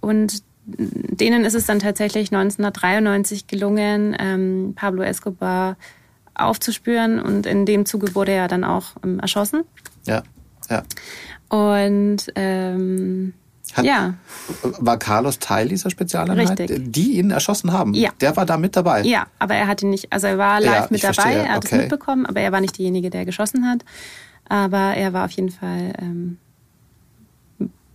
und 0.02 0.44
denen 0.66 1.46
ist 1.46 1.56
es 1.56 1.66
dann 1.66 1.80
tatsächlich 1.80 2.34
1993 2.34 3.48
gelungen, 3.48 4.16
ähm, 4.20 4.74
Pablo 4.76 5.04
Escobar 5.04 5.78
aufzuspüren. 6.34 7.20
Und 7.20 7.46
in 7.46 7.66
dem 7.66 7.86
Zuge 7.86 8.14
wurde 8.14 8.34
er 8.34 8.48
dann 8.48 8.66
auch 8.66 8.96
ähm, 9.04 9.20
erschossen. 9.20 9.64
Ja, 10.06 10.24
ja. 10.70 10.84
Und 11.50 12.32
ähm, 12.36 13.34
Hat- 13.74 13.86
ja, 13.86 14.14
War 14.64 14.98
Carlos 14.98 15.40
Teil 15.40 15.68
dieser 15.70 15.90
Spezialeinheit? 15.90 16.60
Richtig. 16.60 16.92
Die 16.92 17.18
ihn 17.18 17.32
erschossen 17.32 17.72
haben? 17.72 17.94
Ja. 17.94 18.10
Der 18.20 18.36
war 18.36 18.46
da 18.46 18.58
mit 18.58 18.76
dabei? 18.76 19.02
ja, 19.04 19.28
aber 19.40 19.56
er 19.56 19.68
hatte 19.68 19.88
nicht, 19.88 20.12
also 20.12 20.28
er 20.28 20.38
war 20.38 20.60
live 20.60 20.74
Ja, 20.74 20.88
mit 20.90 21.04
dabei, 21.04 21.14
verstehe. 21.14 21.38
er 21.46 21.54
hat 21.54 21.66
es 21.66 21.72
Okay. 21.72 21.82
mitbekommen, 21.82 22.26
aber 22.26 22.42
er 22.42 22.52
war 22.52 22.60
nicht 22.62 22.78
derjenige, 22.78 23.10
der 23.10 23.26
geschossen 23.26 23.66
hat. 23.70 23.84
Aber 24.50 24.96
er 24.96 25.14
war 25.14 25.26
auf 25.26 25.32
jeden 25.32 25.50
Fall 25.52 25.94
ähm, 26.00 26.38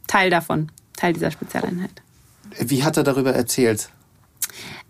Teil 0.07 0.31
davon, 0.31 0.70
Teil 0.97 1.12
dieser 1.12 1.31
Spezialeinheit. 1.31 1.91
Wie 2.59 2.85
hat 2.85 2.97
er 2.97 3.03
darüber 3.03 3.35
erzählt? 3.35 3.91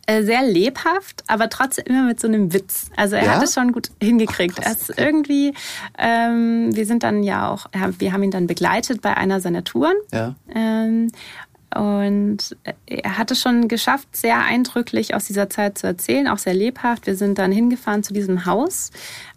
Äh, 0.09 0.22
sehr 0.22 0.42
lebhaft, 0.44 1.24
aber 1.26 1.48
trotzdem 1.48 1.84
immer 1.86 2.04
mit 2.04 2.20
so 2.20 2.28
einem 2.28 2.52
Witz. 2.52 2.90
Also 2.96 3.16
er 3.16 3.24
Ja? 3.24 3.30
hat 3.36 3.42
es 3.42 3.54
schon 3.54 3.72
gut 3.72 3.90
hingekriegt. 4.00 4.54
Ach, 4.61 4.62
krass, 4.62 4.88
er 4.88 4.94
ist 4.94 4.98
irgendwie, 5.00 5.52
ähm, 5.98 6.74
wir 6.76 6.86
sind 6.86 7.02
dann 7.02 7.24
ja 7.24 7.48
auch, 7.50 7.66
wir 7.98 8.12
haben 8.12 8.22
ihn 8.22 8.30
dann 8.30 8.46
begleitet 8.46 9.02
bei 9.02 9.16
einer 9.16 9.40
seiner 9.40 9.64
Touren. 9.64 9.96
Ja. 10.12 10.34
Ähm, 10.54 11.11
und 11.76 12.56
er 12.86 13.18
hat 13.18 13.30
es 13.30 13.40
schon 13.40 13.68
geschafft, 13.68 14.08
sehr 14.16 14.38
eindrücklich 14.38 15.14
aus 15.14 15.24
dieser 15.26 15.48
Zeit 15.50 15.78
zu 15.78 15.86
erzählen, 15.86 16.28
auch 16.28 16.38
sehr 16.38 16.54
lebhaft. 16.54 17.06
Wir 17.06 17.16
sind 17.16 17.38
dann 17.38 17.52
hingefahren 17.52 18.02
zu 18.02 18.12
diesem 18.12 18.46
Haus, 18.46 18.90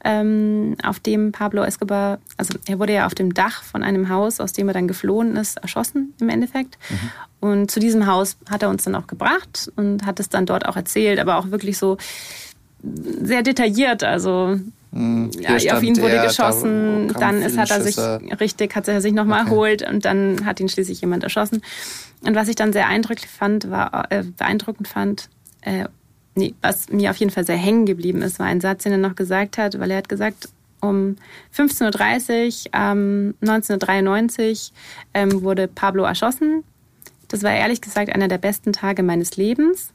ähm, 0.04 0.76
auf 0.84 1.00
dem 1.00 1.32
Pablo 1.32 1.64
Escobar, 1.64 2.20
also 2.38 2.54
er 2.68 2.80
wurde 2.80 2.94
ja 2.94 3.06
auf 3.06 3.16
dem 3.16 3.34
Dach 3.34 3.64
von 3.64 3.84
einem 3.84 4.10
Haus, 4.10 4.40
aus 4.40 4.54
dem 4.54 4.68
er 4.68 4.74
dann 4.74 4.88
geflohen 4.88 5.36
ist, 5.36 5.58
erschossen 5.58 6.14
im 6.20 6.30
Endeffekt. 6.30 6.78
Und 7.40 7.72
zu 7.72 7.80
diesem 7.80 8.06
Haus 8.08 8.38
hat 8.50 8.64
er 8.64 8.70
uns 8.70 8.84
dann 8.84 8.96
auch 8.96 9.08
gebracht 9.08 9.72
und 9.76 10.06
hat 10.06 10.20
es 10.20 10.30
dann 10.30 10.46
dort 10.46 10.66
auch 10.66 10.76
erzählt, 10.76 11.20
aber 11.20 11.38
auch 11.38 11.52
wirklich 11.52 11.78
so 11.78 11.98
sehr 12.84 13.44
detailliert. 13.44 14.04
Also 14.04 14.60
ja, 14.92 15.56
Hier 15.58 15.78
auf 15.78 15.84
ihn 15.84 15.98
wurde 15.98 16.14
er, 16.16 16.22
da 16.24 16.28
geschossen, 16.30 17.12
kamen 17.14 17.20
dann 17.20 17.42
ist, 17.44 17.58
hat 17.60 17.70
er 17.70 17.82
sich 17.82 17.94
Schüsse. 17.96 18.20
richtig, 18.40 18.76
hat 18.76 18.88
er 18.88 19.02
sich 19.02 19.14
nochmal 19.14 19.42
Okay. 19.42 19.50
erholt 19.52 19.88
und 19.88 20.04
dann 20.04 20.46
hat 20.46 20.60
ihn 20.60 20.68
schließlich 20.68 21.02
jemand 21.02 21.24
erschossen. 21.24 21.62
Und 22.26 22.36
was 22.36 22.48
ich 22.48 22.56
dann 22.56 22.74
sehr 22.74 22.88
eindrücklich 22.88 23.30
fand, 23.30 23.70
war 23.70 24.12
äh, 24.12 24.24
beeindruckend 24.24 24.88
fand, 24.88 25.30
äh, 25.62 25.86
nee, 26.36 26.54
was 26.62 26.90
mir 26.90 27.12
auf 27.12 27.18
jeden 27.18 27.32
Fall 27.32 27.46
sehr 27.46 27.58
hängen 27.58 27.86
geblieben 27.86 28.22
ist, 28.22 28.40
war 28.40 28.48
ein 28.48 28.62
Satz, 28.62 28.84
den 28.84 28.92
er 28.94 28.98
noch 28.98 29.16
gesagt 29.16 29.58
hat, 29.58 29.80
weil 29.80 29.92
er 29.92 29.98
hat 29.98 30.10
gesagt, 30.10 30.50
um 30.82 31.18
15.30 31.56 32.68
Uhr 32.68 32.74
ähm, 32.74 33.36
1993 33.42 34.72
ähm, 35.14 35.42
wurde 35.44 35.68
Pablo 35.68 36.04
erschossen. 36.04 36.64
Das 37.28 37.44
war 37.44 37.52
ehrlich 37.52 37.82
gesagt 37.82 38.14
einer 38.14 38.28
der 38.28 38.38
besten 38.38 38.74
Tage 38.74 39.04
meines 39.04 39.38
Lebens. 39.38 39.92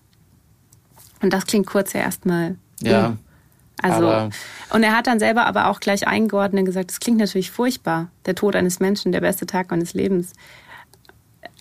Und 1.21 1.33
das 1.33 1.47
klingt 1.47 1.67
kurz 1.67 1.95
ja 1.95 2.01
erstmal. 2.01 2.57
Ja. 2.81 3.17
Also, 3.83 4.07
Aber- 4.07 4.31
und 4.71 4.83
er 4.83 4.97
hat 4.97 5.07
dann 5.07 5.19
selber 5.19 5.47
aber 5.47 5.69
auch 5.69 5.81
gleich 5.81 6.07
eingeordnet 6.07 6.61
und 6.61 6.67
gesagt, 6.67 6.91
das 6.91 7.01
klingt 7.01 7.19
natürlich 7.19 7.51
furchtbar. 7.51 8.09
Der 8.27 8.35
Tod 8.35 8.57
eines 8.57 8.79
Menschen, 8.79 9.13
der 9.13 9.21
beste 9.21 9.47
Tag 9.47 9.71
meines 9.71 9.95
Lebens. 9.95 10.33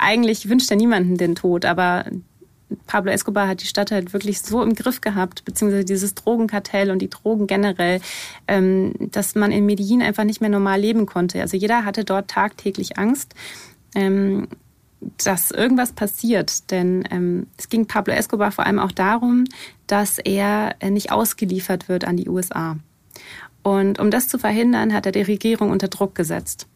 Eigentlich 0.04 0.50
wünscht 0.50 0.70
er 0.70 0.78
niemanden 0.78 1.18
den 1.18 1.36
Tod, 1.36 1.64
aber 1.64 2.06
Pablo 2.88 3.12
Escobar 3.12 3.48
hat 3.48 3.62
die 3.62 3.68
Stadt 3.68 3.92
halt 3.92 4.14
wirklich 4.14 4.42
so 4.42 4.62
im 4.62 4.76
Griff 4.76 5.00
gehabt, 5.00 5.46
beziehungsweise 5.46 5.86
dieses 5.86 6.14
Drogenkartell 6.16 6.92
und 6.92 7.00
die 7.00 7.10
Drogen 7.10 7.48
generell, 7.48 8.02
ähm, 8.48 8.94
dass 9.00 9.36
man 9.36 9.52
in 9.52 9.66
Medellin 9.66 10.02
einfach 10.02 10.24
nicht 10.24 10.42
mehr 10.42 10.50
normal 10.50 10.82
leben 10.82 11.06
konnte. 11.06 11.40
Also 11.40 11.56
jeder 11.56 11.86
hatte 11.86 12.04
dort 12.04 12.30
tagtäglich 12.30 12.98
Angst. 12.98 13.34
Ähm, 13.96 14.48
dass 15.24 15.52
irgendwas 15.52 15.92
passiert. 15.92 16.72
Denn 16.72 17.08
ähm, 17.12 17.48
es 17.58 17.70
ging 17.70 17.88
Pablo 17.88 18.14
Escobar 18.14 18.52
vor 18.52 18.66
allem 18.66 18.80
auch 18.80 18.92
darum, 18.92 19.46
dass 19.86 20.18
er 20.18 20.76
äh, 20.80 20.90
nicht 20.90 21.12
ausgeliefert 21.12 21.90
wird 21.90 22.06
an 22.06 22.18
die 22.18 22.30
USA. 22.30 22.78
Und 23.64 24.00
um 24.00 24.12
das 24.12 24.28
zu 24.28 24.38
verhindern, 24.38 24.94
hat 24.94 25.06
er 25.06 25.12
die 25.12 25.22
Regierung 25.22 25.72
unter 25.72 25.88
Druck 25.88 26.16
gesetzt. 26.16 26.68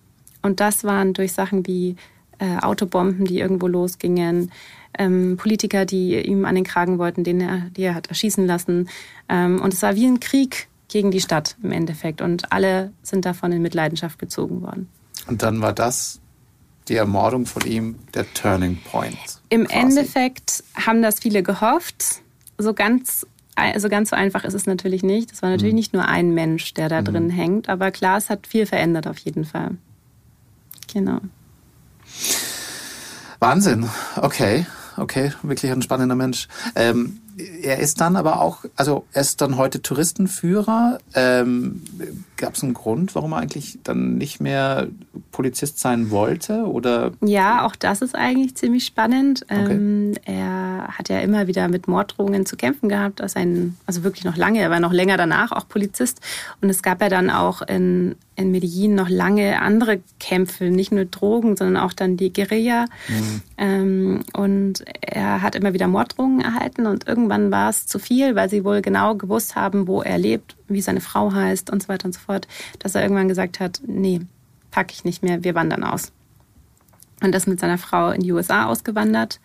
Und 0.41 0.59
das 0.59 0.83
waren 0.83 1.13
durch 1.13 1.33
Sachen 1.33 1.65
wie 1.67 1.95
äh, 2.39 2.57
Autobomben, 2.57 3.25
die 3.25 3.39
irgendwo 3.39 3.67
losgingen, 3.67 4.51
ähm, 4.97 5.37
Politiker, 5.37 5.85
die 5.85 6.19
ihm 6.19 6.45
an 6.45 6.55
den 6.55 6.63
Kragen 6.63 6.97
wollten, 6.97 7.23
den 7.23 7.41
er, 7.41 7.69
die 7.75 7.83
er 7.83 7.95
hat 7.95 8.07
erschießen 8.07 8.45
lassen. 8.45 8.89
Ähm, 9.29 9.61
und 9.61 9.73
es 9.73 9.81
war 9.81 9.95
wie 9.95 10.05
ein 10.05 10.19
Krieg 10.19 10.67
gegen 10.87 11.11
die 11.11 11.21
Stadt 11.21 11.55
im 11.61 11.71
Endeffekt. 11.71 12.21
Und 12.21 12.51
alle 12.51 12.91
sind 13.03 13.25
davon 13.25 13.51
in 13.51 13.61
Mitleidenschaft 13.61 14.19
gezogen 14.19 14.61
worden. 14.61 14.89
Und 15.27 15.43
dann 15.43 15.61
war 15.61 15.73
das 15.73 16.19
die 16.87 16.95
Ermordung 16.95 17.45
von 17.45 17.65
ihm 17.65 17.95
der 18.13 18.31
Turning 18.33 18.77
Point. 18.77 19.17
Im 19.49 19.65
quasi. 19.65 19.79
Endeffekt 19.79 20.63
haben 20.75 21.01
das 21.01 21.19
viele 21.19 21.43
gehofft. 21.43 22.21
So 22.57 22.73
ganz, 22.73 23.27
also 23.55 23.89
ganz 23.89 24.11
so 24.11 24.15
einfach 24.15 24.45
ist 24.45 24.53
es 24.53 24.65
natürlich 24.65 25.03
nicht. 25.03 25.31
Es 25.31 25.41
war 25.41 25.49
natürlich 25.49 25.73
nicht 25.73 25.93
nur 25.93 26.05
ein 26.05 26.33
Mensch, 26.33 26.73
der 26.73 26.89
da 26.89 27.01
drin 27.01 27.29
hängt, 27.29 27.69
aber 27.69 27.91
klar, 27.91 28.17
es 28.17 28.29
hat 28.29 28.47
viel 28.47 28.65
verändert 28.65 29.05
auf 29.07 29.17
jeden 29.19 29.43
Fall. 29.43 29.71
Genau. 30.91 31.19
Wahnsinn. 33.39 33.89
Okay, 34.15 34.65
okay, 34.97 35.33
wirklich 35.43 35.71
ein 35.71 35.81
spannender 35.81 36.15
Mensch. 36.15 36.47
Ähm, 36.75 37.19
er 37.37 37.79
ist 37.79 38.01
dann 38.01 38.15
aber 38.15 38.41
auch, 38.41 38.65
also 38.75 39.05
er 39.13 39.21
ist 39.21 39.41
dann 39.41 39.57
heute 39.57 39.81
Touristenführer. 39.81 40.97
Ähm, 41.13 41.83
Gab 42.35 42.55
es 42.55 42.63
einen 42.63 42.73
Grund, 42.73 43.15
warum 43.15 43.33
er 43.33 43.39
eigentlich 43.39 43.79
dann 43.83 44.17
nicht 44.17 44.39
mehr 44.39 44.87
Polizist 45.31 45.79
sein 45.79 46.11
wollte? 46.11 46.65
Oder? 46.65 47.11
Ja, 47.21 47.65
auch 47.65 47.75
das 47.75 48.01
ist 48.01 48.15
eigentlich 48.15 48.55
ziemlich 48.55 48.85
spannend. 48.85 49.43
Okay. 49.49 49.71
Ähm, 49.71 50.13
er 50.25 50.87
hat 50.89 51.09
ja 51.09 51.19
immer 51.19 51.47
wieder 51.47 51.67
mit 51.67 51.87
Morddrohungen 51.87 52.45
zu 52.45 52.57
kämpfen 52.57 52.89
gehabt, 52.89 53.21
also, 53.21 53.39
ein, 53.39 53.75
also 53.85 54.03
wirklich 54.03 54.23
noch 54.23 54.37
lange. 54.37 54.59
Er 54.59 54.69
war 54.69 54.79
noch 54.79 54.93
länger 54.93 55.17
danach 55.17 55.51
auch 55.51 55.67
Polizist. 55.67 56.21
Und 56.61 56.69
es 56.69 56.81
gab 56.81 57.01
ja 57.01 57.09
dann 57.09 57.29
auch 57.29 57.61
in, 57.61 58.15
in 58.35 58.51
Medellin 58.51 58.95
noch 58.95 59.09
lange 59.09 59.61
andere 59.61 59.99
Kämpfe, 60.19 60.65
nicht 60.65 60.91
nur 60.91 61.05
Drogen, 61.05 61.55
sondern 61.55 61.83
auch 61.83 61.93
dann 61.93 62.17
die 62.17 62.31
Guerilla. 62.31 62.85
Mhm. 63.07 63.41
Ähm, 63.57 64.19
und 64.33 64.85
er 65.01 65.41
hat 65.41 65.55
immer 65.55 65.73
wieder 65.73 65.87
Morddrohungen 65.87 66.41
erhalten 66.41 66.85
und 66.85 67.07
irgendwann 67.07 67.26
war 67.29 67.69
es 67.69 67.85
zu 67.85 67.99
viel, 67.99 68.35
weil 68.35 68.49
sie 68.49 68.63
wohl 68.63 68.81
genau 68.81 69.15
gewusst 69.15 69.55
haben, 69.55 69.87
wo 69.87 70.01
er 70.01 70.17
lebt, 70.17 70.55
wie 70.67 70.81
seine 70.81 71.01
Frau 71.01 71.33
heißt 71.33 71.69
und 71.69 71.83
so 71.83 71.89
weiter 71.89 72.05
und 72.05 72.13
so 72.13 72.19
fort, 72.19 72.47
dass 72.79 72.95
er 72.95 73.01
irgendwann 73.01 73.27
gesagt 73.27 73.59
hat, 73.59 73.81
nee, 73.85 74.21
packe 74.71 74.93
ich 74.93 75.03
nicht 75.03 75.23
mehr, 75.23 75.43
wir 75.43 75.55
wandern 75.55 75.83
aus. 75.83 76.11
Und 77.21 77.33
ist 77.33 77.47
mit 77.47 77.59
seiner 77.59 77.77
Frau 77.77 78.11
in 78.11 78.21
die 78.21 78.31
USA 78.31 78.65
ausgewandert. 78.65 79.39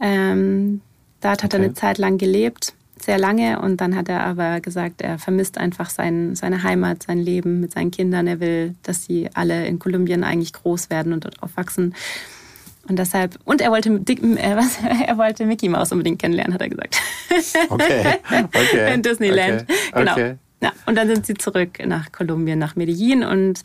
Ähm, 0.00 0.82
dort 1.20 1.42
hat 1.42 1.54
okay. 1.54 1.62
er 1.62 1.64
eine 1.64 1.74
Zeit 1.74 1.98
lang 1.98 2.18
gelebt, 2.18 2.74
sehr 3.00 3.18
lange. 3.18 3.60
Und 3.60 3.80
dann 3.80 3.96
hat 3.96 4.08
er 4.08 4.24
aber 4.24 4.60
gesagt, 4.60 5.00
er 5.00 5.18
vermisst 5.18 5.56
einfach 5.56 5.88
sein, 5.88 6.34
seine 6.34 6.62
Heimat, 6.62 7.04
sein 7.04 7.18
Leben 7.18 7.60
mit 7.60 7.72
seinen 7.72 7.90
Kindern. 7.90 8.26
Er 8.26 8.40
will, 8.40 8.74
dass 8.82 9.04
sie 9.04 9.30
alle 9.32 9.66
in 9.66 9.78
Kolumbien 9.78 10.24
eigentlich 10.24 10.52
groß 10.52 10.90
werden 10.90 11.12
und 11.12 11.24
dort 11.24 11.42
aufwachsen. 11.42 11.94
Und 12.88 12.98
deshalb, 12.98 13.38
und 13.44 13.60
er 13.60 13.70
wollte, 13.70 13.90
äh, 13.90 14.56
was, 14.56 14.78
er 15.06 15.18
wollte 15.18 15.44
Mickey 15.44 15.68
Mouse 15.68 15.92
unbedingt 15.92 16.20
kennenlernen, 16.20 16.54
hat 16.54 16.60
er 16.60 16.68
gesagt. 16.68 16.96
Okay. 17.68 18.14
okay. 18.30 18.94
In 18.94 19.02
Disneyland. 19.02 19.62
Okay. 19.62 19.74
Genau. 19.94 20.12
Okay. 20.12 20.34
Ja, 20.62 20.72
und 20.86 20.94
dann 20.94 21.08
sind 21.08 21.26
sie 21.26 21.34
zurück 21.34 21.84
nach 21.84 22.12
Kolumbien, 22.12 22.58
nach 22.58 22.76
Medellin 22.76 23.24
und 23.24 23.60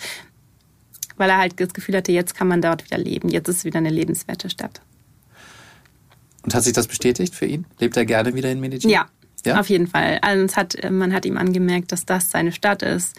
weil 1.15 1.29
er 1.29 1.37
halt 1.37 1.59
das 1.59 1.73
Gefühl 1.73 1.95
hatte, 1.95 2.11
jetzt 2.11 2.35
kann 2.35 2.47
man 2.47 2.61
dort 2.61 2.83
wieder 2.83 2.97
leben. 2.97 3.29
Jetzt 3.29 3.47
ist 3.47 3.57
es 3.57 3.65
wieder 3.65 3.77
eine 3.77 3.91
lebenswerte 3.91 4.49
Stadt. 4.49 4.81
Und 6.43 6.53
hat 6.53 6.63
sich 6.63 6.73
das 6.73 6.87
bestätigt 6.87 7.35
für 7.35 7.45
ihn? 7.45 7.65
Lebt 7.79 7.95
er 7.95 8.05
gerne 8.05 8.33
wieder 8.33 8.51
in 8.51 8.59
Medellin? 8.59 8.89
Ja, 8.89 9.07
ja? 9.45 9.59
auf 9.59 9.69
jeden 9.69 9.87
Fall. 9.87 10.19
Also 10.21 10.55
hat, 10.55 10.77
man 10.89 11.13
hat 11.13 11.25
ihm 11.25 11.37
angemerkt, 11.37 11.91
dass 11.91 12.05
das 12.05 12.31
seine 12.31 12.51
Stadt 12.51 12.81
ist, 12.81 13.15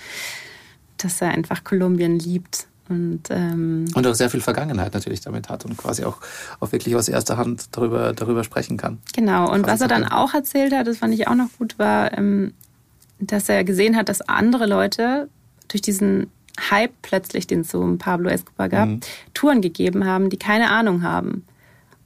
dass 0.98 1.22
er 1.22 1.30
einfach 1.30 1.64
Kolumbien 1.64 2.18
liebt. 2.18 2.66
Und, 2.89 3.22
ähm, 3.30 3.87
und 3.95 4.07
auch 4.07 4.14
sehr 4.14 4.28
viel 4.28 4.41
Vergangenheit 4.41 4.93
natürlich 4.93 5.20
damit 5.20 5.49
hat 5.49 5.64
und 5.64 5.76
quasi 5.76 6.05
auch, 6.05 6.18
auch 6.61 6.72
wirklich 6.72 6.97
aus 6.97 7.09
erster 7.09 7.37
Hand 7.37 7.68
darüber, 7.72 8.12
darüber 8.12 8.45
sprechen 8.45 8.76
kann. 8.76 8.99
Genau, 9.14 9.51
und 9.53 9.66
was 9.66 9.80
er 9.80 9.89
dann 9.89 10.05
auch 10.05 10.35
erzählt 10.35 10.74
hat, 10.74 10.87
das 10.87 10.99
fand 10.99 11.14
ich 11.14 11.28
auch 11.28 11.35
noch 11.35 11.49
gut, 11.59 11.78
war, 11.78 12.16
ähm, 12.18 12.53
dass 13.20 13.49
er 13.49 13.64
gesehen 13.64 13.97
hat, 13.97 14.09
dass 14.09 14.20
andere 14.22 14.66
Leute 14.66 15.28
durch 15.68 15.80
diesen 15.80 16.26
Hype 16.70 16.93
plötzlich, 17.03 17.47
den 17.47 17.61
es 17.61 17.70
so 17.70 17.80
um 17.80 17.99
Pablo 17.99 18.28
Escobar 18.28 18.68
gab, 18.68 18.89
mhm. 18.89 19.01
Touren 19.33 19.62
gegeben 19.62 20.05
haben, 20.05 20.28
die 20.28 20.39
keine 20.39 20.70
Ahnung 20.70 21.03
haben. 21.03 21.45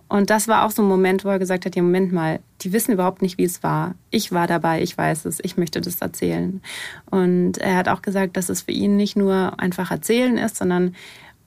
Und 0.09 0.31
das 0.31 0.47
war 0.47 0.64
auch 0.64 0.70
so 0.70 0.83
ein 0.83 0.89
Moment, 0.89 1.24
wo 1.24 1.31
er 1.31 1.39
gesagt 1.39 1.66
hat, 1.66 1.74
ja, 1.74 1.83
Moment 1.83 2.12
mal, 2.12 2.41
die 2.62 2.72
wissen 2.72 2.92
überhaupt 2.92 3.22
nicht, 3.22 3.38
wie 3.38 3.44
es 3.44 3.62
war. 3.62 3.94
Ich 4.11 4.32
war 4.32 4.46
dabei, 4.46 4.82
ich 4.82 4.96
weiß 4.96 5.24
es, 5.26 5.40
ich 5.42 5.57
möchte 5.57 5.80
das 5.80 6.00
erzählen. 6.00 6.62
Und 7.11 7.59
er 7.59 7.76
hat 7.76 7.88
auch 7.88 8.02
gesagt, 8.02 8.36
dass 8.36 8.48
es 8.48 8.62
für 8.62 8.72
ihn 8.72 8.96
nicht 8.96 9.16
nur 9.16 9.61
einfach 9.61 9.90
erzählen 9.90 10.38
ist, 10.38 10.57
sondern 10.57 10.94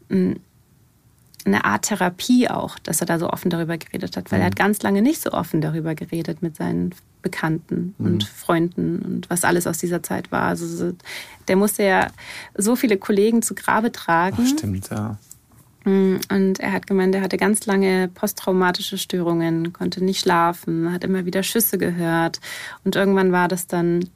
hm, 0.10 0.38
eine 1.46 1.66
Art 1.66 1.84
Therapie 1.84 2.50
auch, 2.50 2.78
dass 2.80 3.02
er 3.02 3.08
da 3.08 3.18
so 3.18 3.30
offen 3.30 3.50
darüber 3.50 3.78
geredet 3.78 4.18
hat, 4.18 4.32
weil 4.32 4.40
mhm. 4.40 4.44
er 4.44 4.46
hat 4.48 4.56
ganz 4.56 4.82
lange 4.82 5.02
nicht 5.02 5.22
so 5.22 5.32
offen 5.32 5.62
darüber 5.62 5.96
geredet 5.96 6.42
mit 6.42 6.56
seinen 6.56 6.94
Bekannten 7.22 7.96
mhm. 7.98 8.06
und 8.06 8.24
Freunden 8.24 9.00
und 9.00 9.30
was 9.30 9.44
alles 9.44 9.68
aus 9.68 9.78
dieser 9.78 10.04
Zeit 10.04 10.32
war. 10.32 10.44
Also 10.44 10.94
der 11.48 11.56
musste 11.56 11.84
ja 11.84 12.08
so 12.56 12.76
viele 12.76 12.98
Kollegen 12.98 13.42
zu 13.42 13.56
Grabe 13.56 13.92
tragen. 13.92 14.38
Ach, 14.42 14.48
stimmt, 14.48 14.90
ja. 14.90 15.18
Mm, 15.86 16.18
und 16.32 16.60
er 16.60 16.72
hat 16.72 16.88
gemeint, 16.88 17.16
er 17.16 17.22
hatte 17.22 17.38
ganz 17.38 17.66
lange 17.66 18.10
posttraumatische 18.10 18.98
Störungen, 18.98 19.74
konnte 19.74 20.04
nicht 20.04 20.22
schlafen, 20.22 20.92
hat 20.92 21.04
immer 21.04 21.26
wieder 21.26 21.44
Schüsse 21.44 21.78
gehört. 21.78 22.40
Und 22.84 22.96
irgendwann 22.96 23.32
war 23.32 23.48
das 23.48 23.68
dann 23.68 24.10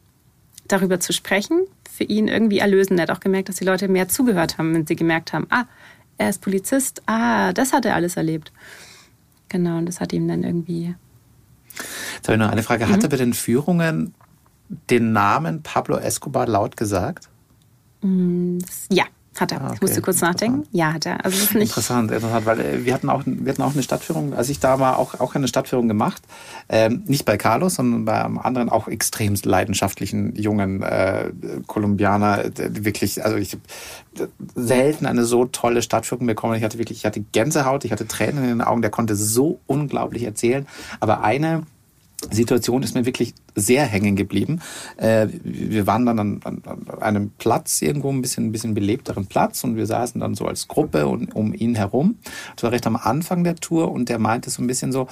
darüber 0.67 0.99
zu 0.99 1.13
sprechen, 1.13 1.65
für 1.89 2.03
ihn 2.03 2.27
irgendwie 2.27 2.59
erlösend. 2.59 2.99
Er 2.99 3.03
hat 3.03 3.11
auch 3.11 3.19
gemerkt, 3.19 3.49
dass 3.49 3.57
die 3.57 3.65
Leute 3.65 3.87
mehr 3.87 4.07
zugehört 4.07 4.57
haben, 4.57 4.73
wenn 4.73 4.87
sie 4.87 4.95
gemerkt 4.95 5.33
haben, 5.33 5.47
ah, 5.49 5.65
er 6.17 6.29
ist 6.29 6.41
Polizist, 6.41 7.01
ah, 7.05 7.53
das 7.53 7.73
hat 7.73 7.85
er 7.85 7.95
alles 7.95 8.17
erlebt. 8.17 8.51
Genau, 9.49 9.77
und 9.77 9.85
das 9.85 9.99
hat 9.99 10.13
ihm 10.13 10.27
dann 10.27 10.43
irgendwie. 10.43 10.95
Jetzt 12.15 12.27
habe 12.27 12.33
ich 12.33 12.39
noch 12.39 12.51
eine 12.51 12.63
Frage. 12.63 12.85
Mhm. 12.85 12.91
Hat 12.91 13.03
er 13.03 13.09
bei 13.09 13.17
den 13.17 13.33
Führungen 13.33 14.13
den 14.89 15.11
Namen 15.11 15.61
Pablo 15.61 15.97
Escobar 15.97 16.47
laut 16.47 16.77
gesagt? 16.77 17.29
Mm, 18.01 18.59
ja. 18.89 19.05
Hat 19.39 19.51
er. 19.51 19.61
Ah, 19.61 19.65
okay. 19.65 19.73
Ich 19.75 19.81
musste 19.81 20.01
kurz 20.01 20.21
nachdenken. 20.21 20.67
Ja, 20.71 20.93
hat 20.93 21.05
er. 21.05 21.25
Also 21.25 21.37
ist 21.37 21.55
nicht 21.55 21.69
interessant, 21.69 22.11
interessant, 22.11 22.45
weil 22.45 22.59
äh, 22.59 22.85
wir 22.85 22.93
hatten 22.93 23.09
auch, 23.09 23.23
wir 23.25 23.51
hatten 23.51 23.61
auch 23.63 23.73
eine 23.73 23.81
Stadtführung, 23.81 24.33
als 24.33 24.49
ich 24.49 24.59
da 24.59 24.79
war, 24.79 24.99
auch, 24.99 25.19
auch 25.19 25.33
eine 25.33 25.47
Stadtführung 25.47 25.87
gemacht. 25.87 26.21
Ähm, 26.69 27.03
nicht 27.07 27.25
bei 27.25 27.37
Carlos, 27.37 27.75
sondern 27.75 28.05
bei 28.05 28.23
einem 28.23 28.37
anderen 28.37 28.69
auch 28.69 28.87
extrem 28.87 29.35
leidenschaftlichen 29.43 30.35
jungen 30.35 30.83
äh, 30.83 31.31
Kolumbianer. 31.65 32.43
Wirklich, 32.55 33.23
also 33.23 33.37
ich 33.37 33.53
habe 33.53 34.29
selten 34.55 35.05
eine 35.07 35.23
so 35.25 35.45
tolle 35.45 35.81
Stadtführung 35.81 36.27
bekommen. 36.27 36.55
Ich 36.55 36.63
hatte 36.63 36.77
wirklich, 36.77 36.99
ich 36.99 37.05
hatte 37.05 37.21
Gänsehaut, 37.31 37.85
ich 37.85 37.91
hatte 37.91 38.07
Tränen 38.07 38.43
in 38.43 38.49
den 38.49 38.61
Augen. 38.61 38.81
Der 38.81 38.91
konnte 38.91 39.15
so 39.15 39.59
unglaublich 39.65 40.23
erzählen. 40.23 40.67
Aber 40.99 41.23
eine 41.23 41.63
Situation 42.31 42.83
ist 42.83 42.95
mir 42.95 43.05
wirklich 43.05 43.33
sehr 43.55 43.85
hängen 43.85 44.15
geblieben. 44.15 44.61
Äh, 44.97 45.27
wir 45.43 45.87
waren 45.87 46.05
dann 46.05 46.19
an, 46.19 46.41
an, 46.43 46.89
einem 47.01 47.31
Platz 47.37 47.81
irgendwo, 47.81 48.09
ein 48.09 48.21
bisschen, 48.21 48.45
ein 48.45 48.51
bisschen 48.51 48.73
belebteren 48.73 49.27
Platz 49.27 49.63
und 49.63 49.75
wir 49.75 49.85
saßen 49.85 50.19
dann 50.21 50.35
so 50.35 50.45
als 50.45 50.67
Gruppe 50.67 51.07
und, 51.07 51.35
um 51.35 51.53
ihn 51.53 51.75
herum. 51.75 52.15
Das 52.55 52.63
war 52.63 52.71
recht 52.71 52.87
am 52.87 52.95
Anfang 52.95 53.43
der 53.43 53.55
Tour 53.55 53.91
und 53.91 54.09
der 54.09 54.19
meinte 54.19 54.49
so 54.49 54.61
ein 54.61 54.67
bisschen 54.67 54.91
so, 54.91 55.07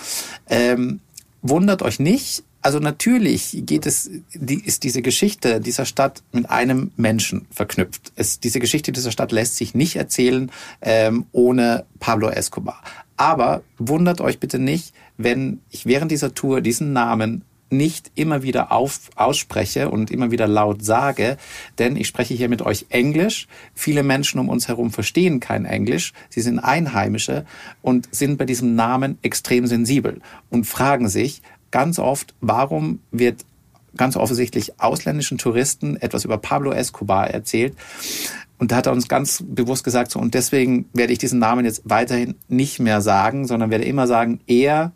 ähm, 0.48 1.00
wundert 1.42 1.82
euch 1.82 2.00
nicht, 2.00 2.44
also 2.64 2.80
natürlich 2.80 3.64
geht 3.66 3.88
es, 3.88 4.10
die, 4.34 4.64
ist 4.64 4.84
diese 4.84 5.02
Geschichte 5.02 5.60
dieser 5.60 5.86
Stadt 5.86 6.22
mit 6.32 6.50
einem 6.50 6.92
Menschen 6.96 7.48
verknüpft. 7.52 8.12
Es, 8.16 8.40
diese 8.40 8.60
Geschichte 8.60 8.92
dieser 8.92 9.12
Stadt 9.12 9.32
lässt 9.32 9.58
sich 9.58 9.74
nicht 9.74 9.96
erzählen 9.96 10.52
ähm, 10.82 11.26
ohne 11.32 11.86
Pablo 12.00 12.30
Escobar. 12.30 12.82
Aber 13.18 13.64
wundert 13.80 14.22
euch 14.22 14.40
bitte 14.40 14.60
nicht, 14.60 14.94
wenn 15.24 15.62
ich 15.70 15.86
während 15.86 16.12
dieser 16.12 16.34
Tour 16.34 16.62
diesen 16.62 16.94
Namen 16.94 17.44
nicht 17.72 18.12
immer 18.16 18.44
wieder 18.44 18.72
auf, 18.72 19.10
ausspreche 19.16 19.90
und 19.90 20.12
immer 20.12 20.30
wieder 20.30 20.48
laut 20.48 20.84
sage, 20.84 21.38
denn 21.80 21.96
ich 21.96 22.08
spreche 22.08 22.34
hier 22.34 22.50
mit 22.50 22.62
euch 22.62 22.88
Englisch. 22.90 23.48
Viele 23.74 24.04
Menschen 24.04 24.40
um 24.40 24.50
uns 24.50 24.68
herum 24.68 24.92
verstehen 24.92 25.40
kein 25.40 25.66
Englisch. 25.66 26.12
Sie 26.30 26.42
sind 26.42 26.60
Einheimische 26.60 27.46
und 27.82 28.14
sind 28.14 28.38
bei 28.38 28.46
diesem 28.46 28.76
Namen 28.76 29.18
extrem 29.22 29.68
sensibel 29.68 30.20
und 30.50 30.66
fragen 30.68 31.08
sich 31.08 31.42
ganz 31.72 31.98
oft, 31.98 32.34
warum 32.42 33.00
wird 33.12 33.46
ganz 33.96 34.16
offensichtlich 34.16 34.80
ausländischen 34.80 35.38
Touristen 35.38 35.96
etwas 35.98 36.26
über 36.26 36.38
Pablo 36.38 36.72
Escobar 36.72 37.30
erzählt. 37.30 37.76
Und 38.58 38.72
da 38.72 38.78
hat 38.78 38.86
er 38.86 38.92
uns 38.92 39.08
ganz 39.08 39.44
bewusst 39.46 39.84
gesagt, 39.84 40.12
so, 40.12 40.20
und 40.20 40.34
deswegen 40.34 40.86
werde 40.94 41.14
ich 41.14 41.20
diesen 41.20 41.40
Namen 41.40 41.66
jetzt 41.66 41.82
weiterhin 41.86 42.36
nicht 42.48 42.80
mehr 42.80 43.02
sagen, 43.02 43.48
sondern 43.48 43.72
werde 43.72 43.86
immer 43.86 44.08
sagen, 44.08 44.40
er 44.46 44.92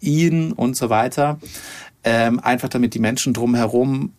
ihn 0.00 0.52
und 0.52 0.76
so 0.76 0.90
weiter. 0.90 1.38
Ähm, 2.04 2.40
einfach 2.40 2.68
damit 2.68 2.94
die 2.94 3.00
Menschen 3.00 3.34
drumherum 3.34 4.12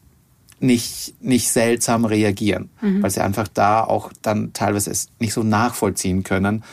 nicht, 0.60 1.16
nicht 1.22 1.50
seltsam 1.50 2.06
reagieren, 2.06 2.70
mhm. 2.82 3.04
weil 3.04 3.12
sie 3.12 3.22
einfach 3.22 3.48
da 3.48 3.84
auch 3.84 4.12
dann 4.22 4.54
teilweise 4.54 4.90
es 4.90 5.10
nicht 5.20 5.34
so 5.34 5.44
nachvollziehen 5.44 6.24
können, 6.24 6.64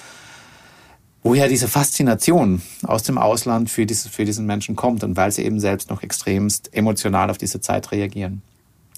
woher 1.22 1.48
diese 1.48 1.68
Faszination 1.68 2.62
aus 2.82 3.02
dem 3.02 3.18
Ausland 3.18 3.70
für, 3.70 3.86
diese, 3.86 4.08
für 4.08 4.24
diesen 4.24 4.46
Menschen 4.46 4.76
kommt 4.76 5.04
und 5.04 5.16
weil 5.16 5.32
sie 5.32 5.44
eben 5.44 5.60
selbst 5.60 5.90
noch 5.90 6.02
extremst 6.02 6.74
emotional 6.74 7.30
auf 7.30 7.38
diese 7.38 7.60
Zeit 7.60 7.92
reagieren. 7.92 8.42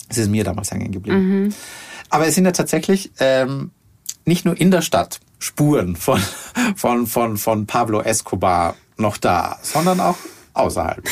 Es 0.08 0.18
ist 0.18 0.30
mir 0.30 0.44
damals 0.44 0.70
hängen 0.70 0.92
geblieben. 0.92 1.44
Mhm. 1.44 1.54
Aber 2.08 2.26
es 2.26 2.34
sind 2.34 2.44
ja 2.44 2.52
tatsächlich 2.52 3.10
ähm, 3.18 3.70
nicht 4.24 4.44
nur 4.44 4.58
in 4.58 4.70
der 4.70 4.82
Stadt 4.82 5.20
Spuren 5.38 5.96
von, 5.96 6.20
von, 6.76 7.06
von, 7.06 7.36
von 7.36 7.66
Pablo 7.66 8.00
Escobar 8.00 8.76
noch 8.96 9.16
da, 9.16 9.58
sondern 9.62 10.00
auch 10.00 10.16
außerhalb. 10.54 11.02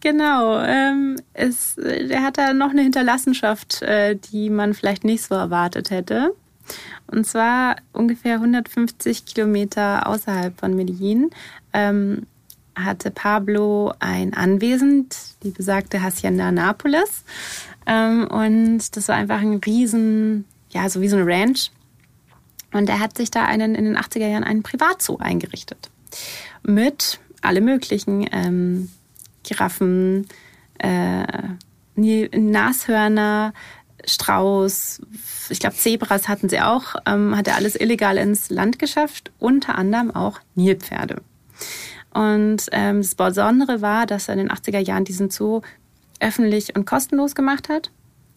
Genau, 0.00 0.58
ähm, 0.62 1.16
es, 1.34 1.76
er 1.76 2.22
hat 2.22 2.38
da 2.38 2.54
noch 2.54 2.70
eine 2.70 2.82
Hinterlassenschaft, 2.82 3.82
äh, 3.82 4.16
die 4.16 4.48
man 4.48 4.72
vielleicht 4.72 5.04
nicht 5.04 5.22
so 5.22 5.34
erwartet 5.34 5.90
hätte. 5.90 6.34
Und 7.06 7.26
zwar 7.26 7.76
ungefähr 7.92 8.34
150 8.34 9.26
Kilometer 9.26 10.06
außerhalb 10.06 10.58
von 10.58 10.74
Medellin 10.74 11.30
ähm, 11.72 12.26
hatte 12.74 13.10
Pablo 13.10 13.92
ein 13.98 14.32
Anwesen, 14.32 15.08
die 15.42 15.50
besagte 15.50 16.02
Hacienda 16.02 16.50
Napoles. 16.50 17.24
Ähm, 17.86 18.26
und 18.28 18.96
das 18.96 19.08
war 19.08 19.16
einfach 19.16 19.40
ein 19.40 19.56
riesen, 19.56 20.46
ja, 20.70 20.88
so 20.88 21.02
wie 21.02 21.08
so 21.08 21.16
eine 21.16 21.26
Ranch. 21.26 21.72
Und 22.72 22.88
er 22.88 23.00
hat 23.00 23.16
sich 23.16 23.30
da 23.30 23.44
einen 23.44 23.74
in 23.74 23.84
den 23.84 23.98
80er 23.98 24.28
Jahren 24.28 24.44
einen 24.44 24.62
Privatzoo 24.62 25.18
eingerichtet 25.18 25.90
mit 26.62 27.20
alle 27.42 27.60
möglichen 27.60 28.28
ähm, 28.32 28.90
Giraffen, 29.42 30.26
äh, 30.78 31.24
Nashörner, 31.96 33.52
Strauß, 34.04 35.02
ich 35.50 35.60
glaube 35.60 35.76
Zebras 35.76 36.28
hatten 36.28 36.48
sie 36.48 36.60
auch, 36.60 36.94
ähm, 37.06 37.36
hat 37.36 37.48
er 37.48 37.56
alles 37.56 37.78
illegal 37.78 38.16
ins 38.16 38.50
Land 38.50 38.78
geschafft, 38.78 39.30
unter 39.38 39.76
anderem 39.76 40.10
auch 40.10 40.40
Nilpferde. 40.54 41.22
Und 42.12 42.66
ähm, 42.72 43.02
das 43.02 43.14
Besondere 43.14 43.82
war, 43.82 44.06
dass 44.06 44.28
er 44.28 44.34
in 44.34 44.38
den 44.38 44.50
80er 44.50 44.78
Jahren 44.78 45.04
diesen 45.04 45.30
Zoo 45.30 45.60
öffentlich 46.18 46.74
und 46.76 46.86
kostenlos 46.86 47.34
gemacht 47.34 47.68
hat. 47.68 47.90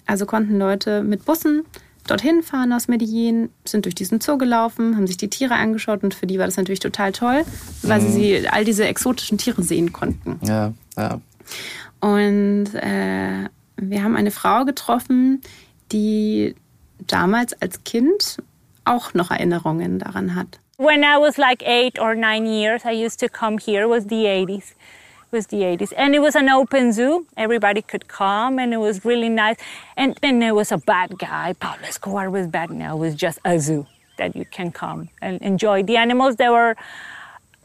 Also 0.05 0.25
konnten 0.25 0.57
Leute 0.57 1.03
mit 1.03 1.25
Bussen 1.25 1.63
dorthin 2.07 2.43
fahren 2.43 2.73
aus 2.73 2.87
Medellin, 2.87 3.49
sind 3.65 3.85
durch 3.85 3.95
diesen 3.95 4.21
Zoo 4.21 4.37
gelaufen, 4.37 4.95
haben 4.95 5.07
sich 5.07 5.17
die 5.17 5.29
Tiere 5.29 5.55
angeschaut 5.55 6.03
und 6.03 6.13
für 6.13 6.27
die 6.27 6.39
war 6.39 6.45
das 6.45 6.57
natürlich 6.57 6.79
total 6.79 7.11
toll, 7.11 7.43
weil 7.81 8.01
mhm. 8.01 8.11
sie 8.11 8.47
all 8.49 8.65
diese 8.65 8.85
exotischen 8.85 9.37
Tiere 9.37 9.63
sehen 9.63 9.93
konnten. 9.93 10.39
Ja, 10.43 10.73
ja. 10.97 11.21
Und 12.01 12.75
äh, 12.75 13.49
wir 13.77 14.03
haben 14.03 14.15
eine 14.15 14.31
Frau 14.31 14.65
getroffen, 14.65 15.41
die 15.91 16.55
damals 17.07 17.53
als 17.61 17.83
Kind 17.83 18.37
auch 18.85 19.13
noch 19.13 19.31
Erinnerungen 19.31 19.99
daran 19.99 20.35
hat. 20.35 20.59
When 20.77 21.03
I 21.03 21.17
was 21.19 21.37
like 21.37 21.63
eight 21.63 21.99
or 21.99 22.15
nine 22.15 22.45
years, 22.45 22.83
I 22.83 22.91
used 22.91 23.19
to 23.19 23.29
come 23.29 23.57
here. 23.57 23.83
It 23.83 23.89
was 23.89 24.03
the 24.05 24.25
80s. 24.25 24.73
Was 25.33 25.47
the 25.47 25.63
80s. 25.63 25.91
And 25.97 26.13
it 26.13 26.19
was 26.19 26.35
an 26.35 26.47
open 26.47 26.93
zoo. 26.93 27.25
Everybody 27.35 27.81
could 27.81 28.07
come 28.07 28.59
and 28.59 28.71
it 28.71 28.77
was 28.77 29.03
really 29.03 29.29
nice. 29.29 29.57
And 29.97 30.15
then 30.21 30.37
there 30.37 30.53
was 30.53 30.71
a 30.71 30.77
bad 30.77 31.17
guy. 31.17 31.53
Pablo 31.53 31.87
Escobar 31.87 32.29
was 32.29 32.45
bad. 32.45 32.69
Now 32.69 32.95
it 32.95 32.99
was 32.99 33.15
just 33.15 33.39
a 33.43 33.57
zoo 33.59 33.87
that 34.19 34.35
you 34.35 34.45
can 34.45 34.71
come 34.71 35.09
and 35.23 35.41
enjoy. 35.41 35.81
The 35.81 35.97
animals, 35.97 36.35
there 36.35 36.51
were 36.51 36.75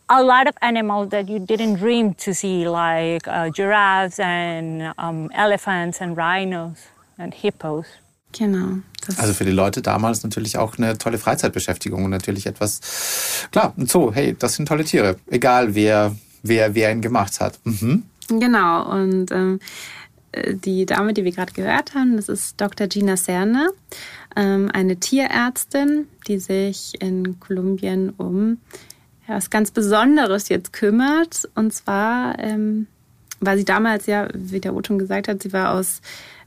a 0.08 0.22
lot 0.22 0.48
of 0.48 0.56
animals 0.62 1.10
that 1.10 1.28
you 1.28 1.38
didn't 1.38 1.74
dream 1.74 2.14
to 2.14 2.32
see, 2.32 2.66
like 2.66 3.28
uh, 3.28 3.50
giraffes 3.50 4.18
and 4.18 4.94
um, 4.96 5.30
elephants 5.34 6.00
and 6.00 6.16
rhinos 6.16 6.86
and 7.18 7.34
hippos. 7.34 7.84
Genau. 8.32 8.78
Also 9.18 9.34
für 9.34 9.44
die 9.44 9.52
Leute 9.52 9.82
damals 9.82 10.22
natürlich 10.22 10.56
auch 10.56 10.78
eine 10.78 10.96
tolle 10.96 11.18
Freizeitbeschäftigung 11.18 12.04
und 12.04 12.10
natürlich 12.10 12.46
etwas, 12.46 13.46
klar, 13.52 13.74
ein 13.76 13.86
Zoo, 13.86 14.10
hey, 14.12 14.34
das 14.38 14.54
sind 14.54 14.66
tolle 14.68 14.84
Tiere, 14.84 15.16
egal 15.30 15.74
wer, 15.74 16.14
wer, 16.42 16.74
wer 16.74 16.90
ihn 16.92 17.00
gemacht 17.00 17.40
hat. 17.40 17.58
Mhm. 17.64 18.04
Genau, 18.28 18.90
und 18.90 19.30
ähm, 19.30 19.60
äh, 20.32 20.54
die 20.54 20.86
Dame, 20.86 21.14
die 21.14 21.24
wir 21.24 21.32
gerade 21.32 21.52
gehört 21.52 21.94
haben, 21.94 22.16
das 22.16 22.28
ist 22.28 22.60
Dr. 22.60 22.86
Gina 22.86 23.16
Serna, 23.16 23.68
ähm, 24.36 24.70
eine 24.72 24.96
Tierärztin, 24.96 26.06
die 26.26 26.38
sich 26.38 27.00
in 27.00 27.40
Kolumbien 27.40 28.10
um 28.10 28.58
ja, 29.26 29.36
was 29.36 29.50
ganz 29.50 29.70
Besonderes 29.70 30.48
jetzt 30.48 30.72
kümmert. 30.72 31.48
Und 31.54 31.72
zwar 31.72 32.38
ähm, 32.38 32.86
war 33.40 33.56
sie 33.56 33.64
damals 33.64 34.06
ja, 34.06 34.28
wie 34.34 34.60
der 34.60 34.74
Oton 34.74 34.98
gesagt 34.98 35.28
hat, 35.28 35.42
sie 35.42 35.52
war 35.52 35.72
aus 35.72 36.00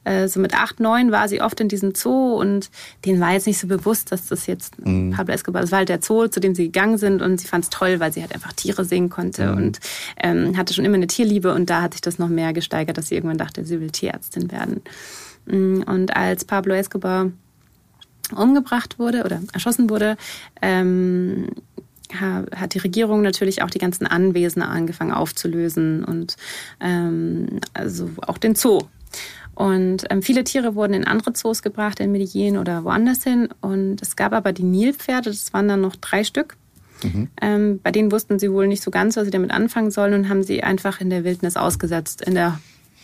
äh, 0.04 0.28
so 0.28 0.40
mit 0.40 0.56
acht, 0.56 0.80
neun 0.80 1.12
war 1.12 1.28
sie 1.28 1.42
oft 1.42 1.60
in 1.60 1.68
diesem 1.68 1.94
Zoo 1.94 2.36
und 2.40 2.70
denen 3.06 3.20
war 3.20 3.34
jetzt 3.34 3.48
nicht 3.48 3.60
so 3.60 3.68
bewusst, 3.68 4.12
dass 4.12 4.28
das 4.28 4.48
jetzt 4.48 4.84
mhm. 4.86 5.12
Pablo 5.12 5.34
Escobar, 5.34 5.62
das 5.62 5.72
war 5.72 5.80
halt 5.80 5.90
der 5.90 6.02
Zoo, 6.02 6.28
zu 6.28 6.40
dem 6.40 6.56
sie 6.56 6.66
gegangen 6.66 6.98
sind 6.98 7.22
und 7.22 7.40
sie 7.40 7.48
fand 7.48 7.66
es 7.66 7.70
toll, 7.70 8.00
weil 8.00 8.12
sie 8.12 8.22
halt 8.22 8.34
einfach 8.34 8.54
Tiere 8.54 8.84
sehen 8.84 9.10
konnte 9.10 9.52
mhm. 9.52 9.58
und 9.58 9.80
ähm, 10.22 10.58
hatte 10.58 10.74
schon 10.74 10.86
immer 10.86 10.96
eine 10.96 11.08
Tierliebe 11.08 11.54
und 11.54 11.70
da 11.70 11.84
hat 11.84 11.94
sich 11.94 12.02
das 12.02 12.20
noch 12.20 12.30
mehr 12.30 12.54
gesteigert, 12.54 12.98
dass 12.98 13.08
sie 13.08 13.16
irgendwann 13.16 13.38
dachte, 13.38 13.64
sie 13.66 13.80
will 13.80 13.92
Tierärztin 13.92 14.52
werden. 14.52 14.82
Mm, 15.46 15.82
und 15.84 16.16
als 16.16 16.46
Pablo 16.46 16.74
Escobar 16.74 17.32
umgebracht 18.36 19.00
wurde 19.00 19.24
oder 19.24 19.42
erschossen 19.54 19.90
wurde, 19.90 20.18
ähm, 20.62 21.48
hat 22.14 22.74
die 22.74 22.80
Regierung 22.80 23.22
natürlich 23.22 23.62
auch 23.62 23.70
die 23.70 23.80
ganzen 23.80 24.06
Anwesen 24.06 24.62
angefangen 24.62 25.14
aufzulösen 25.14 26.04
und 26.04 26.36
ähm, 26.82 27.62
also 27.74 28.10
auch 28.28 28.38
den 28.38 28.56
Zoo. 28.56 28.80
Und 29.62 30.06
ähm, 30.10 30.24
viele 30.24 30.44
Tiere 30.44 30.74
wurden 30.74 30.96
in 30.96 31.06
andere 31.06 31.34
Zoos 31.34 31.62
gebracht, 31.62 32.00
in 32.00 32.12
Medellin 32.12 32.58
oder 32.58 32.84
woanders 32.84 33.24
hin. 33.24 33.48
Und 33.62 34.02
es 34.02 34.16
gab 34.16 34.34
aber 34.34 34.54
die 34.54 34.64
Nilpferde, 34.64 35.30
das 35.30 35.54
waren 35.54 35.68
dann 35.68 35.82
noch 35.82 35.96
drei 35.96 36.24
Stück. 36.24 36.58
Mhm. 37.04 37.30
Ähm, 37.40 37.80
bei 37.84 37.92
denen 37.92 38.12
wussten 38.12 38.40
sie 38.40 38.52
wohl 38.52 38.68
nicht 38.68 38.82
so 38.82 38.90
ganz, 38.90 39.18
was 39.18 39.26
sie 39.26 39.30
damit 39.30 39.52
anfangen 39.52 39.92
sollen 39.92 40.16
und 40.16 40.30
haben 40.30 40.42
sie 40.42 40.64
einfach 40.64 41.00
in 41.00 41.12
der 41.12 41.24
Wildnis 41.24 41.58
ausgesetzt. 41.58 42.24
In 42.24 42.34
der, 42.34 42.60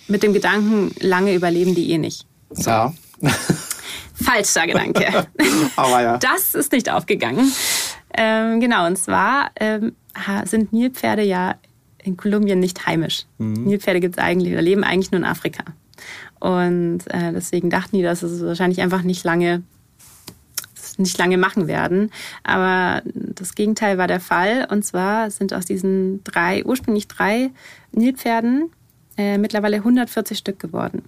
mit 0.07 0.23
dem 0.23 0.33
Gedanken, 0.33 0.89
lange 0.99 1.35
überleben 1.35 1.75
die 1.75 1.91
eh 1.91 1.99
nicht. 1.99 2.25
So. 2.49 2.71
Ja. 2.71 2.93
Falscher 4.15 4.65
Gedanke. 4.65 5.27
Aber 5.75 6.01
ja. 6.01 6.17
Das 6.17 6.55
ist 6.55 6.71
nicht 6.71 6.89
aufgegangen. 6.91 7.51
Ähm, 8.17 8.59
genau, 8.59 8.87
und 8.87 8.97
zwar 8.97 9.51
ähm, 9.59 9.93
sind 10.45 10.73
Nilpferde 10.73 11.21
ja 11.21 11.53
in 12.01 12.17
Kolumbien 12.17 12.59
nicht 12.59 12.87
heimisch. 12.87 13.25
Mhm. 13.37 13.65
Nilpferde 13.65 13.99
gibt 13.99 14.17
es 14.17 14.23
eigentlich 14.23 14.53
oder 14.53 14.63
leben 14.63 14.83
eigentlich 14.83 15.11
nur 15.11 15.19
in 15.19 15.25
Afrika. 15.25 15.63
Und 16.39 16.99
äh, 17.07 17.33
deswegen 17.33 17.69
dachten 17.69 17.97
die, 17.97 18.03
dass 18.03 18.23
es 18.23 18.43
wahrscheinlich 18.43 18.81
einfach 18.81 19.01
nicht 19.01 19.23
lange 19.23 19.63
nicht 20.99 21.17
lange 21.17 21.37
machen 21.37 21.67
werden. 21.67 22.11
Aber 22.43 23.03
das 23.13 23.53
Gegenteil 23.53 23.97
war 23.99 24.07
der 24.07 24.19
Fall. 24.19 24.67
Und 24.71 24.83
zwar 24.83 25.29
sind 25.29 25.53
aus 25.53 25.65
diesen 25.65 26.23
drei, 26.23 26.65
ursprünglich 26.65 27.07
drei 27.07 27.51
Nilpferden 27.91 28.71
äh, 29.17 29.37
mittlerweile 29.37 29.77
140 29.77 30.37
Stück 30.37 30.59
geworden. 30.59 31.03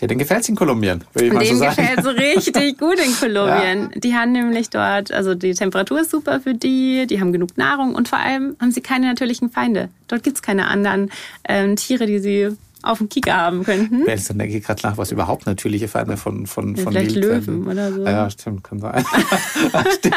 Ja, 0.00 0.06
den 0.06 0.18
gefällt 0.18 0.42
es 0.42 0.48
in 0.48 0.54
Kolumbien, 0.54 1.02
würde 1.12 1.26
ich 1.26 1.32
mal 1.32 1.44
so 1.44 1.56
sagen. 1.56 1.74
gefällt 1.74 2.04
so 2.04 2.10
richtig 2.10 2.78
gut 2.78 3.00
in 3.04 3.12
Kolumbien. 3.16 3.90
Ja. 3.92 4.00
Die 4.00 4.14
haben 4.14 4.30
nämlich 4.30 4.70
dort, 4.70 5.10
also 5.10 5.34
die 5.34 5.54
Temperatur 5.54 6.02
ist 6.02 6.12
super 6.12 6.40
für 6.40 6.54
die, 6.54 7.08
die 7.08 7.20
haben 7.20 7.32
genug 7.32 7.58
Nahrung 7.58 7.96
und 7.96 8.08
vor 8.08 8.20
allem 8.20 8.56
haben 8.60 8.70
sie 8.70 8.80
keine 8.80 9.06
natürlichen 9.06 9.50
Feinde. 9.50 9.88
Dort 10.06 10.22
gibt 10.22 10.36
es 10.36 10.42
keine 10.42 10.68
anderen 10.68 11.10
ähm, 11.48 11.74
Tiere, 11.74 12.06
die 12.06 12.20
sie 12.20 12.56
auf 12.82 12.98
dem 12.98 13.08
Kieker 13.08 13.36
haben 13.36 13.64
könnten. 13.64 14.04
Ja, 14.06 14.14
dann 14.14 14.38
denke 14.38 14.56
ich 14.56 14.64
gerade 14.64 14.82
nach, 14.84 14.96
was 14.96 15.10
überhaupt 15.10 15.46
natürliche 15.46 15.88
Feinde 15.88 16.16
von 16.16 16.46
von 16.46 16.76
ja, 16.76 16.84
von 16.84 16.92
Vielleicht 16.92 17.16
Löwen 17.16 17.66
oder 17.66 17.92
so. 17.92 18.04
Ja, 18.04 18.30
stimmt, 18.30 18.62
kann 18.62 18.78
sein. 18.78 19.04
stimmt. 19.98 20.14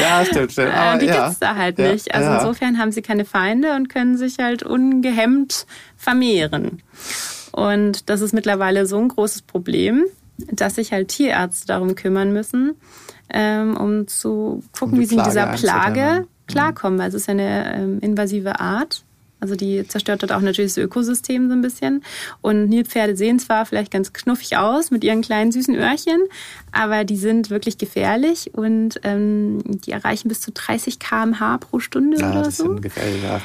Ja, 0.00 0.24
stimmt, 0.24 0.52
stimmt. 0.52 0.72
Aber, 0.74 0.98
die 0.98 1.06
ja. 1.06 1.24
gibt's 1.24 1.40
da 1.40 1.56
halt 1.56 1.78
nicht. 1.78 2.14
Also 2.14 2.30
ja. 2.30 2.38
insofern 2.38 2.78
haben 2.78 2.92
sie 2.92 3.02
keine 3.02 3.24
Feinde 3.24 3.74
und 3.74 3.88
können 3.88 4.16
sich 4.16 4.38
halt 4.38 4.62
ungehemmt 4.62 5.66
vermehren. 5.96 6.82
Und 7.52 8.08
das 8.08 8.20
ist 8.20 8.32
mittlerweile 8.34 8.86
so 8.86 8.98
ein 8.98 9.08
großes 9.08 9.42
Problem, 9.42 10.04
dass 10.52 10.76
sich 10.76 10.92
halt 10.92 11.08
Tierärzte 11.08 11.66
darum 11.66 11.94
kümmern 11.94 12.32
müssen, 12.32 12.74
ähm, 13.30 13.76
um 13.76 14.06
zu 14.06 14.62
gucken, 14.78 14.94
um 14.94 15.00
wie 15.00 15.06
sie 15.06 15.16
mit 15.16 15.26
dieser 15.26 15.46
Plage 15.46 16.20
mhm. 16.20 16.26
klarkommen. 16.46 16.98
Weil 16.98 17.08
es 17.08 17.14
ist 17.14 17.26
ja 17.26 17.32
eine 17.32 17.74
ähm, 17.74 17.98
invasive 18.00 18.60
Art. 18.60 19.05
Also 19.40 19.54
die 19.54 19.86
zerstört 19.86 20.22
dort 20.22 20.32
auch 20.32 20.40
natürlich 20.40 20.72
das 20.74 20.78
Ökosystem 20.82 21.48
so 21.48 21.54
ein 21.54 21.60
bisschen. 21.60 22.02
Und 22.40 22.68
Nilpferde 22.68 23.16
sehen 23.16 23.38
zwar 23.38 23.66
vielleicht 23.66 23.90
ganz 23.90 24.12
knuffig 24.12 24.56
aus 24.56 24.90
mit 24.90 25.04
ihren 25.04 25.20
kleinen 25.20 25.52
süßen 25.52 25.74
Öhrchen, 25.74 26.20
aber 26.72 27.04
die 27.04 27.16
sind 27.16 27.50
wirklich 27.50 27.76
gefährlich 27.78 28.52
und 28.54 29.00
ähm, 29.02 29.60
die 29.64 29.92
erreichen 29.92 30.28
bis 30.28 30.40
zu 30.40 30.52
30 30.52 30.98
km/h 30.98 31.58
pro 31.58 31.80
Stunde 31.80 32.18
ja, 32.18 32.30
oder 32.30 32.42
das 32.42 32.56
so. 32.56 32.64
Sind 32.64 32.82
gefährlich, 32.82 33.22
ja. 33.22 33.40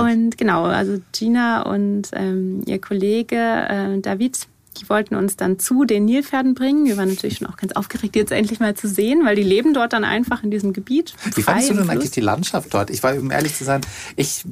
Und 0.00 0.36
genau, 0.36 0.64
also 0.64 1.00
Gina 1.12 1.62
und 1.62 2.10
ähm, 2.12 2.62
ihr 2.66 2.80
Kollege 2.80 3.36
äh, 3.36 4.00
David 4.00 4.48
die 4.80 4.88
wollten 4.88 5.14
uns 5.14 5.36
dann 5.36 5.58
zu 5.58 5.84
den 5.84 6.04
Nilpferden 6.04 6.54
bringen. 6.54 6.86
Wir 6.86 6.96
waren 6.96 7.08
natürlich 7.08 7.38
schon 7.38 7.46
auch 7.46 7.56
ganz 7.56 7.72
aufgeregt, 7.72 8.14
die 8.14 8.18
jetzt 8.18 8.32
endlich 8.32 8.60
mal 8.60 8.74
zu 8.74 8.88
sehen, 8.88 9.24
weil 9.24 9.36
die 9.36 9.42
leben 9.42 9.74
dort 9.74 9.92
dann 9.92 10.04
einfach 10.04 10.42
in 10.42 10.50
diesem 10.50 10.72
Gebiet. 10.72 11.14
Wie 11.34 11.42
fandest 11.42 11.70
du 11.70 11.74
denn 11.74 11.90
eigentlich 11.90 12.10
die 12.10 12.20
Landschaft 12.20 12.72
dort? 12.72 12.90
Ich 12.90 13.02
war, 13.02 13.16
um 13.16 13.30
ehrlich 13.30 13.54
zu 13.54 13.64
sein, 13.64 13.80
ich 14.16 14.44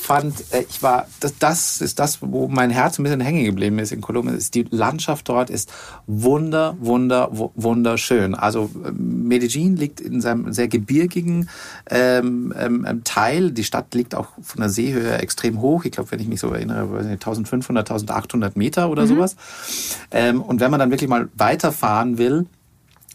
fand, 0.00 0.34
äh, 0.50 0.64
ich 0.68 0.82
war, 0.82 1.06
das, 1.20 1.38
das 1.38 1.80
ist 1.80 1.98
das, 1.98 2.18
wo 2.20 2.48
mein 2.48 2.70
Herz 2.70 2.98
ein 2.98 3.02
bisschen 3.02 3.20
hängen 3.20 3.44
geblieben 3.44 3.78
ist 3.78 3.92
in 3.92 4.00
Kolumbien. 4.00 4.36
Ist 4.36 4.54
die 4.54 4.66
Landschaft 4.70 5.28
dort 5.28 5.50
ist 5.50 5.72
wunder, 6.06 6.76
wunder, 6.80 7.28
wunderschön. 7.32 8.34
Also 8.34 8.70
Medellin 8.92 9.76
liegt 9.76 10.00
in 10.00 10.20
seinem 10.20 10.52
sehr 10.52 10.68
gebirgigen 10.68 11.48
ähm, 11.88 12.54
ähm, 12.56 13.02
Teil. 13.04 13.50
Die 13.50 13.64
Stadt 13.64 13.94
liegt 13.94 14.14
auch 14.14 14.28
von 14.42 14.60
der 14.60 14.70
Seehöhe 14.70 15.18
extrem 15.18 15.60
hoch. 15.60 15.84
Ich 15.84 15.92
glaube, 15.92 16.10
wenn 16.12 16.20
ich 16.20 16.28
mich 16.28 16.40
so 16.40 16.48
erinnere, 16.52 16.98
1500, 16.98 17.90
1800 17.90 18.56
Meter 18.56 18.90
oder 18.90 19.04
mhm. 19.04 19.08
sowas. 19.08 19.36
Ähm, 20.10 20.42
und 20.42 20.60
wenn 20.60 20.70
man 20.70 20.80
dann 20.80 20.90
wirklich 20.90 21.10
mal 21.10 21.28
weiterfahren 21.34 22.18
will, 22.18 22.46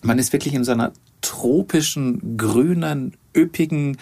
man 0.01 0.19
ist 0.19 0.33
wirklich 0.33 0.53
in 0.53 0.63
so 0.63 0.71
einer 0.71 0.91
tropischen, 1.21 2.37
grünen, 2.37 3.17
üppigen 3.35 3.97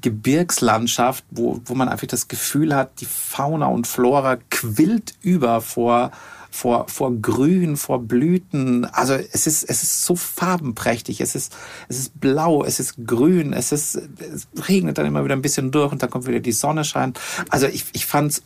Gebirgslandschaft, 0.00 1.24
wo, 1.30 1.60
wo 1.64 1.74
man 1.74 1.88
einfach 1.88 2.06
das 2.06 2.28
Gefühl 2.28 2.74
hat, 2.74 3.00
die 3.00 3.06
Fauna 3.06 3.66
und 3.66 3.86
Flora 3.86 4.38
quillt 4.50 5.14
über 5.20 5.60
vor, 5.60 6.10
vor, 6.50 6.88
vor 6.88 7.14
Grün, 7.14 7.76
vor 7.76 8.00
Blüten. 8.02 8.84
Also 8.86 9.14
es 9.14 9.46
ist, 9.46 9.64
es 9.64 9.82
ist 9.82 10.04
so 10.04 10.16
farbenprächtig. 10.16 11.20
Es 11.20 11.34
ist, 11.34 11.54
es 11.88 11.98
ist 11.98 12.20
blau, 12.20 12.64
es 12.64 12.80
ist 12.80 13.06
grün, 13.06 13.52
es 13.52 13.72
ist, 13.72 13.94
es 13.94 14.48
regnet 14.68 14.98
dann 14.98 15.06
immer 15.06 15.24
wieder 15.24 15.36
ein 15.36 15.42
bisschen 15.42 15.70
durch 15.70 15.92
und 15.92 16.02
dann 16.02 16.10
kommt 16.10 16.26
wieder 16.26 16.40
die 16.40 16.52
Sonne 16.52 16.84
scheint. 16.84 17.20
Also 17.50 17.66
ich, 17.66 17.84
ich 17.92 18.06
fand's 18.06 18.42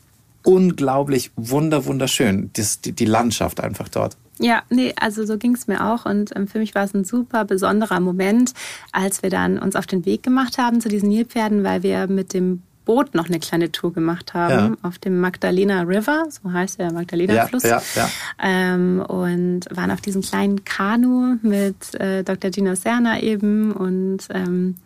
unglaublich 0.46 1.32
wunder, 1.36 1.84
wunderschön, 1.86 2.50
das, 2.54 2.80
die, 2.80 2.92
die 2.92 3.04
Landschaft 3.04 3.60
einfach 3.60 3.88
dort. 3.88 4.16
Ja, 4.38 4.62
nee, 4.68 4.94
also 5.00 5.24
so 5.24 5.38
ging 5.38 5.54
es 5.54 5.66
mir 5.66 5.84
auch. 5.92 6.04
Und 6.06 6.34
ähm, 6.36 6.46
für 6.46 6.58
mich 6.58 6.74
war 6.74 6.84
es 6.84 6.94
ein 6.94 7.04
super 7.04 7.44
besonderer 7.44 8.00
Moment, 8.00 8.52
als 8.92 9.22
wir 9.22 9.30
dann 9.30 9.58
uns 9.58 9.76
auf 9.76 9.86
den 9.86 10.04
Weg 10.04 10.22
gemacht 10.22 10.58
haben 10.58 10.80
zu 10.80 10.88
diesen 10.88 11.08
Nilpferden, 11.08 11.64
weil 11.64 11.82
wir 11.82 12.06
mit 12.06 12.32
dem 12.34 12.62
Boot 12.84 13.14
noch 13.14 13.26
eine 13.26 13.40
kleine 13.40 13.72
Tour 13.72 13.92
gemacht 13.92 14.34
haben 14.34 14.74
Ja. 14.74 14.88
auf 14.88 14.98
dem 14.98 15.18
Magdalena 15.20 15.82
River, 15.82 16.26
so 16.28 16.52
heißt 16.52 16.78
der 16.78 16.92
Magdalena-Fluss. 16.92 17.64
Ja, 17.64 17.82
ja, 17.96 18.02
ja. 18.02 18.08
Ähm, 18.40 19.00
und 19.00 19.62
waren 19.70 19.90
auf 19.90 20.00
diesem 20.02 20.22
kleinen 20.22 20.64
Kanu 20.64 21.36
mit 21.42 21.94
äh, 21.98 22.22
Dr. 22.22 22.50
Gina 22.50 22.76
Serna 22.76 23.20
eben 23.20 23.72
und 23.72 24.18
ähm, 24.30 24.76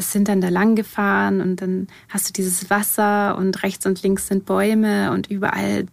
sind 0.00 0.28
dann 0.28 0.40
da 0.40 0.48
lang 0.48 0.76
gefahren 0.76 1.40
und 1.40 1.60
dann 1.60 1.88
hast 2.08 2.28
du 2.28 2.32
dieses 2.32 2.70
Wasser 2.70 3.36
und 3.36 3.62
rechts 3.62 3.86
und 3.86 4.02
links 4.02 4.28
sind 4.28 4.46
Bäume 4.46 5.12
und 5.12 5.30
überall 5.30 5.86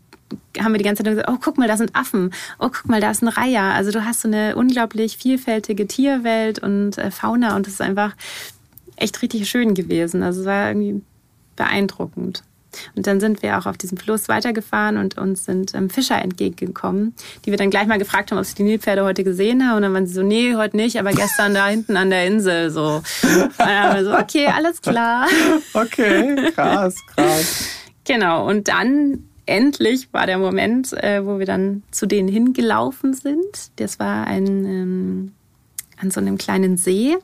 haben 0.60 0.74
wir 0.74 0.78
die 0.78 0.84
ganze 0.84 1.04
Zeit 1.04 1.12
gesagt, 1.12 1.30
oh, 1.30 1.38
guck 1.42 1.58
mal, 1.58 1.68
da 1.68 1.78
sind 1.78 1.96
Affen. 1.96 2.34
Oh, 2.60 2.70
guck 2.70 2.88
mal, 2.90 3.00
da 3.00 3.12
ist 3.12 3.22
ein 3.22 3.30
Reiher. 3.30 3.64
Also 3.64 3.92
du 3.92 4.04
hast 4.04 4.22
so 4.22 4.28
eine 4.28 4.56
unglaublich 4.56 5.18
vielfältige 5.18 5.88
Tierwelt 5.88 6.60
und 6.60 6.98
äh, 6.98 7.12
Fauna 7.12 7.56
und 7.56 7.68
es 7.68 7.74
ist 7.74 7.82
einfach 7.82 8.16
echt 8.98 9.22
richtig 9.22 9.50
schön 9.50 9.74
gewesen. 9.74 10.24
Also 10.24 10.42
es 10.42 10.46
war 10.46 10.70
irgendwie 10.70 11.02
beeindruckend. 11.56 12.44
Und 12.96 13.08
dann 13.08 13.20
sind 13.20 13.42
wir 13.42 13.58
auch 13.58 13.66
auf 13.66 13.78
diesem 13.78 13.98
Fluss 13.98 14.30
weitergefahren 14.30 14.98
und 14.98 15.18
uns 15.18 15.46
sind 15.46 15.74
ähm, 15.74 15.90
Fischer 15.90 16.22
entgegengekommen, 16.22 17.14
die 17.46 17.52
wir 17.52 17.58
dann 17.58 17.70
gleich 17.70 17.88
mal 17.88 18.00
gefragt 18.00 18.32
haben, 18.32 18.40
ob 18.40 18.46
sie 18.46 18.56
die 18.56 18.64
Nilpferde 18.64 19.04
heute 19.04 19.24
gesehen 19.24 19.68
haben. 19.68 19.78
Und 19.78 19.82
dann 19.84 19.94
waren 19.94 20.08
sie 20.08 20.14
so, 20.14 20.24
nee, 20.24 20.56
heute 20.56 20.78
nicht, 20.78 21.00
aber 21.00 21.12
gestern 21.12 21.54
da 21.54 21.68
hinten 21.68 21.98
an 21.98 22.10
der 22.10 22.26
Insel. 22.26 22.70
So. 22.70 23.02
Und 23.24 23.52
dann 23.58 23.70
haben 23.70 23.96
wir 23.96 24.06
so, 24.06 24.18
okay, 24.18 24.48
alles 24.48 24.82
klar. 24.82 25.28
Okay, 25.74 26.52
krass, 26.54 26.96
krass. 27.16 27.70
Genau, 28.06 28.48
und 28.48 28.68
dann 28.68 29.24
endlich 29.46 30.14
war 30.14 30.26
der 30.28 30.38
Moment, 30.38 30.94
äh, 30.94 31.26
wo 31.26 31.40
wir 31.40 31.46
dann 31.46 31.84
zu 31.92 32.06
denen 32.06 32.28
hingelaufen 32.28 33.14
sind. 33.14 33.72
Das 33.78 34.00
war 34.00 34.28
ein, 34.28 34.46
ähm, 34.66 35.32
an 36.00 36.12
so 36.12 36.20
einem 36.20 36.38
kleinen 36.38 36.78
See, 36.78 37.18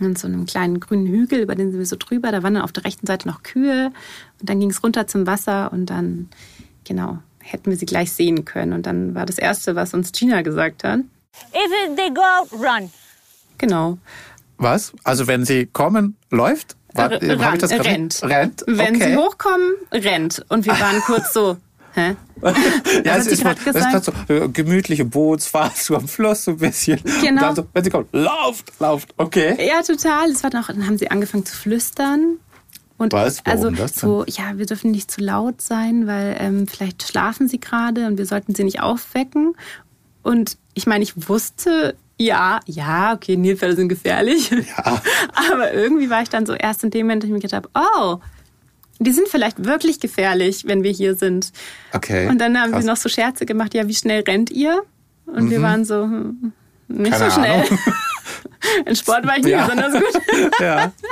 an 0.00 0.16
so 0.16 0.26
einem 0.26 0.46
kleinen 0.46 0.80
grünen 0.80 1.06
Hügel, 1.06 1.40
über 1.40 1.54
den 1.54 1.70
sind 1.70 1.78
wir 1.78 1.86
so 1.86 1.96
drüber. 1.98 2.32
Da 2.32 2.42
waren 2.42 2.54
dann 2.54 2.62
auf 2.64 2.72
der 2.72 2.84
rechten 2.84 3.06
Seite 3.06 3.28
noch 3.28 3.42
Kühe 3.42 3.92
und 4.40 4.48
dann 4.48 4.60
ging 4.60 4.70
es 4.70 4.82
runter 4.82 5.06
zum 5.06 5.26
Wasser 5.26 5.72
und 5.72 5.86
dann, 5.86 6.28
genau, 6.84 7.18
hätten 7.40 7.70
wir 7.70 7.76
sie 7.76 7.86
gleich 7.86 8.12
sehen 8.12 8.44
können. 8.44 8.72
Und 8.72 8.86
dann 8.86 9.14
war 9.14 9.26
das 9.26 9.38
Erste, 9.38 9.76
was 9.76 9.94
uns 9.94 10.12
Gina 10.12 10.42
gesagt 10.42 10.82
hat. 10.84 11.00
If 11.52 11.96
they 11.96 12.10
go 12.10 12.20
out, 12.22 12.52
run. 12.52 12.90
Genau. 13.58 13.98
Was? 14.56 14.92
Also 15.04 15.26
wenn 15.26 15.44
sie 15.44 15.66
kommen, 15.66 16.16
läuft? 16.30 16.76
War, 16.94 17.10
R- 17.10 17.22
ich 17.22 17.40
ran- 17.40 17.58
das 17.58 17.70
gerade- 17.70 17.84
rennt. 17.88 18.22
Rennt? 18.22 18.64
Wenn 18.66 18.96
okay. 18.96 19.10
sie 19.12 19.16
hochkommen, 19.16 19.72
rennt. 19.92 20.44
Und 20.48 20.64
wir 20.64 20.78
waren 20.78 21.00
kurz 21.06 21.32
so, 21.32 21.56
hä? 21.94 22.16
Ja, 23.04 23.12
hat 23.12 23.20
es 23.20 23.26
ist, 23.26 23.42
ist 23.44 23.64
gesagt? 23.64 24.04
so 24.04 24.12
äh, 24.28 24.48
gemütliche 24.48 25.04
Bootsfahrt 25.04 25.76
so 25.76 25.96
am 25.96 26.08
Fluss 26.08 26.44
so 26.44 26.52
ein 26.52 26.58
bisschen. 26.58 27.00
Genau. 27.22 27.28
Und 27.28 27.36
dann 27.36 27.56
so, 27.56 27.66
wenn 27.72 27.84
sie 27.84 27.90
kommt, 27.90 28.08
lauft, 28.12 28.72
lauft. 28.78 29.14
Okay. 29.16 29.56
Ja, 29.66 29.82
total. 29.82 30.30
Es 30.30 30.42
war 30.42 30.52
noch, 30.52 30.68
dann 30.68 30.86
haben 30.86 30.98
sie 30.98 31.10
angefangen 31.10 31.46
zu 31.46 31.56
flüstern. 31.56 32.38
Und 32.96 33.12
Was? 33.12 33.44
Warum 33.44 33.64
also 33.66 33.70
das 33.70 33.92
denn? 33.94 34.00
so, 34.08 34.24
ja, 34.26 34.56
wir 34.56 34.66
dürfen 34.66 34.90
nicht 34.90 35.10
zu 35.10 35.20
laut 35.20 35.60
sein, 35.60 36.06
weil 36.06 36.36
ähm, 36.38 36.66
vielleicht 36.66 37.02
schlafen 37.02 37.48
sie 37.48 37.58
gerade 37.58 38.06
und 38.06 38.18
wir 38.18 38.26
sollten 38.26 38.54
sie 38.54 38.64
nicht 38.64 38.80
aufwecken. 38.80 39.56
Und 40.22 40.58
ich 40.74 40.86
meine, 40.86 41.02
ich 41.02 41.28
wusste, 41.28 41.96
ja, 42.18 42.60
ja, 42.66 43.12
okay, 43.14 43.36
Nilpferde 43.36 43.74
sind 43.74 43.88
gefährlich. 43.88 44.50
Ja. 44.50 45.02
Aber 45.52 45.72
irgendwie 45.72 46.08
war 46.10 46.22
ich 46.22 46.28
dann 46.28 46.46
so 46.46 46.54
erst 46.54 46.84
in 46.84 46.90
dem 46.90 47.06
Moment, 47.06 47.22
dass 47.22 47.28
ich 47.28 47.34
mir 47.34 47.40
gedacht 47.40 47.68
habe, 47.74 47.90
oh, 47.98 48.18
die 48.98 49.12
sind 49.12 49.28
vielleicht 49.28 49.64
wirklich 49.64 50.00
gefährlich, 50.00 50.64
wenn 50.66 50.82
wir 50.82 50.92
hier 50.92 51.14
sind. 51.14 51.52
Okay. 51.92 52.28
Und 52.28 52.38
dann 52.38 52.58
haben 52.58 52.72
krass. 52.72 52.82
sie 52.82 52.88
noch 52.88 52.96
so 52.96 53.08
Scherze 53.08 53.46
gemacht, 53.46 53.74
ja, 53.74 53.88
wie 53.88 53.94
schnell 53.94 54.22
rennt 54.22 54.50
ihr? 54.50 54.82
Und 55.26 55.50
wir 55.50 55.62
waren 55.62 55.84
so, 55.84 56.02
hm, 56.02 56.52
nicht 56.88 57.12
Keine 57.12 57.30
so 57.30 57.40
schnell. 57.40 57.64
In 58.86 58.96
Sport 58.96 59.26
war 59.26 59.36
ich 59.36 59.44
nicht 59.44 59.52
Ja. 59.52 59.66
besonders 59.66 59.92
gut. 59.92 60.22
Ja. 60.60 60.92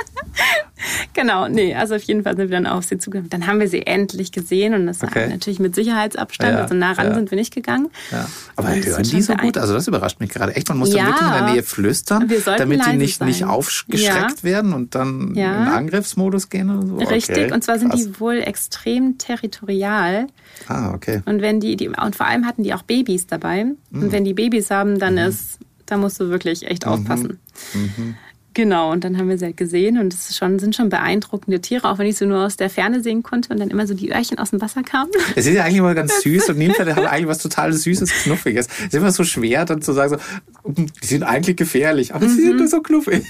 Genau, 1.13 1.47
nee, 1.47 1.73
also 1.75 1.95
auf 1.95 2.01
jeden 2.03 2.23
Fall 2.23 2.35
sind 2.35 2.49
wir 2.49 2.57
dann 2.57 2.67
auf 2.67 2.83
sie 2.83 2.97
zugegangen. 2.97 3.29
Dann 3.29 3.47
haben 3.47 3.59
wir 3.59 3.67
sie 3.69 3.85
endlich 3.87 4.31
gesehen 4.31 4.73
und 4.73 4.85
das 4.87 5.01
war 5.01 5.09
Okay. 5.09 5.29
natürlich 5.29 5.59
mit 5.59 5.75
Sicherheitsabstand. 5.75 6.53
Ja, 6.53 6.61
also 6.61 6.73
nah 6.75 6.91
ran 6.91 7.07
ja. 7.07 7.13
sind 7.15 7.31
wir 7.31 7.37
nicht 7.37 7.53
gegangen. 7.53 7.89
Ja. 8.11 8.27
Aber 8.57 8.69
Und 8.69 8.85
hören 8.85 9.03
die 9.03 9.21
so 9.21 9.33
gut? 9.35 9.57
Also 9.57 9.73
das 9.75 9.87
überrascht 9.87 10.19
mich 10.19 10.29
gerade 10.31 10.55
echt. 10.55 10.67
Man 10.69 10.79
muss 10.79 10.93
Ja. 10.93 11.03
dann 11.03 11.13
wirklich 11.13 11.27
in 11.27 11.33
der 11.45 11.53
Nähe 11.53 11.63
flüstern, 11.63 12.29
damit 12.57 12.85
die 12.85 12.97
nicht, 12.97 13.23
nicht 13.23 13.45
aufgeschreckt 13.45 14.43
werden 14.43 14.73
und 14.73 14.95
dann 14.95 15.35
in 15.35 15.45
Angriffsmodus 15.45 16.49
gehen 16.49 16.69
oder 16.69 16.85
so. 16.87 16.95
Richtig, 16.97 17.37
Okay, 17.37 17.53
und 17.53 17.63
zwar 17.63 17.79
sind 17.79 17.91
krass. 17.91 18.03
die 18.03 18.19
wohl 18.19 18.37
extrem 18.41 19.17
territorial. 19.17 20.27
Ah, 20.67 20.93
okay. 20.93 21.21
Und 21.25 21.41
wenn 21.41 21.59
die, 21.59 21.75
die, 21.77 21.89
und 21.89 22.15
vor 22.15 22.25
allem 22.25 22.45
hatten 22.45 22.63
die 22.63 22.73
auch 22.73 22.83
Babys 22.83 23.27
dabei. 23.27 23.65
Mhm. 23.65 24.03
Und 24.03 24.11
wenn 24.11 24.25
die 24.25 24.33
Babys 24.33 24.69
haben, 24.69 24.99
dann 24.99 25.17
ist, 25.17 25.59
da 25.93 25.97
musst 25.97 26.19
du 26.19 26.29
wirklich 26.29 26.65
echt 26.67 26.85
aufpassen. 26.87 27.39
Mhm. 27.73 28.15
Genau, 28.55 28.91
und 28.91 29.03
dann 29.03 29.17
haben 29.17 29.29
wir 29.29 29.37
sie 29.39 29.45
halt 29.45 29.57
gesehen 29.57 29.97
und 29.97 30.13
es 30.13 30.37
schon, 30.37 30.59
sind 30.59 30.75
schon 30.75 30.89
beeindruckende 30.89 31.59
Tiere, 31.59 31.89
auch 31.89 31.97
wenn 31.97 32.05
ich 32.05 32.17
sie 32.17 32.27
nur 32.27 32.45
aus 32.45 32.55
der 32.55 32.69
Ferne 32.69 33.01
sehen 33.01 33.23
konnte 33.23 33.51
und 33.51 33.59
dann 33.59 33.69
immer 33.71 33.87
so 33.87 33.95
die 33.95 34.11
Öhrchen 34.11 34.37
aus 34.37 34.51
dem 34.51 34.61
Wasser 34.61 34.83
kamen. 34.83 35.09
Es 35.35 35.47
ist 35.47 35.55
ja 35.55 35.63
eigentlich 35.63 35.77
immer 35.77 35.95
ganz 35.95 36.21
süß 36.21 36.49
und 36.49 36.59
Nilpferde 36.59 36.95
haben 36.95 37.07
eigentlich 37.07 37.27
was 37.27 37.39
total 37.39 37.73
Süßes, 37.73 38.11
Knuffiges. 38.23 38.67
Es 38.77 38.85
ist 38.85 38.93
immer 38.93 39.11
so 39.11 39.23
schwer, 39.23 39.65
dann 39.65 39.81
zu 39.81 39.91
sagen, 39.93 40.17
so, 40.63 40.69
"Hm, 40.75 40.85
die 41.01 41.07
sind 41.07 41.23
eigentlich 41.23 41.55
gefährlich, 41.57 42.13
aber 42.13 42.29
sie 42.29 42.41
sind 42.41 42.57
nur 42.57 42.67
so 42.67 42.81
knuffig. 42.81 43.23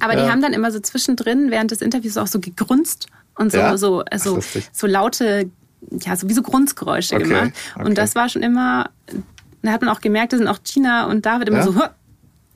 Aber 0.00 0.16
Ja. 0.16 0.24
die 0.24 0.30
haben 0.32 0.42
dann 0.42 0.52
immer 0.52 0.72
so 0.72 0.80
zwischendrin 0.80 1.52
während 1.52 1.70
des 1.70 1.80
Interviews 1.80 2.16
auch 2.16 2.26
so 2.26 2.40
gegrunzt 2.40 3.06
und 3.36 3.52
so, 3.52 3.58
Ja? 3.58 3.76
so, 3.76 4.00
Ach, 4.00 4.06
also, 4.10 4.34
lustig. 4.36 4.68
so 4.72 4.88
laute, 4.88 5.50
ja, 6.04 6.16
so 6.16 6.28
wie 6.28 6.34
so 6.34 6.42
Grunzgeräusche 6.42 7.14
Okay, 7.14 7.24
gemacht. 7.28 7.52
okay. 7.76 7.84
Und 7.86 7.96
das 7.96 8.16
war 8.16 8.28
schon 8.28 8.42
immer, 8.42 8.90
da 9.62 9.70
hat 9.70 9.82
man 9.82 9.90
auch 9.94 10.00
gemerkt, 10.00 10.32
da 10.32 10.36
sind 10.38 10.48
auch 10.48 10.58
Gina 10.64 11.04
und 11.06 11.24
David 11.24 11.46
immer 11.48 11.58
Ja? 11.58 11.62
so! 11.64 11.80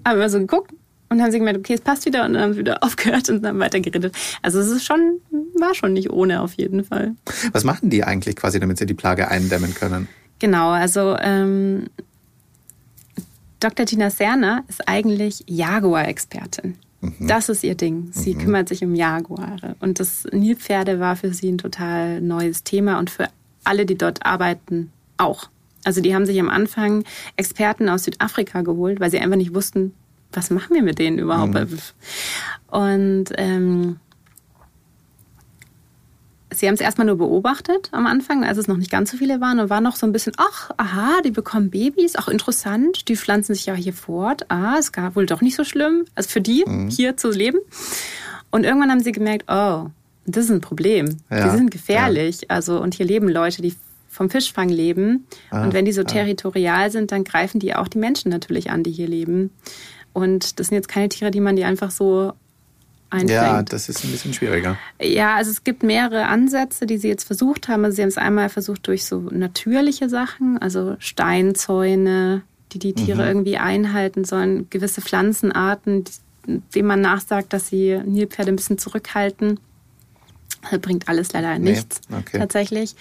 Haben 0.08 0.16
immer 0.16 0.30
so 0.30 0.38
geguckt 0.38 0.72
und 1.08 1.22
haben 1.22 1.30
sie 1.30 1.38
gemerkt, 1.38 1.58
okay, 1.58 1.74
es 1.74 1.80
passt 1.80 2.04
wieder 2.06 2.24
und 2.24 2.34
dann 2.34 2.42
haben 2.42 2.52
sie 2.52 2.60
wieder 2.60 2.82
aufgehört 2.82 3.28
und 3.28 3.42
dann 3.42 3.58
weitergeredet. 3.58 4.14
Also 4.42 4.58
es 4.60 4.68
ist 4.68 4.84
schon, 4.84 5.20
war 5.58 5.74
schon 5.74 5.92
nicht 5.92 6.10
ohne 6.10 6.42
auf 6.42 6.54
jeden 6.54 6.84
Fall. 6.84 7.14
Was 7.52 7.64
machen 7.64 7.90
die 7.90 8.04
eigentlich 8.04 8.36
quasi, 8.36 8.60
damit 8.60 8.78
sie 8.78 8.86
die 8.86 8.94
Plage 8.94 9.28
eindämmen 9.28 9.74
können? 9.74 10.08
Genau, 10.38 10.70
also 10.70 11.16
ähm, 11.20 11.86
Dr. 13.60 13.86
Tina 13.86 14.10
Serner 14.10 14.64
ist 14.68 14.88
eigentlich 14.88 15.42
Jaguar-Expertin. 15.46 16.76
Das 17.20 17.48
ist 17.48 17.62
ihr 17.62 17.76
Ding. 17.76 18.08
Sie 18.10 18.34
kümmert 18.34 18.68
sich 18.68 18.82
um 18.82 18.94
Jaguare. 18.94 19.76
Und 19.78 20.00
das 20.00 20.26
Nilpferde 20.32 20.98
war 20.98 21.14
für 21.14 21.32
sie 21.32 21.52
ein 21.52 21.58
total 21.58 22.20
neues 22.20 22.64
Thema 22.64 22.98
und 22.98 23.08
für 23.08 23.28
alle, 23.62 23.86
die 23.86 23.96
dort 23.96 24.26
arbeiten, 24.26 24.90
auch. 25.16 25.48
Also 25.84 26.00
die 26.00 26.14
haben 26.14 26.26
sich 26.26 26.38
am 26.40 26.48
Anfang 26.48 27.04
Experten 27.36 27.88
aus 27.88 28.04
Südafrika 28.04 28.62
geholt, 28.62 29.00
weil 29.00 29.10
sie 29.10 29.20
einfach 29.20 29.36
nicht 29.36 29.54
wussten, 29.54 29.94
was 30.32 30.50
machen 30.50 30.74
wir 30.74 30.82
mit 30.82 30.98
denen 30.98 31.18
überhaupt. 31.18 31.54
Und 32.70 33.26
ähm, 33.36 33.98
Sie 36.50 36.66
haben 36.66 36.74
es 36.74 36.80
erstmal 36.80 37.06
nur 37.06 37.18
beobachtet 37.18 37.88
am 37.92 38.06
Anfang, 38.06 38.42
als 38.42 38.56
es 38.56 38.68
noch 38.68 38.78
nicht 38.78 38.90
ganz 38.90 39.10
so 39.10 39.16
viele 39.18 39.40
waren 39.40 39.60
und 39.60 39.68
war 39.68 39.80
noch 39.80 39.96
so 39.96 40.06
ein 40.06 40.12
bisschen, 40.12 40.32
ach, 40.38 40.70
aha, 40.78 41.20
die 41.22 41.30
bekommen 41.30 41.70
Babys, 41.70 42.16
auch 42.16 42.28
interessant, 42.28 43.08
die 43.08 43.16
pflanzen 43.16 43.54
sich 43.54 43.66
ja 43.66 43.74
hier 43.74 43.92
fort. 43.92 44.46
Ah, 44.50 44.76
es 44.78 44.92
gab 44.92 45.14
wohl 45.14 45.26
doch 45.26 45.42
nicht 45.42 45.56
so 45.56 45.64
schlimm, 45.64 46.06
also 46.14 46.30
für 46.30 46.40
die 46.40 46.64
hier 46.88 47.16
zu 47.16 47.30
leben. 47.30 47.58
Und 48.50 48.64
irgendwann 48.64 48.90
haben 48.90 49.00
sie 49.00 49.12
gemerkt, 49.12 49.44
oh, 49.48 49.88
das 50.24 50.44
ist 50.44 50.50
ein 50.50 50.62
Problem. 50.62 51.18
Ja, 51.30 51.50
die 51.50 51.56
sind 51.56 51.70
gefährlich. 51.70 52.50
Also, 52.50 52.80
und 52.80 52.94
hier 52.94 53.06
leben 53.06 53.28
Leute, 53.28 53.60
die 53.60 53.74
vom 54.18 54.28
Fischfang 54.30 54.68
leben. 54.68 55.26
Ah, 55.50 55.62
und 55.64 55.72
wenn 55.72 55.84
die 55.84 55.92
so 55.92 56.02
territorial 56.02 56.90
sind, 56.90 57.12
dann 57.12 57.24
greifen 57.24 57.60
die 57.60 57.74
auch 57.74 57.88
die 57.88 57.98
Menschen 57.98 58.30
natürlich 58.30 58.70
an, 58.70 58.82
die 58.82 58.90
hier 58.90 59.08
leben. 59.08 59.50
Und 60.12 60.58
das 60.58 60.66
sind 60.66 60.74
jetzt 60.76 60.88
keine 60.88 61.08
Tiere, 61.08 61.30
die 61.30 61.40
man 61.40 61.54
die 61.56 61.64
einfach 61.64 61.90
so 61.92 62.32
einfängt. 63.10 63.30
Ja, 63.30 63.62
das 63.62 63.88
ist 63.88 64.04
ein 64.04 64.10
bisschen 64.10 64.34
schwieriger. 64.34 64.76
Ja, 65.00 65.36
also 65.36 65.50
es 65.52 65.62
gibt 65.64 65.82
mehrere 65.84 66.26
Ansätze, 66.26 66.84
die 66.84 66.98
sie 66.98 67.08
jetzt 67.08 67.24
versucht 67.24 67.68
haben. 67.68 67.84
Also 67.84 67.94
sie 67.96 68.02
haben 68.02 68.08
es 68.08 68.18
einmal 68.18 68.48
versucht 68.48 68.86
durch 68.88 69.06
so 69.06 69.20
natürliche 69.30 70.08
Sachen, 70.08 70.58
also 70.58 70.96
Steinzäune, 70.98 72.42
die 72.72 72.78
die 72.80 72.92
Tiere 72.94 73.22
Mhm. 73.22 73.28
irgendwie 73.28 73.56
einhalten 73.58 74.24
sollen, 74.24 74.68
gewisse 74.70 75.00
Pflanzenarten, 75.00 76.04
die- 76.04 76.60
denen 76.74 76.88
man 76.88 77.00
nachsagt, 77.00 77.52
dass 77.52 77.68
sie 77.68 77.98
Nilpferde 78.04 78.50
ein 78.52 78.56
bisschen 78.56 78.78
zurückhalten. 78.78 79.60
Bringt 80.82 81.08
alles 81.08 81.32
leider 81.32 81.58
Nee, 81.58 81.70
nichts, 81.70 82.00
okay. 82.12 82.38
tatsächlich. 82.38 82.94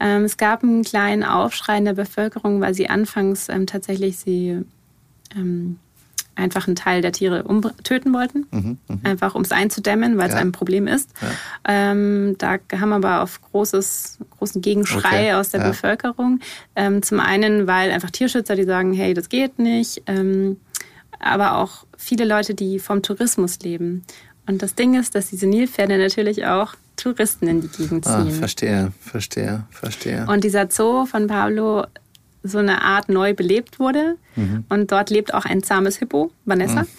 Ähm, 0.00 0.24
es 0.24 0.36
gab 0.36 0.62
einen 0.62 0.82
kleinen 0.84 1.22
Aufschrei 1.24 1.78
in 1.78 1.84
der 1.84 1.94
Bevölkerung, 1.94 2.60
weil 2.60 2.74
sie 2.74 2.88
anfangs 2.90 3.48
ähm, 3.48 3.66
tatsächlich 3.66 4.18
sie 4.18 4.62
ähm, 5.36 5.78
einfach 6.36 6.66
einen 6.66 6.74
Teil 6.74 7.00
der 7.00 7.12
Tiere 7.12 7.44
töten 7.84 8.12
wollten, 8.12 8.78
einfach 9.04 9.36
um 9.36 9.42
es 9.42 9.52
einzudämmen, 9.52 10.18
weil 10.18 10.26
es 10.26 10.32
Mhm, 10.32 10.36
Ja. 10.38 10.40
ein 10.42 10.50
Problem 10.52 10.88
ist. 10.88 11.10
Ähm, 11.64 12.34
da 12.38 12.58
haben 12.72 12.88
wir 12.88 12.96
aber 12.96 13.22
auf 13.22 13.40
großes, 13.40 14.18
großen 14.36 14.60
Gegenschrei 14.60 14.98
Okay, 15.28 15.32
aus 15.34 15.50
der 15.50 15.60
ja. 15.60 15.68
Bevölkerung. 15.68 16.40
Ähm, 16.74 17.02
zum 17.02 17.20
einen, 17.20 17.68
weil 17.68 17.92
einfach 17.92 18.10
Tierschützer, 18.10 18.56
die 18.56 18.64
sagen, 18.64 18.92
hey, 18.92 19.14
das 19.14 19.28
geht 19.28 19.60
nicht, 19.60 20.02
ähm, 20.06 20.56
aber 21.20 21.56
auch 21.58 21.86
viele 21.96 22.24
Leute, 22.24 22.54
die 22.54 22.80
vom 22.80 23.02
Tourismus 23.02 23.60
leben. 23.60 24.02
Und 24.46 24.60
das 24.60 24.74
Ding 24.74 24.98
ist, 24.98 25.14
dass 25.14 25.30
diese 25.30 25.46
Nilpferde 25.46 25.98
natürlich 25.98 26.46
auch 26.46 26.74
Touristen 26.96 27.46
in 27.48 27.60
die 27.62 27.68
Gegend 27.68 28.06
Ah, 28.06 28.22
ziehen. 28.22 28.30
verstehe, 28.32 28.92
verstehe, 29.00 29.64
verstehe. 29.70 30.26
Und 30.28 30.44
dieser 30.44 30.70
Zoo 30.70 31.06
von 31.06 31.26
Pablo 31.26 31.86
so 32.42 32.58
eine 32.58 32.82
Art 32.82 33.08
neu 33.08 33.32
belebt 33.34 33.78
wurde. 33.80 34.16
Mhm. 34.36 34.64
Und 34.68 34.92
dort 34.92 35.10
lebt 35.10 35.32
auch 35.32 35.44
ein 35.46 35.62
zahmes 35.62 35.96
Hippo, 35.96 36.30
Vanessa. 36.44 36.84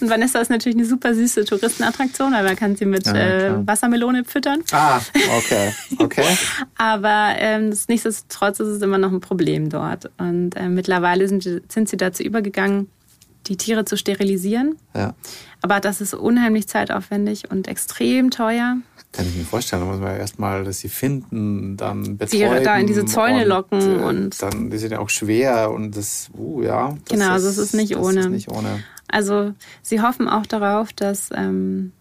Und 0.00 0.10
Vanessa 0.10 0.40
ist 0.40 0.48
natürlich 0.50 0.76
eine 0.78 0.86
super 0.86 1.12
süße 1.14 1.44
Touristenattraktion, 1.44 2.32
weil 2.32 2.44
man 2.44 2.54
kann 2.54 2.76
sie 2.76 2.84
mit 2.84 3.06
Ja, 3.06 3.14
äh. 3.14 3.66
Wassermelone 3.66 4.24
füttern. 4.24 4.62
Ah, 4.70 5.00
okay, 5.38 5.72
okay. 5.98 6.24
Aber 6.76 7.34
ähm, 7.38 7.72
nichtsdestotrotz 7.88 8.60
ist 8.60 8.68
es 8.68 8.82
immer 8.82 8.98
noch 8.98 9.10
ein 9.10 9.20
Problem 9.20 9.70
dort. 9.70 10.10
Und 10.18 10.54
äh, 10.56 10.68
mittlerweile 10.68 11.26
sind, 11.26 11.42
sind 11.68 11.88
sie 11.88 11.96
dazu 11.96 12.22
übergegangen, 12.22 12.88
die 13.48 13.56
Tiere 13.56 13.84
zu 13.84 13.96
sterilisieren. 13.96 14.76
Ja. 14.94 15.14
Aber 15.62 15.80
das 15.80 16.00
ist 16.00 16.14
unheimlich 16.14 16.68
zeitaufwendig 16.68 17.50
und 17.50 17.68
extrem 17.68 18.30
teuer. 18.30 18.76
Kann 19.12 19.26
ich 19.26 19.36
mir 19.36 19.44
vorstellen, 19.44 19.82
da 19.82 19.88
muss 19.88 19.98
man 20.00 20.10
ja 20.12 20.18
erstmal, 20.18 20.64
dass 20.64 20.80
sie 20.80 20.90
finden, 20.90 21.76
dann 21.78 22.18
Die 22.30 22.40
da 22.40 22.76
in 22.76 22.86
diese 22.86 23.06
Zäune 23.06 23.44
locken 23.44 23.80
äh, 23.80 24.04
und- 24.04 24.42
dann, 24.42 24.70
die 24.70 24.76
sind 24.76 24.92
ja 24.92 24.98
auch 24.98 25.08
schwer 25.08 25.70
und 25.70 25.96
das, 25.96 26.28
uh, 26.36 26.62
ja. 26.62 26.90
Das 26.90 27.18
Genau, 27.18 27.30
also 27.32 27.48
es 27.48 27.56
ist 27.58 27.74
nicht 27.74 27.94
das 27.94 28.02
ohne. 28.02 28.20
Ist 28.20 28.28
nicht 28.28 28.50
ohne. 28.50 28.84
Also 29.08 29.54
sie 29.82 30.02
hoffen 30.02 30.28
auch 30.28 30.44
darauf, 30.44 30.92
dass 30.92 31.30
ähm, 31.34 31.92
äh, 31.96 31.97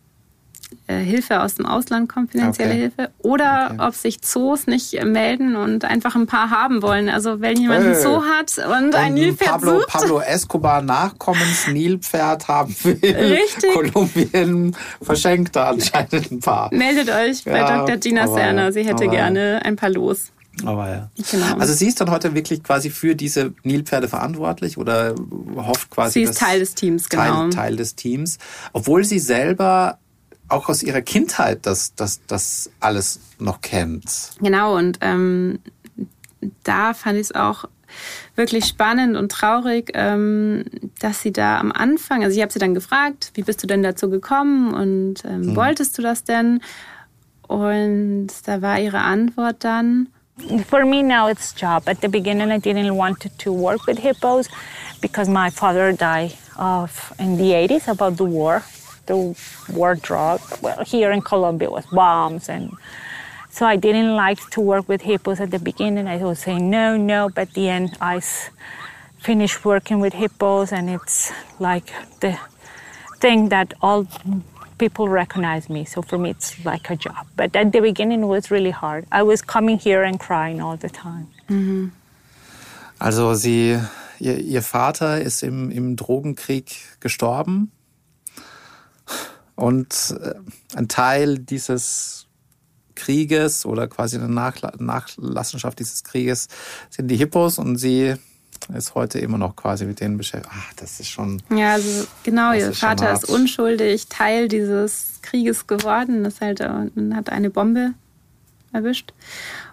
Hilfe 0.87 1.41
aus 1.41 1.55
dem 1.55 1.65
Ausland 1.65 2.07
kommt, 2.09 2.31
finanzielle 2.31 2.71
Okay. 2.71 2.79
Hilfe. 2.79 3.09
Oder 3.19 3.71
Okay. 3.73 3.87
ob 3.87 3.95
sich 3.95 4.21
Zoos 4.21 4.67
nicht 4.67 4.93
äh, 4.93 5.05
melden 5.05 5.55
und 5.55 5.85
einfach 5.85 6.15
ein 6.15 6.27
paar 6.27 6.49
haben 6.49 6.81
wollen. 6.81 7.09
Also 7.09 7.41
wenn 7.41 7.57
jemand 7.59 7.85
Hey. 7.85 7.95
Zoo 7.95 8.21
hat 8.23 8.57
und 8.57 8.95
ein 8.95 9.09
Und 9.09 9.13
Nilpferd 9.15 9.49
Pablo, 9.51 9.79
sucht. 9.79 9.87
Pablo 9.87 10.19
Escobar 10.21 10.81
Nachkommens 10.81 11.67
Nilpferd 11.67 12.47
haben 12.47 12.75
will. 12.83 12.99
Richtig. 13.01 13.73
Kolumbien 13.73 14.75
verschenkt 15.01 15.55
da 15.55 15.69
anscheinend 15.69 16.31
ein 16.31 16.39
paar. 16.39 16.73
Meldet 16.73 17.09
euch 17.09 17.43
bei 17.45 17.57
Ja, 17.59 17.79
Dr. 17.85 17.97
Gina 17.97 18.27
Serner. 18.27 18.71
Sie 18.71 18.83
hätte 18.85 19.07
gerne 19.07 19.61
ein 19.65 19.75
paar 19.75 19.89
los. 19.89 20.31
Aber 20.65 20.89
ja. 20.89 21.09
Genau. 21.31 21.57
Also 21.59 21.73
sie 21.73 21.87
ist 21.87 22.01
dann 22.01 22.09
heute 22.09 22.33
wirklich 22.33 22.63
quasi 22.63 22.89
für 22.89 23.13
diese 23.15 23.53
Nilpferde 23.63 24.07
verantwortlich 24.07 24.77
oder 24.77 25.13
hofft 25.55 25.91
quasi. 25.91 26.13
Sie 26.13 26.21
ist 26.23 26.29
dass- 26.41 26.47
Teil 26.47 26.59
des 26.59 26.73
Teams, 26.73 27.09
genau. 27.09 27.23
Teil, 27.43 27.49
Teil 27.51 27.75
des 27.75 27.95
Teams. 27.95 28.37
Obwohl 28.73 29.03
sie 29.03 29.19
selber 29.19 29.99
auch 30.49 30.69
aus 30.69 30.83
ihrer 30.83 31.01
Kindheit 31.01 31.65
das, 31.65 31.95
das, 31.95 32.21
das 32.27 32.69
alles 32.79 33.19
noch 33.39 33.61
kennt. 33.61 34.31
Genau, 34.39 34.75
und 34.77 34.99
ähm, 35.01 35.59
da 36.63 36.93
fand 36.93 37.15
ich 37.15 37.27
es 37.27 37.35
auch 37.35 37.65
wirklich 38.35 38.65
spannend 38.65 39.17
und 39.17 39.31
traurig, 39.31 39.91
ähm, 39.93 40.65
dass 40.99 41.21
sie 41.21 41.31
da 41.31 41.59
am 41.59 41.71
Anfang, 41.71 42.23
also 42.23 42.35
ich 42.35 42.41
habe 42.41 42.51
sie 42.51 42.59
dann 42.59 42.73
gefragt, 42.73 43.31
wie 43.33 43.43
bist 43.43 43.63
du 43.63 43.67
denn 43.67 43.83
dazu 43.83 44.09
gekommen 44.09 44.73
und 44.73 45.25
ähm, 45.25 45.55
wolltest 45.55 45.97
du 45.97 46.01
das 46.01 46.23
denn? 46.23 46.61
Und 47.47 48.27
da 48.45 48.61
war 48.61 48.79
ihre 48.79 48.99
Antwort 48.99 49.63
dann, 49.63 50.09
For 50.69 50.85
me 50.85 51.01
now 51.01 51.27
it's 51.27 51.55
job. 51.57 51.87
At 51.87 52.01
the 52.01 52.07
beginning 52.07 52.51
I 52.51 52.59
didn't 52.59 52.95
want 52.95 53.19
to, 53.21 53.29
to 53.39 53.51
work 53.51 53.87
with 53.87 53.97
hippos 53.97 54.47
because 55.01 55.27
my 55.27 55.49
father 55.49 55.91
died 55.91 56.33
of 56.57 57.11
in 57.17 57.37
the 57.37 57.53
80s 57.53 57.87
about 57.87 58.17
the 58.17 58.29
war, 58.29 58.61
the 59.07 59.35
war 59.73 59.95
drug. 59.95 60.41
Well, 60.61 60.83
here 60.85 61.11
in 61.11 61.21
Colombia 61.21 61.67
it 61.67 61.71
was 61.71 61.85
bombs 61.87 62.49
and 62.49 62.71
so 63.49 63.65
I 63.65 63.75
didn't 63.75 64.15
like 64.15 64.39
to 64.51 64.61
work 64.61 64.87
with 64.87 65.01
hippos 65.01 65.39
at 65.39 65.49
the 65.49 65.59
beginning. 65.59 66.07
I 66.07 66.17
was 66.17 66.39
saying 66.39 66.69
no, 66.69 66.95
no, 66.95 67.29
but 67.29 67.49
at 67.49 67.53
the 67.55 67.69
end 67.69 67.97
I 67.99 68.21
finished 69.19 69.65
working 69.65 69.99
with 69.99 70.13
hippos 70.13 70.71
and 70.71 70.89
it's 70.89 71.31
like 71.59 71.91
the 72.19 72.37
thing 73.19 73.49
that 73.49 73.73
all 73.81 74.07
people 74.77 75.07
recognize 75.09 75.69
me. 75.69 75.85
So 75.85 76.01
for 76.01 76.17
me, 76.17 76.31
it's 76.31 76.63
like 76.65 76.89
a 76.89 76.95
job. 76.95 77.27
But 77.35 77.55
at 77.55 77.71
the 77.71 77.81
beginning, 77.81 78.23
it 78.23 78.27
was 78.27 78.51
really 78.51 78.71
hard. 78.71 79.05
I 79.11 79.23
was 79.23 79.41
coming 79.41 79.77
here 79.79 80.03
and 80.03 80.19
crying 80.19 80.61
all 80.61 80.77
the 80.77 80.89
time. 80.89 81.27
Mm-hmm. 81.49 81.87
Also 82.99 83.33
sie, 83.35 83.79
ihr, 84.19 84.37
ihr 84.39 84.61
Vater 84.61 85.21
ist 85.21 85.43
im, 85.43 85.71
im 85.71 85.95
Drogenkrieg 85.95 86.99
gestorben 86.99 87.71
und 89.57 90.15
äh, 90.21 90.35
ein 90.75 90.87
Teil 90.87 91.39
dieses 91.39 92.27
Krieges 92.95 93.65
oder 93.65 93.87
quasi 93.87 94.15
eine 94.15 94.29
Nachla 94.29 94.71
Nachlassenschaft 94.79 95.79
dieses 95.79 96.03
Krieges 96.03 96.47
sind 96.89 97.09
die 97.09 97.17
Hippos 97.17 97.59
und 97.59 97.77
sie 97.77 98.15
ist 98.73 98.95
heute 98.95 99.19
immer 99.19 99.37
noch 99.37 99.55
quasi 99.55 99.85
mit 99.85 99.99
denen 99.99 100.17
beschäftigt. 100.17 100.53
Ach, 100.55 100.73
das 100.75 100.99
ist 100.99 101.09
schon. 101.09 101.41
ja, 101.49 101.73
also 101.73 102.07
genau, 102.23 102.53
ihr 102.53 102.73
Vater 102.73 103.11
ist 103.13 103.29
unschuldig 103.29 104.07
Teil 104.07 104.47
dieses 104.47 105.19
Krieges 105.21 105.67
geworden. 105.67 106.23
Das 106.23 106.41
halt, 106.41 106.61
und 106.61 107.15
hat 107.15 107.29
eine 107.29 107.49
Bombe 107.49 107.93
erwischt. 108.73 109.13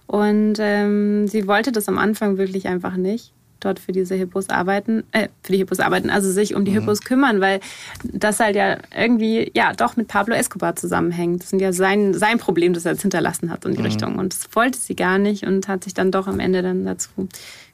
Und 0.07 0.55
ähm, 0.59 1.29
sie 1.29 1.47
wollte 1.47 1.73
das 1.73 1.89
am 1.89 1.99
Anfang 1.99 2.37
wirklich 2.37 2.69
einfach 2.69 2.97
nicht 2.97 3.33
dort 3.61 3.79
für 3.79 3.93
diese 3.93 4.15
Hippos 4.15 4.51
arbeiten, 4.51 5.05
äh, 5.13 5.29
für 5.43 5.53
die 5.53 5.59
Hippos 5.59 5.81
arbeiten, 5.81 6.11
also 6.11 6.31
sich 6.31 6.55
um 6.55 6.65
die 6.65 6.73
Hippos 6.73 7.01
kümmern, 7.01 7.41
weil 7.41 7.61
das 8.03 8.41
halt 8.41 8.57
ja 8.57 8.79
irgendwie 8.97 9.51
ja 9.55 9.73
doch 9.73 9.97
mit 9.97 10.09
Pablo 10.09 10.35
Escobar 10.35 10.77
zusammenhängt. 10.77 11.43
Das 11.43 11.51
sind 11.51 11.61
ja 11.61 11.73
sein, 11.73 12.15
sein 12.15 12.39
Problem, 12.39 12.75
das 12.75 12.85
er 12.85 12.93
jetzt 12.93 13.03
hinterlassen 13.03 13.51
hat 13.51 13.65
in 13.65 13.75
die 13.75 13.83
Richtung. 13.83 14.17
Und 14.17 14.35
das 14.35 14.55
wollte 14.55 14.79
sie 14.79 14.97
gar 14.97 15.19
nicht 15.19 15.47
und 15.47 15.69
hat 15.69 15.85
sich 15.85 15.95
dann 15.95 16.11
doch 16.11 16.27
am 16.27 16.41
Ende 16.41 16.63
dann 16.63 16.85
dazu 16.85 17.29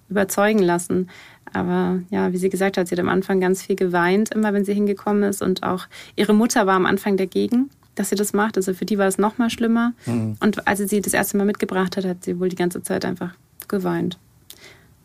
überzeugen 0.08 0.60
lassen. 0.60 1.08
Aber 1.52 2.00
ja, 2.10 2.32
wie 2.32 2.36
sie 2.36 2.48
gesagt 2.48 2.76
hat, 2.76 2.88
sie 2.88 2.94
hat 2.94 3.00
am 3.00 3.08
Anfang 3.08 3.40
ganz 3.40 3.62
viel 3.62 3.76
geweint, 3.76 4.32
immer 4.32 4.52
wenn 4.52 4.64
sie 4.64 4.74
hingekommen 4.74 5.22
ist. 5.24 5.42
Und 5.42 5.62
auch 5.62 5.86
ihre 6.16 6.34
Mutter 6.34 6.66
war 6.66 6.74
am 6.74 6.86
Anfang 6.86 7.16
dagegen, 7.16 7.70
dass 7.94 8.10
sie 8.10 8.16
das 8.16 8.32
macht. 8.32 8.56
Also 8.56 8.74
für 8.74 8.84
die 8.84 8.98
war 8.98 9.08
es 9.08 9.18
noch 9.18 9.38
mal 9.38 9.50
schlimmer. 9.50 9.92
Und 10.40 10.66
als 10.68 10.78
sie 10.78 10.86
sie 10.86 11.00
das 11.00 11.12
erste 11.12 11.36
Mal 11.36 11.46
mitgebracht 11.46 11.96
hat, 11.96 12.04
hat 12.04 12.24
sie 12.24 12.38
wohl 12.38 12.48
die 12.48 12.56
ganze 12.56 12.82
Zeit 12.82 13.04
einfach 13.04 13.34
geweint. 13.68 14.18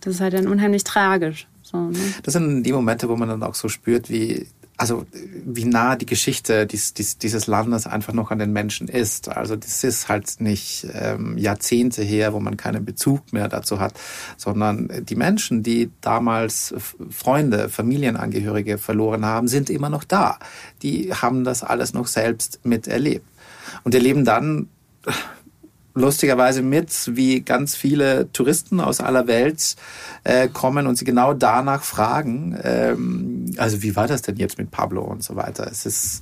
Das 0.05 0.13
ist 0.13 0.21
halt 0.21 0.35
dann 0.35 0.47
unheimlich 0.47 0.83
tragisch. 0.83 1.47
So, 1.63 1.77
ne? 1.77 1.97
Das 2.21 2.33
sind 2.33 2.61
die 2.61 2.71
Momente, 2.71 3.09
wo 3.09 3.15
man 3.15 3.27
dann 3.27 3.41
auch 3.41 3.55
so 3.55 3.69
spürt, 3.69 4.07
wie, 4.11 4.45
also, 4.77 5.07
wie 5.43 5.65
nah 5.65 5.95
die 5.95 6.05
Geschichte 6.05 6.67
dies, 6.67 6.93
dies, 6.93 7.17
dieses 7.17 7.47
Landes 7.47 7.87
einfach 7.87 8.13
noch 8.13 8.29
an 8.29 8.37
den 8.37 8.53
Menschen 8.53 8.87
ist. 8.87 9.29
Also, 9.29 9.55
das 9.55 9.83
ist 9.83 10.07
halt 10.07 10.39
nicht 10.39 10.85
ähm, 10.93 11.39
Jahrzehnte 11.39 12.03
her, 12.03 12.33
wo 12.33 12.39
man 12.39 12.55
keinen 12.55 12.85
Bezug 12.85 13.33
mehr 13.33 13.47
dazu 13.47 13.79
hat, 13.79 13.95
sondern 14.37 14.91
die 15.03 15.15
Menschen, 15.15 15.63
die 15.63 15.89
damals 16.01 16.75
Freunde, 17.09 17.67
Familienangehörige 17.69 18.77
verloren 18.77 19.25
haben, 19.25 19.47
sind 19.47 19.71
immer 19.71 19.89
noch 19.89 20.03
da. 20.03 20.37
Die 20.83 21.11
haben 21.15 21.43
das 21.43 21.63
alles 21.63 21.95
noch 21.95 22.05
selbst 22.05 22.59
miterlebt. 22.63 23.25
Und 23.83 23.95
erleben 23.95 24.23
dann 24.23 24.67
lustigerweise 25.95 26.61
mit, 26.61 27.15
wie 27.15 27.41
ganz 27.41 27.75
viele 27.75 28.31
Touristen 28.31 28.79
aus 28.79 28.99
aller 28.99 29.27
Welt 29.27 29.75
äh, 30.23 30.47
kommen 30.49 30.87
und 30.87 30.97
sie 30.97 31.05
genau 31.05 31.33
danach 31.33 31.83
fragen, 31.83 32.59
ähm, 32.61 33.55
also 33.57 33.81
wie 33.81 33.95
war 33.95 34.07
das 34.07 34.21
denn 34.21 34.35
jetzt 34.35 34.57
mit 34.57 34.71
Pablo 34.71 35.01
und 35.01 35.23
so 35.23 35.35
weiter. 35.35 35.67
Es 35.71 35.85
ist 35.85 36.21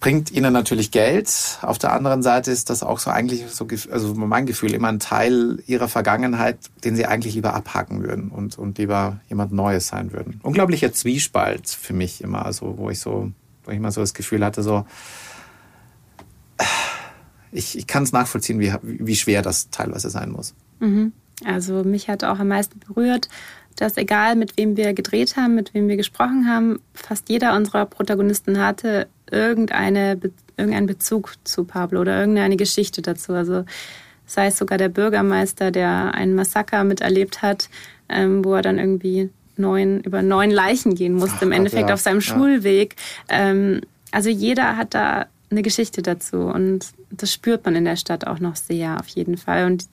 bringt 0.00 0.30
ihnen 0.30 0.52
natürlich 0.52 0.90
Geld. 0.90 1.58
Auf 1.62 1.78
der 1.78 1.92
anderen 1.92 2.22
Seite 2.22 2.50
ist 2.50 2.70
das 2.70 2.82
auch 2.82 2.98
so 2.98 3.10
eigentlich 3.10 3.46
so, 3.48 3.66
also 3.90 4.14
mein 4.14 4.46
Gefühl 4.46 4.74
immer 4.74 4.88
ein 4.88 5.00
Teil 5.00 5.62
ihrer 5.66 5.88
Vergangenheit, 5.88 6.58
den 6.84 6.94
sie 6.94 7.06
eigentlich 7.06 7.34
lieber 7.34 7.54
abhaken 7.54 8.02
würden 8.02 8.30
und, 8.30 8.56
und 8.58 8.78
lieber 8.78 9.20
jemand 9.28 9.52
Neues 9.52 9.88
sein 9.88 10.12
würden. 10.12 10.40
Unglaublicher 10.42 10.92
Zwiespalt 10.92 11.68
für 11.68 11.94
mich 11.94 12.22
immer, 12.22 12.46
also 12.46 12.78
wo 12.78 12.90
ich 12.90 13.00
so, 13.00 13.32
wo 13.64 13.70
ich 13.72 13.76
immer 13.76 13.90
so 13.90 14.00
das 14.00 14.14
Gefühl 14.14 14.44
hatte, 14.44 14.62
so 14.62 14.86
ich, 17.52 17.76
ich 17.78 17.86
kann 17.86 18.02
es 18.02 18.12
nachvollziehen, 18.12 18.60
wie, 18.60 18.72
wie 18.82 19.16
schwer 19.16 19.42
das 19.42 19.70
teilweise 19.70 20.10
sein 20.10 20.30
muss. 20.30 20.54
Also 21.44 21.84
mich 21.84 22.08
hat 22.08 22.24
auch 22.24 22.38
am 22.38 22.48
meisten 22.48 22.78
berührt, 22.80 23.28
dass 23.76 23.96
egal 23.96 24.34
mit 24.34 24.56
wem 24.56 24.76
wir 24.76 24.92
gedreht 24.92 25.36
haben, 25.36 25.54
mit 25.54 25.72
wem 25.72 25.86
wir 25.88 25.96
gesprochen 25.96 26.48
haben, 26.48 26.80
fast 26.94 27.28
jeder 27.28 27.54
unserer 27.54 27.86
Protagonisten 27.86 28.58
hatte 28.60 29.06
irgendeine, 29.30 30.16
Be- 30.16 30.32
irgendeinen 30.56 30.86
Bezug 30.86 31.34
zu 31.44 31.64
Pablo 31.64 32.00
oder 32.00 32.18
irgendeine 32.18 32.56
Geschichte 32.56 33.02
dazu. 33.02 33.34
Also 33.34 33.64
sei 34.26 34.48
es 34.48 34.58
sogar 34.58 34.78
der 34.78 34.88
Bürgermeister, 34.88 35.70
der 35.70 36.12
ein 36.14 36.34
Massaker 36.34 36.82
miterlebt 36.82 37.40
hat, 37.40 37.70
ähm, 38.08 38.44
wo 38.44 38.54
er 38.54 38.62
dann 38.62 38.78
irgendwie 38.78 39.30
neun, 39.56 40.00
über 40.00 40.22
neun 40.22 40.50
Leichen 40.50 40.94
gehen 40.94 41.14
musste, 41.14 41.36
Ach 41.38 41.42
im 41.42 41.52
Endeffekt 41.52 41.88
ja, 41.88 41.94
auf 41.94 42.00
seinem 42.00 42.20
ja. 42.20 42.22
Schulweg. 42.22 42.96
Ähm, 43.28 43.80
also 44.10 44.28
jeder 44.28 44.76
hat 44.76 44.94
da 44.94 45.26
eine 45.50 45.62
Geschichte 45.62 46.02
dazu 46.02 46.36
und 46.42 46.86
das 47.10 47.32
spürt 47.32 47.64
man 47.64 47.74
in 47.74 47.84
der 47.84 47.96
Stadt 47.96 48.26
auch 48.26 48.38
noch 48.38 48.56
sehr, 48.56 48.98
auf 49.00 49.08
jeden 49.08 49.36
Fall. 49.38 49.64
Und 49.66 49.86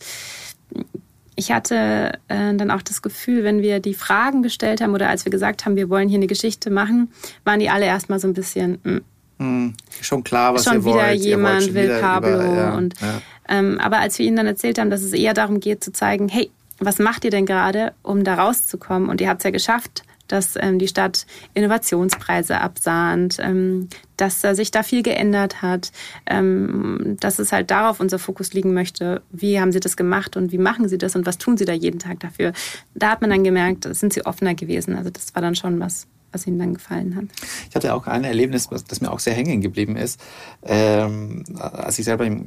ich 1.35 1.51
hatte 1.51 2.13
äh, 2.27 2.53
dann 2.55 2.71
auch 2.71 2.81
das 2.81 3.01
Gefühl, 3.01 3.43
wenn 3.43 3.61
wir 3.61 3.79
die 3.79 3.93
Fragen 3.93 4.41
gestellt 4.41 4.81
haben 4.81 4.93
oder 4.93 5.09
als 5.09 5.25
wir 5.25 5.31
gesagt 5.31 5.65
haben, 5.65 5.75
wir 5.75 5.89
wollen 5.89 6.07
hier 6.09 6.17
eine 6.19 6.27
Geschichte 6.27 6.69
machen, 6.71 7.11
waren 7.43 7.59
die 7.59 7.69
alle 7.69 7.85
erstmal 7.85 8.19
so 8.19 8.27
ein 8.27 8.33
bisschen, 8.33 8.79
mm, 8.83 8.97
Hm, 9.37 9.73
schon 9.99 10.23
klar, 10.23 10.53
was 10.53 10.63
schon 10.63 10.75
ihr 10.75 10.85
wieder 10.85 10.93
wollt. 10.95 11.03
Ihr 11.03 11.09
wollt 11.11 11.21
jemand 11.25 11.63
schon 11.63 11.73
will 11.73 11.83
wieder 11.83 11.99
Pablo. 11.99 12.29
über- 12.35 12.55
ja, 12.55 12.73
und, 12.75 12.93
ja. 13.01 13.21
Ähm, 13.49 13.77
aber 13.81 13.99
als 13.99 14.17
wir 14.17 14.25
ihnen 14.25 14.37
dann 14.37 14.47
erzählt 14.47 14.79
haben, 14.79 14.89
dass 14.89 15.01
es 15.01 15.11
eher 15.11 15.33
darum 15.33 15.59
geht 15.59 15.83
zu 15.83 15.91
zeigen, 15.91 16.29
hey, 16.29 16.49
was 16.79 16.99
macht 16.99 17.25
ihr 17.25 17.31
denn 17.31 17.45
gerade, 17.45 17.91
um 18.01 18.23
da 18.23 18.35
rauszukommen? 18.35 19.09
Und 19.09 19.19
ihr 19.19 19.27
habt 19.27 19.41
es 19.41 19.43
ja 19.43 19.51
geschafft, 19.51 20.03
dass 20.27 20.55
ähm, 20.59 20.79
die 20.79 20.87
Stadt 20.87 21.25
Innovationspreise 21.53 22.59
absahnt, 22.59 23.37
ähm, 23.39 23.89
dass 24.17 24.43
äh, 24.43 24.55
sich 24.55 24.71
da 24.71 24.83
viel 24.83 25.03
geändert 25.03 25.61
hat, 25.61 25.91
ähm, 26.25 27.17
dass 27.19 27.39
es 27.39 27.51
halt 27.51 27.71
darauf 27.71 27.99
unser 27.99 28.19
Fokus 28.19 28.53
liegen 28.53 28.73
möchte. 28.73 29.21
Wie 29.31 29.59
haben 29.59 29.71
sie 29.71 29.79
das 29.79 29.97
gemacht 29.97 30.37
und 30.37 30.51
wie 30.51 30.57
machen 30.57 30.87
sie 30.87 30.97
das 30.97 31.15
und 31.15 31.25
was 31.25 31.37
tun 31.37 31.57
sie 31.57 31.65
da 31.65 31.73
jeden 31.73 31.99
Tag 31.99 32.19
dafür? 32.19 32.53
Da 32.93 33.11
hat 33.11 33.21
man 33.21 33.29
dann 33.29 33.43
gemerkt, 33.43 33.87
sind 33.95 34.13
sie 34.13 34.25
offener 34.25 34.55
gewesen. 34.55 34.95
Also 34.95 35.09
das 35.09 35.35
war 35.35 35.41
dann 35.41 35.55
schon 35.55 35.79
was, 35.79 36.07
was 36.31 36.45
Ihnen 36.47 36.59
dann 36.59 36.73
gefallen 36.73 37.15
hat. 37.15 37.25
Ich 37.69 37.75
hatte 37.75 37.93
auch 37.93 38.07
ein 38.07 38.23
Erlebnis, 38.23 38.69
das 38.69 39.01
mir 39.01 39.11
auch 39.11 39.19
sehr 39.19 39.33
hängen 39.33 39.61
geblieben 39.61 39.95
ist. 39.95 40.19
Ähm, 40.63 41.43
als 41.57 41.97
ich 41.99 42.05
selber 42.05 42.25
äh, 42.25 42.39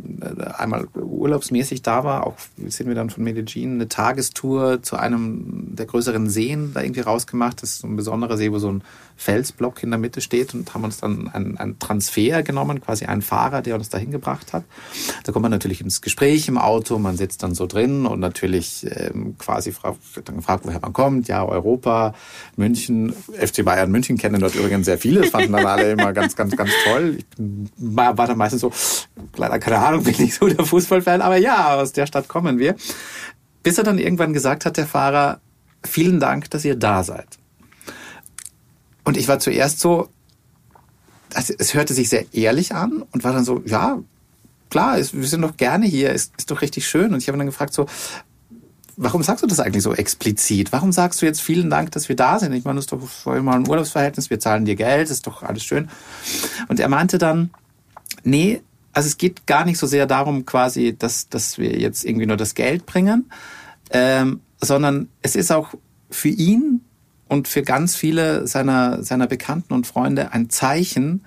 einmal 0.57 0.89
urlaubsmäßig 0.95 1.83
da 1.83 2.05
war, 2.05 2.26
auch 2.26 2.37
sind 2.66 2.89
wir 2.89 2.95
dann 2.95 3.11
von 3.11 3.24
Medellin 3.24 3.74
eine 3.74 3.89
Tagestour 3.89 4.83
zu 4.83 4.97
einem 4.97 5.74
der 5.76 5.87
größeren 5.87 6.29
Seen 6.29 6.72
da 6.74 6.83
irgendwie 6.83 7.01
rausgemacht. 7.01 7.62
Das 7.62 7.70
ist 7.70 7.79
so 7.79 7.87
ein 7.87 7.97
besonderer 7.97 8.37
See, 8.37 8.53
wo 8.53 8.59
so 8.59 8.70
ein 8.70 8.83
Felsblock 9.19 9.83
in 9.83 9.91
der 9.91 9.99
Mitte 9.99 10.21
steht 10.21 10.55
und 10.55 10.73
haben 10.73 10.85
uns 10.85 10.99
dann 10.99 11.29
einen, 11.29 11.59
einen 11.59 11.79
Transfer 11.81 12.45
genommen, 12.45 12.81
quasi 12.81 13.05
einen 13.05 13.21
Fahrer, 13.21 13.62
der 13.62 13.75
uns 13.75 13.89
dahin 13.89 14.12
gebracht 14.12 14.53
hat. 14.53 14.62
Da 15.25 15.33
kommt 15.33 15.43
man 15.43 15.51
natürlich 15.51 15.81
ins 15.81 16.01
Gespräch 16.01 16.47
im 16.47 16.57
Auto, 16.57 16.99
man 17.01 17.16
sitzt 17.16 17.43
dann 17.43 17.55
so 17.55 17.66
drin 17.66 18.07
und 18.07 18.21
natürlich 18.21 18.87
ähm, 18.89 19.37
quasi 19.37 19.75
wird 20.14 20.29
dann 20.29 20.37
gefragt, 20.37 20.64
woher 20.64 20.79
man 20.81 20.93
kommt. 20.93 21.27
Ja, 21.27 21.45
Europa, 21.45 22.14
München, 22.57 23.12
FC 23.12 23.64
Bayern 23.64 23.91
München 23.91 24.16
kennen 24.16 24.41
dort 24.41 24.55
übrigens 24.55 24.87
sehr 24.87 24.99
viele. 24.99 25.23
Das 25.23 25.31
fanden 25.31 25.53
dann 25.53 25.66
alle 25.66 25.91
immer 25.91 26.12
ganz, 26.12 26.37
ganz, 26.37 26.57
ganz 26.57 26.71
toll. 26.85 27.19
Ich 27.19 27.27
war, 27.77 28.14
dann 28.14 28.39
meistens 28.39 28.61
so, 28.61 28.73
leider 29.37 29.59
keine 29.59 29.79
Ahnung, 29.79 30.05
bin 30.05 30.14
nicht 30.16 30.35
so 30.35 30.47
der 30.47 30.64
Fußballfan, 30.64 31.23
aber 31.23 31.39
ja, 31.39 31.75
aus 31.75 31.93
der 31.93 32.07
Stadt 32.07 32.29
kommen 32.29 32.61
wir. 32.61 32.77
Bis 33.64 33.79
er 33.79 33.85
dann 33.85 33.99
irgendwann 33.99 34.33
gesagt 34.33 34.64
hat, 34.64 34.77
der 34.77 34.87
Fahrer, 34.87 35.41
vielen 35.85 36.21
Dank, 36.21 36.51
dass 36.51 36.64
ihr 36.64 36.77
da 36.77 37.03
seid. 37.03 37.27
Und 39.09 39.17
ich 39.17 39.27
war 39.27 39.39
zuerst 39.39 39.81
so, 39.81 40.11
also 41.33 41.55
es 41.57 41.73
hörte 41.73 41.95
sich 41.95 42.11
sehr 42.11 42.27
ehrlich 42.35 42.75
an 42.75 43.07
und 43.11 43.25
war 43.25 43.33
dann 43.33 43.43
so, 43.43 43.63
ja, 43.65 44.01
klar, 44.69 44.99
wir 44.99 45.27
sind 45.27 45.41
doch 45.41 45.57
gerne 45.57 45.87
hier, 45.87 46.13
ist, 46.13 46.35
ist 46.37 46.51
doch 46.51 46.61
richtig 46.61 46.87
schön. 46.87 47.15
Und 47.15 47.23
ich 47.23 47.29
habe 47.29 47.39
dann 47.39 47.47
gefragt 47.47 47.73
so, 47.73 47.87
warum 48.99 49.23
sagst 49.23 49.43
du 49.43 49.47
das 49.47 49.61
eigentlich 49.61 49.83
so 49.83 49.95
explizit? 49.95 50.73
Warum 50.73 50.93
sagst 50.93 51.23
du 51.23 51.25
jetzt 51.25 51.41
vielen 51.41 51.71
Dank, 51.71 51.91
dass 51.93 52.11
wir 52.11 52.17
da 52.17 52.39
sind? 52.39 52.53
Ich 52.53 52.67
meine, 52.67 52.77
das 52.77 52.85
ist 52.85 52.93
doch 52.93 53.35
immer 53.35 53.55
ein 53.55 53.67
Urlaubsverhältnis, 53.67 54.29
wir 54.29 54.41
zahlen 54.41 54.67
dir 54.67 54.77
Geld, 54.77 55.09
ist 55.09 55.27
doch 55.27 55.43
alles 55.43 55.65
schön. 55.65 55.89
Und 56.69 56.79
er 56.79 56.91
meinte 56.91 57.17
dann, 57.17 57.49
nee, 58.25 58.61
also 58.93 59.07
es 59.07 59.17
geht 59.17 59.47
gar 59.47 59.65
nicht 59.65 59.79
so 59.79 59.87
sehr 59.87 60.05
darum 60.05 60.45
quasi, 60.45 60.95
dass, 60.99 61.31
dass 61.31 61.57
wir 61.57 61.79
jetzt 61.79 62.05
irgendwie 62.05 62.27
nur 62.27 62.37
das 62.37 62.55
Geld 62.55 62.85
bringen, 62.85 63.31
ähm, 63.89 64.43
sondern 64.61 65.09
es 65.23 65.35
ist 65.35 65.51
auch 65.51 65.73
für 66.11 66.29
ihn 66.29 66.83
und 67.29 67.49
für 67.49 67.62
ganz 67.62 67.95
viele 67.95 68.47
seiner, 68.47 69.03
seiner 69.03 69.26
Bekannten 69.26 69.74
und 69.74 69.87
Freunde 69.87 70.33
ein 70.33 70.51
Zeichen, 70.51 71.24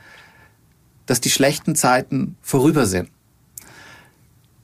dass 1.05 1.21
die 1.21 1.29
schlechten 1.29 1.75
Zeiten 1.75 2.35
vorüber 2.41 2.85
sind. 2.85 3.09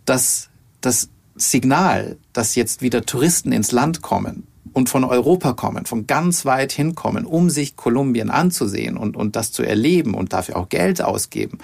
Dass 0.06 0.50
das 0.82 1.10
Signal, 1.36 2.18
dass 2.34 2.56
jetzt 2.56 2.82
wieder 2.82 3.06
Touristen 3.06 3.52
ins 3.52 3.72
Land 3.72 4.02
kommen 4.02 4.48
und 4.74 4.90
von 4.90 5.04
Europa 5.04 5.54
kommen, 5.54 5.86
von 5.86 6.08
ganz 6.08 6.46
weit 6.46 6.72
hinkommen, 6.72 7.26
um 7.26 7.50
sich 7.50 7.76
Kolumbien 7.76 8.30
anzusehen 8.30 8.98
und, 8.98 9.16
und 9.16 9.36
das 9.36 9.52
zu 9.52 9.64
erleben 9.64 10.14
und 10.14 10.34
dafür 10.34 10.58
auch 10.58 10.70
Geld 10.70 11.02
ausgeben, 11.02 11.60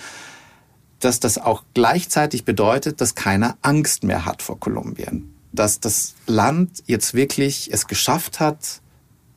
dass 0.99 1.19
das 1.19 1.37
auch 1.37 1.63
gleichzeitig 1.73 2.45
bedeutet, 2.45 3.01
dass 3.01 3.15
keiner 3.15 3.57
Angst 3.61 4.03
mehr 4.03 4.25
hat 4.25 4.41
vor 4.41 4.59
Kolumbien. 4.59 5.33
Dass 5.51 5.79
das 5.79 6.15
Land 6.27 6.83
jetzt 6.87 7.13
wirklich 7.13 7.71
es 7.71 7.87
geschafft 7.87 8.39
hat, 8.39 8.81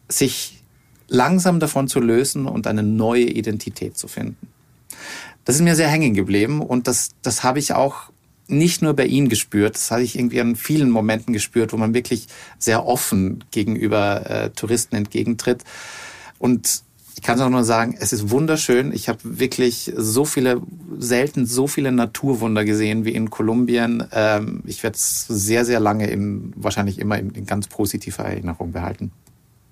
sich 0.09 0.63
langsam 1.09 1.61
davon 1.61 1.89
zu 1.89 2.01
lösen 2.01 2.47
und 2.47 2.67
eine 2.67 2.83
neue 2.83 3.25
Identität 3.25 3.97
zu 3.97 4.09
finden. 4.09 4.49
Das 5.45 5.57
ist 5.57 5.63
mir 5.63 5.77
sehr 5.77 5.89
hängen 5.89 6.15
geblieben 6.15 6.61
und 6.61 6.89
das, 6.89 7.11
das 7.23 7.45
habe 7.45 7.59
ich 7.59 7.75
auch 7.75 8.11
nicht 8.49 8.83
nur 8.83 8.95
bei 8.95 9.07
Ihnen 9.07 9.29
gespürt, 9.29 9.75
das 9.75 9.91
habe 9.91 10.03
ich 10.03 10.19
irgendwie 10.19 10.41
an 10.41 10.57
vielen 10.57 10.91
Momenten 10.91 11.33
gespürt, 11.33 11.73
wo 11.73 11.77
man 11.77 11.95
wirklich 11.95 12.27
sehr 12.59 12.87
offen 12.87 13.45
gegenüber 13.51 14.31
äh, 14.31 14.51
Touristen 14.51 14.97
entgegentritt. 14.97 15.65
Und 16.39 16.83
ich 17.17 17.23
kann 17.23 17.37
es 17.37 17.43
auch 17.43 17.51
nur 17.51 17.65
sagen, 17.65 17.97
es 17.99 18.13
ist 18.13 18.31
wunderschön. 18.31 18.93
Ich 18.93 19.09
habe 19.09 19.19
wirklich 19.23 19.93
so 19.97 20.25
viele, 20.25 20.61
selten 20.99 21.47
so 21.47 21.67
viele 21.67 21.91
Naturwunder 21.91 22.65
gesehen 22.65 23.05
wie 23.05 23.15
in 23.15 23.31
Kolumbien. 23.31 24.05
Ähm, 24.13 24.63
ich 24.67 24.83
werde 24.83 24.97
es 24.97 25.27
sehr, 25.27 25.65
sehr 25.65 25.81
lange 25.81 26.09
in, 26.09 26.53
wahrscheinlich 26.57 26.99
immer 26.99 27.19
in, 27.19 27.31
in 27.31 27.47
ganz 27.47 27.69
positiver 27.69 28.25
Erinnerung 28.25 28.73
behalten. 28.73 29.13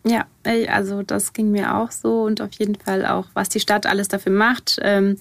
Ja, 0.07 0.27
also 0.45 1.03
das 1.03 1.33
ging 1.33 1.51
mir 1.51 1.77
auch 1.77 1.91
so 1.91 2.23
und 2.23 2.43
auf 2.43 2.53
jeden 2.53 2.75
Fall 2.75 3.07
auch, 3.07 3.27
was 3.33 3.49
die 3.49 3.61
Stadt 3.61 3.87
alles 3.87 4.09
dafür 4.09 4.33
macht. 4.33 4.79
Ähm, 4.83 5.17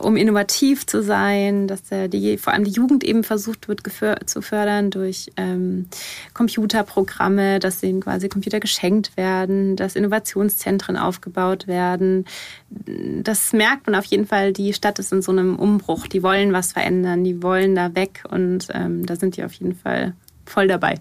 um 0.00 0.16
innovativ 0.16 0.86
zu 0.86 1.02
sein, 1.02 1.68
dass 1.68 1.82
die, 2.08 2.38
vor 2.38 2.52
allem 2.52 2.64
die 2.64 2.72
Jugend 2.72 3.04
eben 3.04 3.24
versucht 3.24 3.68
wird 3.68 3.82
zu 4.28 4.42
fördern 4.42 4.90
durch 4.90 5.30
ähm, 5.36 5.86
Computerprogramme, 6.34 7.58
dass 7.58 7.82
ihnen 7.82 8.00
quasi 8.00 8.28
Computer 8.28 8.60
geschenkt 8.60 9.16
werden, 9.16 9.76
dass 9.76 9.96
Innovationszentren 9.96 10.96
aufgebaut 10.96 11.66
werden. 11.66 12.24
Das 12.68 13.52
merkt 13.52 13.86
man 13.86 13.94
auf 13.94 14.06
jeden 14.06 14.26
Fall, 14.26 14.52
die 14.52 14.72
Stadt 14.72 14.98
ist 14.98 15.12
in 15.12 15.22
so 15.22 15.32
einem 15.32 15.56
Umbruch. 15.56 16.06
Die 16.06 16.22
wollen 16.22 16.52
was 16.52 16.72
verändern, 16.72 17.24
die 17.24 17.42
wollen 17.42 17.74
da 17.74 17.94
weg 17.94 18.24
und 18.28 18.68
ähm, 18.72 19.06
da 19.06 19.16
sind 19.16 19.36
die 19.36 19.44
auf 19.44 19.52
jeden 19.52 19.76
Fall 19.76 20.14
voll 20.44 20.68
dabei. 20.68 20.96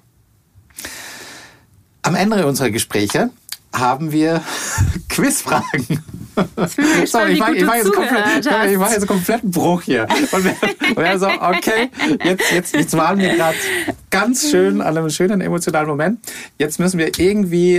Am 2.06 2.14
Ende 2.14 2.46
unserer 2.46 2.70
Gespräche 2.70 3.32
haben 3.74 4.12
wir 4.12 4.44
Quizfragen. 5.10 5.66
Ich 5.80 6.76
bin 6.76 6.86
gespannt, 7.02 7.08
Sorry, 7.08 7.32
ich 7.32 7.40
ich, 7.40 7.68
war 7.68 7.78
jetzt 7.78 7.94
komplett, 7.94 8.46
ich 8.46 8.80
war 8.80 8.92
jetzt 8.92 9.08
komplett 9.08 9.44
ein 9.44 9.50
Bruch 9.50 9.82
hier. 9.82 10.06
Und 10.32 10.44
wir, 10.44 10.56
wir 10.96 11.18
so, 11.18 11.28
okay, 11.28 11.90
jetzt, 12.24 12.52
jetzt, 12.52 12.76
jetzt 12.76 12.96
waren 12.96 13.18
wir 13.18 13.36
gerade 13.36 13.58
ganz 14.12 14.52
schön 14.52 14.82
an 14.82 14.96
einem 14.96 15.10
schönen 15.10 15.42
emotionalen 15.42 15.88
Moment. 15.88 16.20
Jetzt 16.60 16.78
müssen 16.78 17.00
wir 17.00 17.18
irgendwie 17.18 17.78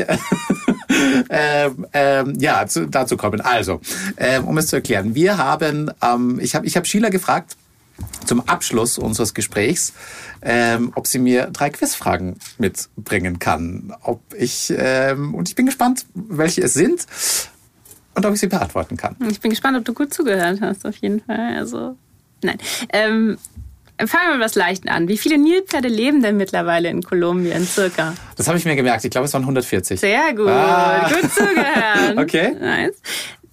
äh, 1.29 1.71
äh, 1.93 2.25
ja, 2.39 2.67
zu, 2.67 2.89
dazu 2.89 3.17
kommen. 3.17 3.41
Also, 3.41 3.81
äh, 4.17 4.41
um 4.41 4.59
es 4.59 4.67
zu 4.67 4.77
erklären, 4.77 5.15
wir 5.15 5.39
haben, 5.39 5.93
ähm, 6.03 6.41
ich 6.43 6.57
habe 6.57 6.67
ich 6.67 6.77
hab 6.77 6.85
Sheila 6.89 7.11
gefragt, 7.11 7.57
zum 8.25 8.41
Abschluss 8.49 8.99
unseres 8.99 9.35
Gesprächs, 9.35 9.93
ähm, 10.43 10.93
ob 10.95 11.07
sie 11.07 11.19
mir 11.19 11.47
drei 11.47 11.71
Quizfragen 11.71 12.37
mitbringen 12.59 13.39
kann. 13.39 13.95
Ob 14.03 14.21
ich 14.35 14.73
ähm, 14.77 15.35
und 15.35 15.49
ich 15.49 15.55
bin 15.55 15.67
gespannt, 15.67 16.07
welche 16.15 16.63
es 16.63 16.75
sind 16.75 17.07
und 18.15 18.27
ob 18.27 18.35
ich 18.35 18.41
sie 18.41 18.49
beantworten 18.49 18.97
kann. 18.97 19.17
Ich 19.29 19.41
bin 19.41 19.51
gespannt, 19.51 19.79
ob 19.79 19.85
du 19.85 19.95
gut 19.95 20.13
zugehört 20.13 20.61
hast, 20.61 20.85
auf 20.87 20.97
jeden 20.97 21.21
Fall. 21.21 21.57
Also 21.57 21.97
nein. 22.43 22.59
Ähm, 22.93 23.39
Fangen 23.99 24.29
wir 24.29 24.35
mit 24.35 24.45
was 24.45 24.55
Leichten 24.55 24.91
an. 24.91 25.09
Wie 25.09 25.17
viele 25.17 25.39
Nilpferde 25.39 25.89
leben 25.89 26.21
denn 26.21 26.37
mittlerweile 26.37 26.91
in 26.91 27.03
Kolumbien 27.03 27.67
circa? 27.67 28.13
Das 28.37 28.47
habe 28.47 28.59
ich 28.59 28.67
mir 28.67 28.77
gemerkt. 28.77 29.03
Ich 29.07 29.11
glaube, 29.11 29.25
es 29.25 29.33
waren 29.33 29.43
140. 29.43 29.99
Sehr 29.99 30.35
gut. 30.35 30.49
Ah. 30.49 31.09
Gut 31.09 31.33
zugehört. 31.33 32.17
okay. 32.19 32.55
Nice. 32.61 32.97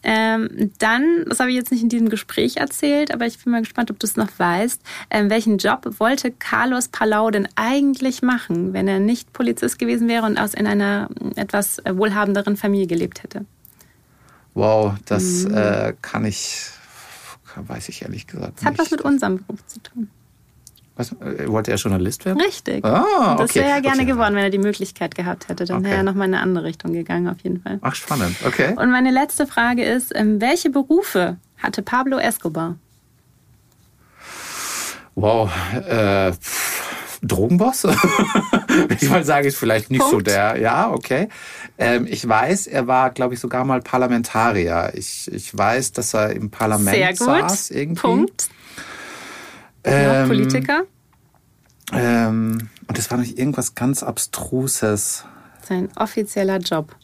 Ähm, 0.03 0.71
dann, 0.79 1.25
das 1.27 1.39
habe 1.39 1.49
ich 1.49 1.55
jetzt 1.55 1.71
nicht 1.71 1.81
in 1.81 1.89
diesem 1.89 2.09
Gespräch 2.09 2.57
erzählt, 2.57 3.13
aber 3.13 3.25
ich 3.25 3.41
bin 3.41 3.51
mal 3.51 3.61
gespannt, 3.61 3.89
ob 3.89 3.99
du 3.99 4.05
es 4.05 4.17
noch 4.17 4.27
weißt. 4.37 4.81
Ähm, 5.09 5.29
welchen 5.29 5.57
Job 5.57 5.99
wollte 5.99 6.31
Carlos 6.31 6.89
Palau 6.89 7.31
denn 7.31 7.47
eigentlich 7.55 8.21
machen, 8.21 8.73
wenn 8.73 8.87
er 8.87 8.99
nicht 8.99 9.31
Polizist 9.33 9.79
gewesen 9.79 10.07
wäre 10.07 10.25
und 10.25 10.37
aus 10.37 10.53
in 10.53 10.67
einer 10.67 11.09
etwas 11.35 11.81
wohlhabenderen 11.89 12.57
Familie 12.57 12.87
gelebt 12.87 13.23
hätte? 13.23 13.45
Wow, 14.53 14.95
das 15.05 15.45
mhm. 15.45 15.55
äh, 15.55 15.93
kann 16.01 16.25
ich, 16.25 16.67
weiß 17.55 17.89
ich 17.89 18.01
ehrlich 18.03 18.27
gesagt. 18.27 18.59
Das 18.59 18.65
hat 18.65 18.77
was 18.77 18.91
mit 18.91 19.01
unserem 19.01 19.37
Beruf 19.37 19.65
zu 19.65 19.81
tun. 19.81 20.09
Was, 20.95 21.11
äh, 21.13 21.47
wollte 21.47 21.71
er 21.71 21.77
Journalist 21.77 22.25
werden? 22.25 22.39
Richtig. 22.39 22.85
Ah, 22.85 23.33
okay. 23.33 23.43
Das 23.43 23.55
wäre 23.55 23.69
er 23.69 23.81
gerne 23.81 24.03
okay. 24.03 24.11
geworden, 24.11 24.35
wenn 24.35 24.43
er 24.43 24.49
die 24.51 24.59
Möglichkeit 24.59 25.15
gehabt 25.15 25.49
hätte. 25.49 25.65
Dann 25.65 25.77
okay. 25.77 25.85
wäre 25.85 25.97
er 25.97 26.03
nochmal 26.03 26.27
in 26.27 26.35
eine 26.35 26.43
andere 26.43 26.65
Richtung 26.65 26.93
gegangen, 26.93 27.27
auf 27.27 27.39
jeden 27.41 27.61
Fall. 27.61 27.79
Ach, 27.81 27.95
spannend. 27.95 28.35
Okay. 28.45 28.75
Und 28.75 28.91
meine 28.91 29.11
letzte 29.11 29.47
Frage 29.47 29.83
ist: 29.83 30.11
ähm, 30.15 30.39
Welche 30.39 30.69
Berufe 30.69 31.37
hatte 31.57 31.81
Pablo 31.81 32.17
Escobar? 32.19 32.75
Wow. 35.15 35.51
Äh, 35.87 36.33
Drogenboss? 37.23 37.85
ich 38.99 39.09
mal 39.09 39.23
sagen, 39.23 39.47
ist 39.47 39.57
vielleicht 39.57 39.89
nicht 39.89 40.01
Punkt. 40.01 40.13
so 40.13 40.21
der. 40.21 40.59
Ja, 40.59 40.91
okay. 40.91 41.29
Ähm, 41.77 42.05
ich 42.07 42.27
weiß, 42.27 42.67
er 42.67 42.87
war, 42.87 43.11
glaube 43.11 43.33
ich, 43.33 43.39
sogar 43.39 43.65
mal 43.65 43.81
Parlamentarier. 43.81 44.91
Ich, 44.95 45.31
ich 45.31 45.57
weiß, 45.57 45.93
dass 45.93 46.13
er 46.13 46.31
im 46.31 46.51
Parlament 46.51 46.95
Sehr 46.95 47.09
gut. 47.09 47.17
saß 47.49 47.71
irgendwie. 47.71 48.01
Punkt. 48.01 48.49
Ähm, 49.83 50.27
Politiker? 50.27 50.83
Ähm, 51.91 52.69
und 52.87 52.97
das 52.97 53.11
war 53.11 53.17
noch 53.17 53.25
irgendwas 53.25 53.75
ganz 53.75 54.03
Abstruses. 54.03 55.25
Sein 55.67 55.89
offizieller 55.95 56.57
Job. 56.57 56.95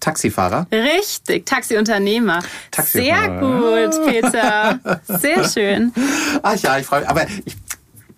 Taxifahrer? 0.00 0.66
Richtig, 0.70 1.46
Taxiunternehmer. 1.46 2.40
Taxifahrer. 2.70 3.90
Sehr 3.90 3.90
gut, 3.90 4.06
Peter. 4.06 4.80
Sehr 5.08 5.48
schön. 5.48 5.92
Ach 6.42 6.56
ja, 6.56 6.78
ich 6.78 6.86
freue 6.86 7.00
mich. 7.00 7.08
Aber 7.08 7.26
ich, 7.44 7.56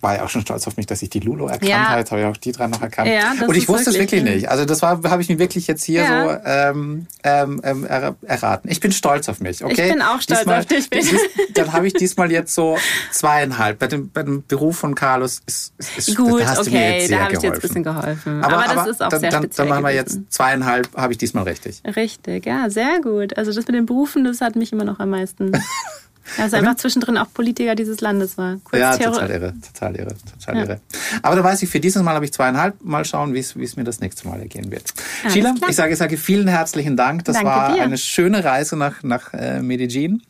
war 0.01 0.15
ja 0.15 0.23
auch 0.25 0.29
schon 0.29 0.41
stolz 0.41 0.67
auf 0.67 0.77
mich, 0.77 0.85
dass 0.85 1.01
ich 1.01 1.09
die 1.09 1.19
Lulu 1.19 1.45
erkannt 1.47 1.69
Ja. 1.69 1.89
habe. 1.89 1.99
Jetzt 1.99 2.11
habe 2.11 2.21
ich 2.21 2.27
auch 2.27 2.37
die 2.37 2.51
drei 2.51 2.67
noch 2.67 2.81
erkannt. 2.81 3.09
Ja, 3.09 3.33
und 3.47 3.55
ich 3.55 3.67
wusste 3.67 3.89
es 3.89 3.97
wirklich, 3.97 4.23
nicht. 4.23 4.49
Also 4.49 4.65
das 4.65 4.81
war, 4.81 5.01
habe 5.09 5.21
ich 5.21 5.29
mir 5.29 5.39
wirklich 5.39 5.67
jetzt 5.67 5.83
hier 5.83 6.01
Ja. 6.03 6.23
so 6.23 6.39
ähm, 6.45 7.07
ähm, 7.23 7.61
ähm, 7.63 7.85
er, 7.85 8.15
erraten. 8.25 8.69
Ich 8.69 8.79
bin 8.79 8.91
stolz 8.91 9.27
auf 9.29 9.39
mich. 9.39 9.63
Okay? 9.63 9.91
bin 9.91 10.01
auch 10.01 10.21
stolz 10.21 10.45
auf 10.47 10.65
dich, 10.65 10.89
bitte. 10.89 11.07
dies- 11.07 11.53
Dann 11.53 11.73
habe 11.73 11.87
ich 11.87 11.93
diesmal 11.93 12.31
jetzt 12.31 12.53
so 12.53 12.77
zweieinhalb. 13.11 13.79
Bei 13.79 13.87
dem, 13.87 14.09
bei 14.11 14.23
dem 14.23 14.43
Beruf 14.45 14.77
von 14.77 14.93
Carlos 14.95 15.41
ist, 15.45 15.73
ist, 15.97 16.15
Gut, 16.15 16.41
da 16.41 16.47
hast 16.47 16.67
du 16.67 16.71
mir 16.71 16.77
okay, 16.77 16.97
jetzt 16.99 17.07
sehr 17.07 17.17
da 17.17 17.23
habe 17.25 17.33
ich 17.33 17.39
dir 17.39 17.47
jetzt 17.47 17.55
ein 17.57 17.61
bisschen 17.61 17.83
geholfen. 17.83 18.43
Aber, 18.43 18.63
das 18.75 18.87
ist 18.87 19.01
auch 19.03 19.09
dann, 19.09 19.19
sehr 19.19 19.31
dann, 19.31 19.43
speziell 19.43 19.67
dann 19.67 19.75
machen 19.75 19.83
wir 19.85 19.93
jetzt 19.95 20.19
zweieinhalb, 20.29 20.89
habe 20.95 21.11
ich 21.13 21.17
diesmal 21.17 21.43
richtig. 21.43 21.81
Richtig, 21.95 22.45
ja, 22.45 22.69
sehr 22.69 22.99
gut. 23.01 23.37
Also 23.37 23.51
das 23.51 23.65
mit 23.67 23.75
den 23.75 23.85
Berufen, 23.85 24.23
das 24.25 24.41
hat 24.41 24.55
mich 24.55 24.71
immer 24.71 24.83
noch 24.83 24.99
am 24.99 25.09
meisten. 25.09 25.51
Dass 26.35 26.53
einfach 26.53 26.75
zwischendrin 26.75 27.17
auch 27.17 27.31
Politiker 27.33 27.75
dieses 27.75 28.01
Landes 28.01 28.37
war. 28.37 28.57
Kurz 28.63 28.79
Ja, 28.81 28.97
Terror- 28.97 29.13
total 29.13 29.29
irre, 29.31 29.53
total 29.73 29.95
irre, 29.95 30.15
total 30.39 30.55
Ja. 30.55 30.61
irre. 30.63 30.81
Aber 31.21 31.35
da 31.37 31.43
weiß 31.43 31.61
ich, 31.63 31.69
für 31.69 31.79
dieses 31.79 32.01
Mal 32.03 32.15
habe 32.15 32.25
ich 32.25 32.33
zweieinhalb. 32.33 32.83
Mal 32.83 33.05
schauen, 33.05 33.33
wie 33.33 33.39
es 33.39 33.75
mir 33.75 33.83
das 33.83 33.99
nächste 34.01 34.27
Mal 34.27 34.39
ergehen 34.39 34.71
wird. 34.71 34.93
Alles 35.23 35.33
Sheila, 35.33 35.53
klar. 35.53 35.69
ich 35.69 35.75
sage, 35.75 35.93
ich 35.93 35.99
sage 35.99 36.17
vielen 36.17 36.47
herzlichen 36.47 36.97
Dank. 36.97 37.23
Das 37.25 37.35
Danke 37.35 37.49
war 37.49 37.73
dir. 37.73 37.81
eine 37.83 37.97
schöne 37.97 38.43
Reise 38.43 38.75
nach, 38.75 39.03
nach 39.03 39.33
äh, 39.33 39.61
Medellin. 39.61 40.21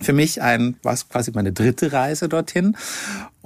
Für 0.00 0.12
mich 0.12 0.40
ein, 0.42 0.76
war 0.84 0.92
es 0.92 1.08
quasi 1.08 1.32
meine 1.34 1.52
dritte 1.52 1.92
Reise 1.92 2.28
dorthin. 2.28 2.76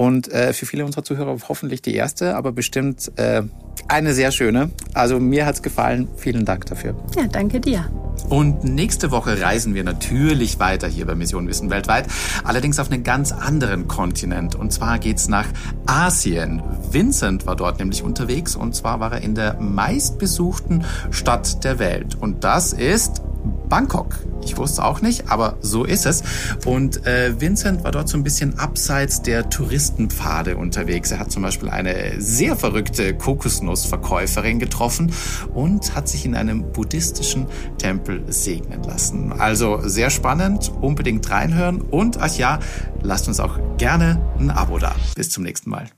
Und 0.03 0.33
äh, 0.33 0.53
für 0.53 0.67
viele 0.67 0.85
unserer 0.85 1.05
Zuhörer 1.05 1.37
hoffentlich 1.49 1.81
die 1.81 1.95
erste, 1.95 2.35
aber 2.35 2.51
bestimmt 2.51 3.13
äh, 3.19 3.43
eine 3.87 4.15
sehr 4.15 4.33
schöne. 4.33 4.73
Also 4.95 5.21
mir 5.21 5.47
hat's 5.47 5.63
gefallen. 5.63 6.09
Vielen 6.17 6.45
Dank 6.45 6.67
dafür. 6.67 6.97
Ja, 7.15 7.29
danke 7.29 7.61
dir. 7.61 7.89
Und 8.29 8.65
nächste 8.65 9.13
Woche 9.13 9.41
reisen 9.41 9.77
wir 9.77 9.85
natürlich 9.85 10.59
weiter 10.59 10.89
hier 10.89 11.07
bei 11.07 11.15
Mission 11.15 11.47
Wissen 11.47 11.71
weltweit, 11.71 12.09
allerdings 12.43 12.81
auf 12.81 12.91
einen 12.91 13.05
ganz 13.05 13.31
anderen 13.31 13.87
Kontinent. 13.87 14.57
Und 14.57 14.73
zwar 14.73 14.99
geht's 14.99 15.29
nach 15.29 15.47
Asien. 15.87 16.65
Vincent 16.91 17.47
war 17.47 17.55
dort 17.55 17.79
nämlich 17.79 18.03
unterwegs 18.03 18.57
und 18.57 18.75
zwar 18.75 18.99
war 18.99 19.13
er 19.13 19.21
in 19.21 19.37
der 19.37 19.61
meistbesuchten 19.61 20.85
Stadt 21.13 21.63
der 21.63 21.79
Welt. 21.79 22.17
Und 22.21 22.43
das 22.43 22.73
ist 22.73 23.23
Bangkok. 23.69 24.19
Ich 24.45 24.57
wusste 24.57 24.85
auch 24.85 25.01
nicht, 25.01 25.31
aber 25.31 25.57
so 25.61 25.85
ist 25.85 26.05
es. 26.05 26.23
Und 26.67 27.07
äh, 27.07 27.41
Vincent 27.41 27.85
war 27.85 27.93
dort 27.93 28.09
so 28.09 28.17
ein 28.17 28.25
bisschen 28.25 28.59
abseits 28.59 29.23
der 29.23 29.49
Touristenpfade 29.93 30.57
unterwegs. 30.57 31.11
Er 31.11 31.19
hat 31.19 31.31
zum 31.31 31.43
Beispiel 31.43 31.69
eine 31.69 32.21
sehr 32.21 32.57
verrückte 32.57 33.15
Kokosnussverkäuferin 33.15 34.59
getroffen 34.59 35.13
und 35.55 35.95
hat 35.95 36.09
sich 36.09 36.25
in 36.25 36.35
einem 36.35 36.73
buddhistischen 36.73 37.47
Tempel 37.79 38.25
segnen 38.29 38.83
lassen. 38.83 39.33
Also 39.33 39.81
sehr 39.83 40.11
spannend, 40.11 40.73
unbedingt 40.81 41.29
reinhören 41.31 41.81
und 41.81 42.19
ach 42.21 42.37
ja, 42.37 42.59
lasst 43.03 43.29
uns 43.29 43.41
auch 43.41 43.59
gerne 43.77 44.21
ein 44.39 44.51
Abo 44.51 44.79
da. 44.79 44.95
Bis 45.15 45.31
zum 45.31 45.45
nächsten 45.45 45.71
Mal. 45.71 45.89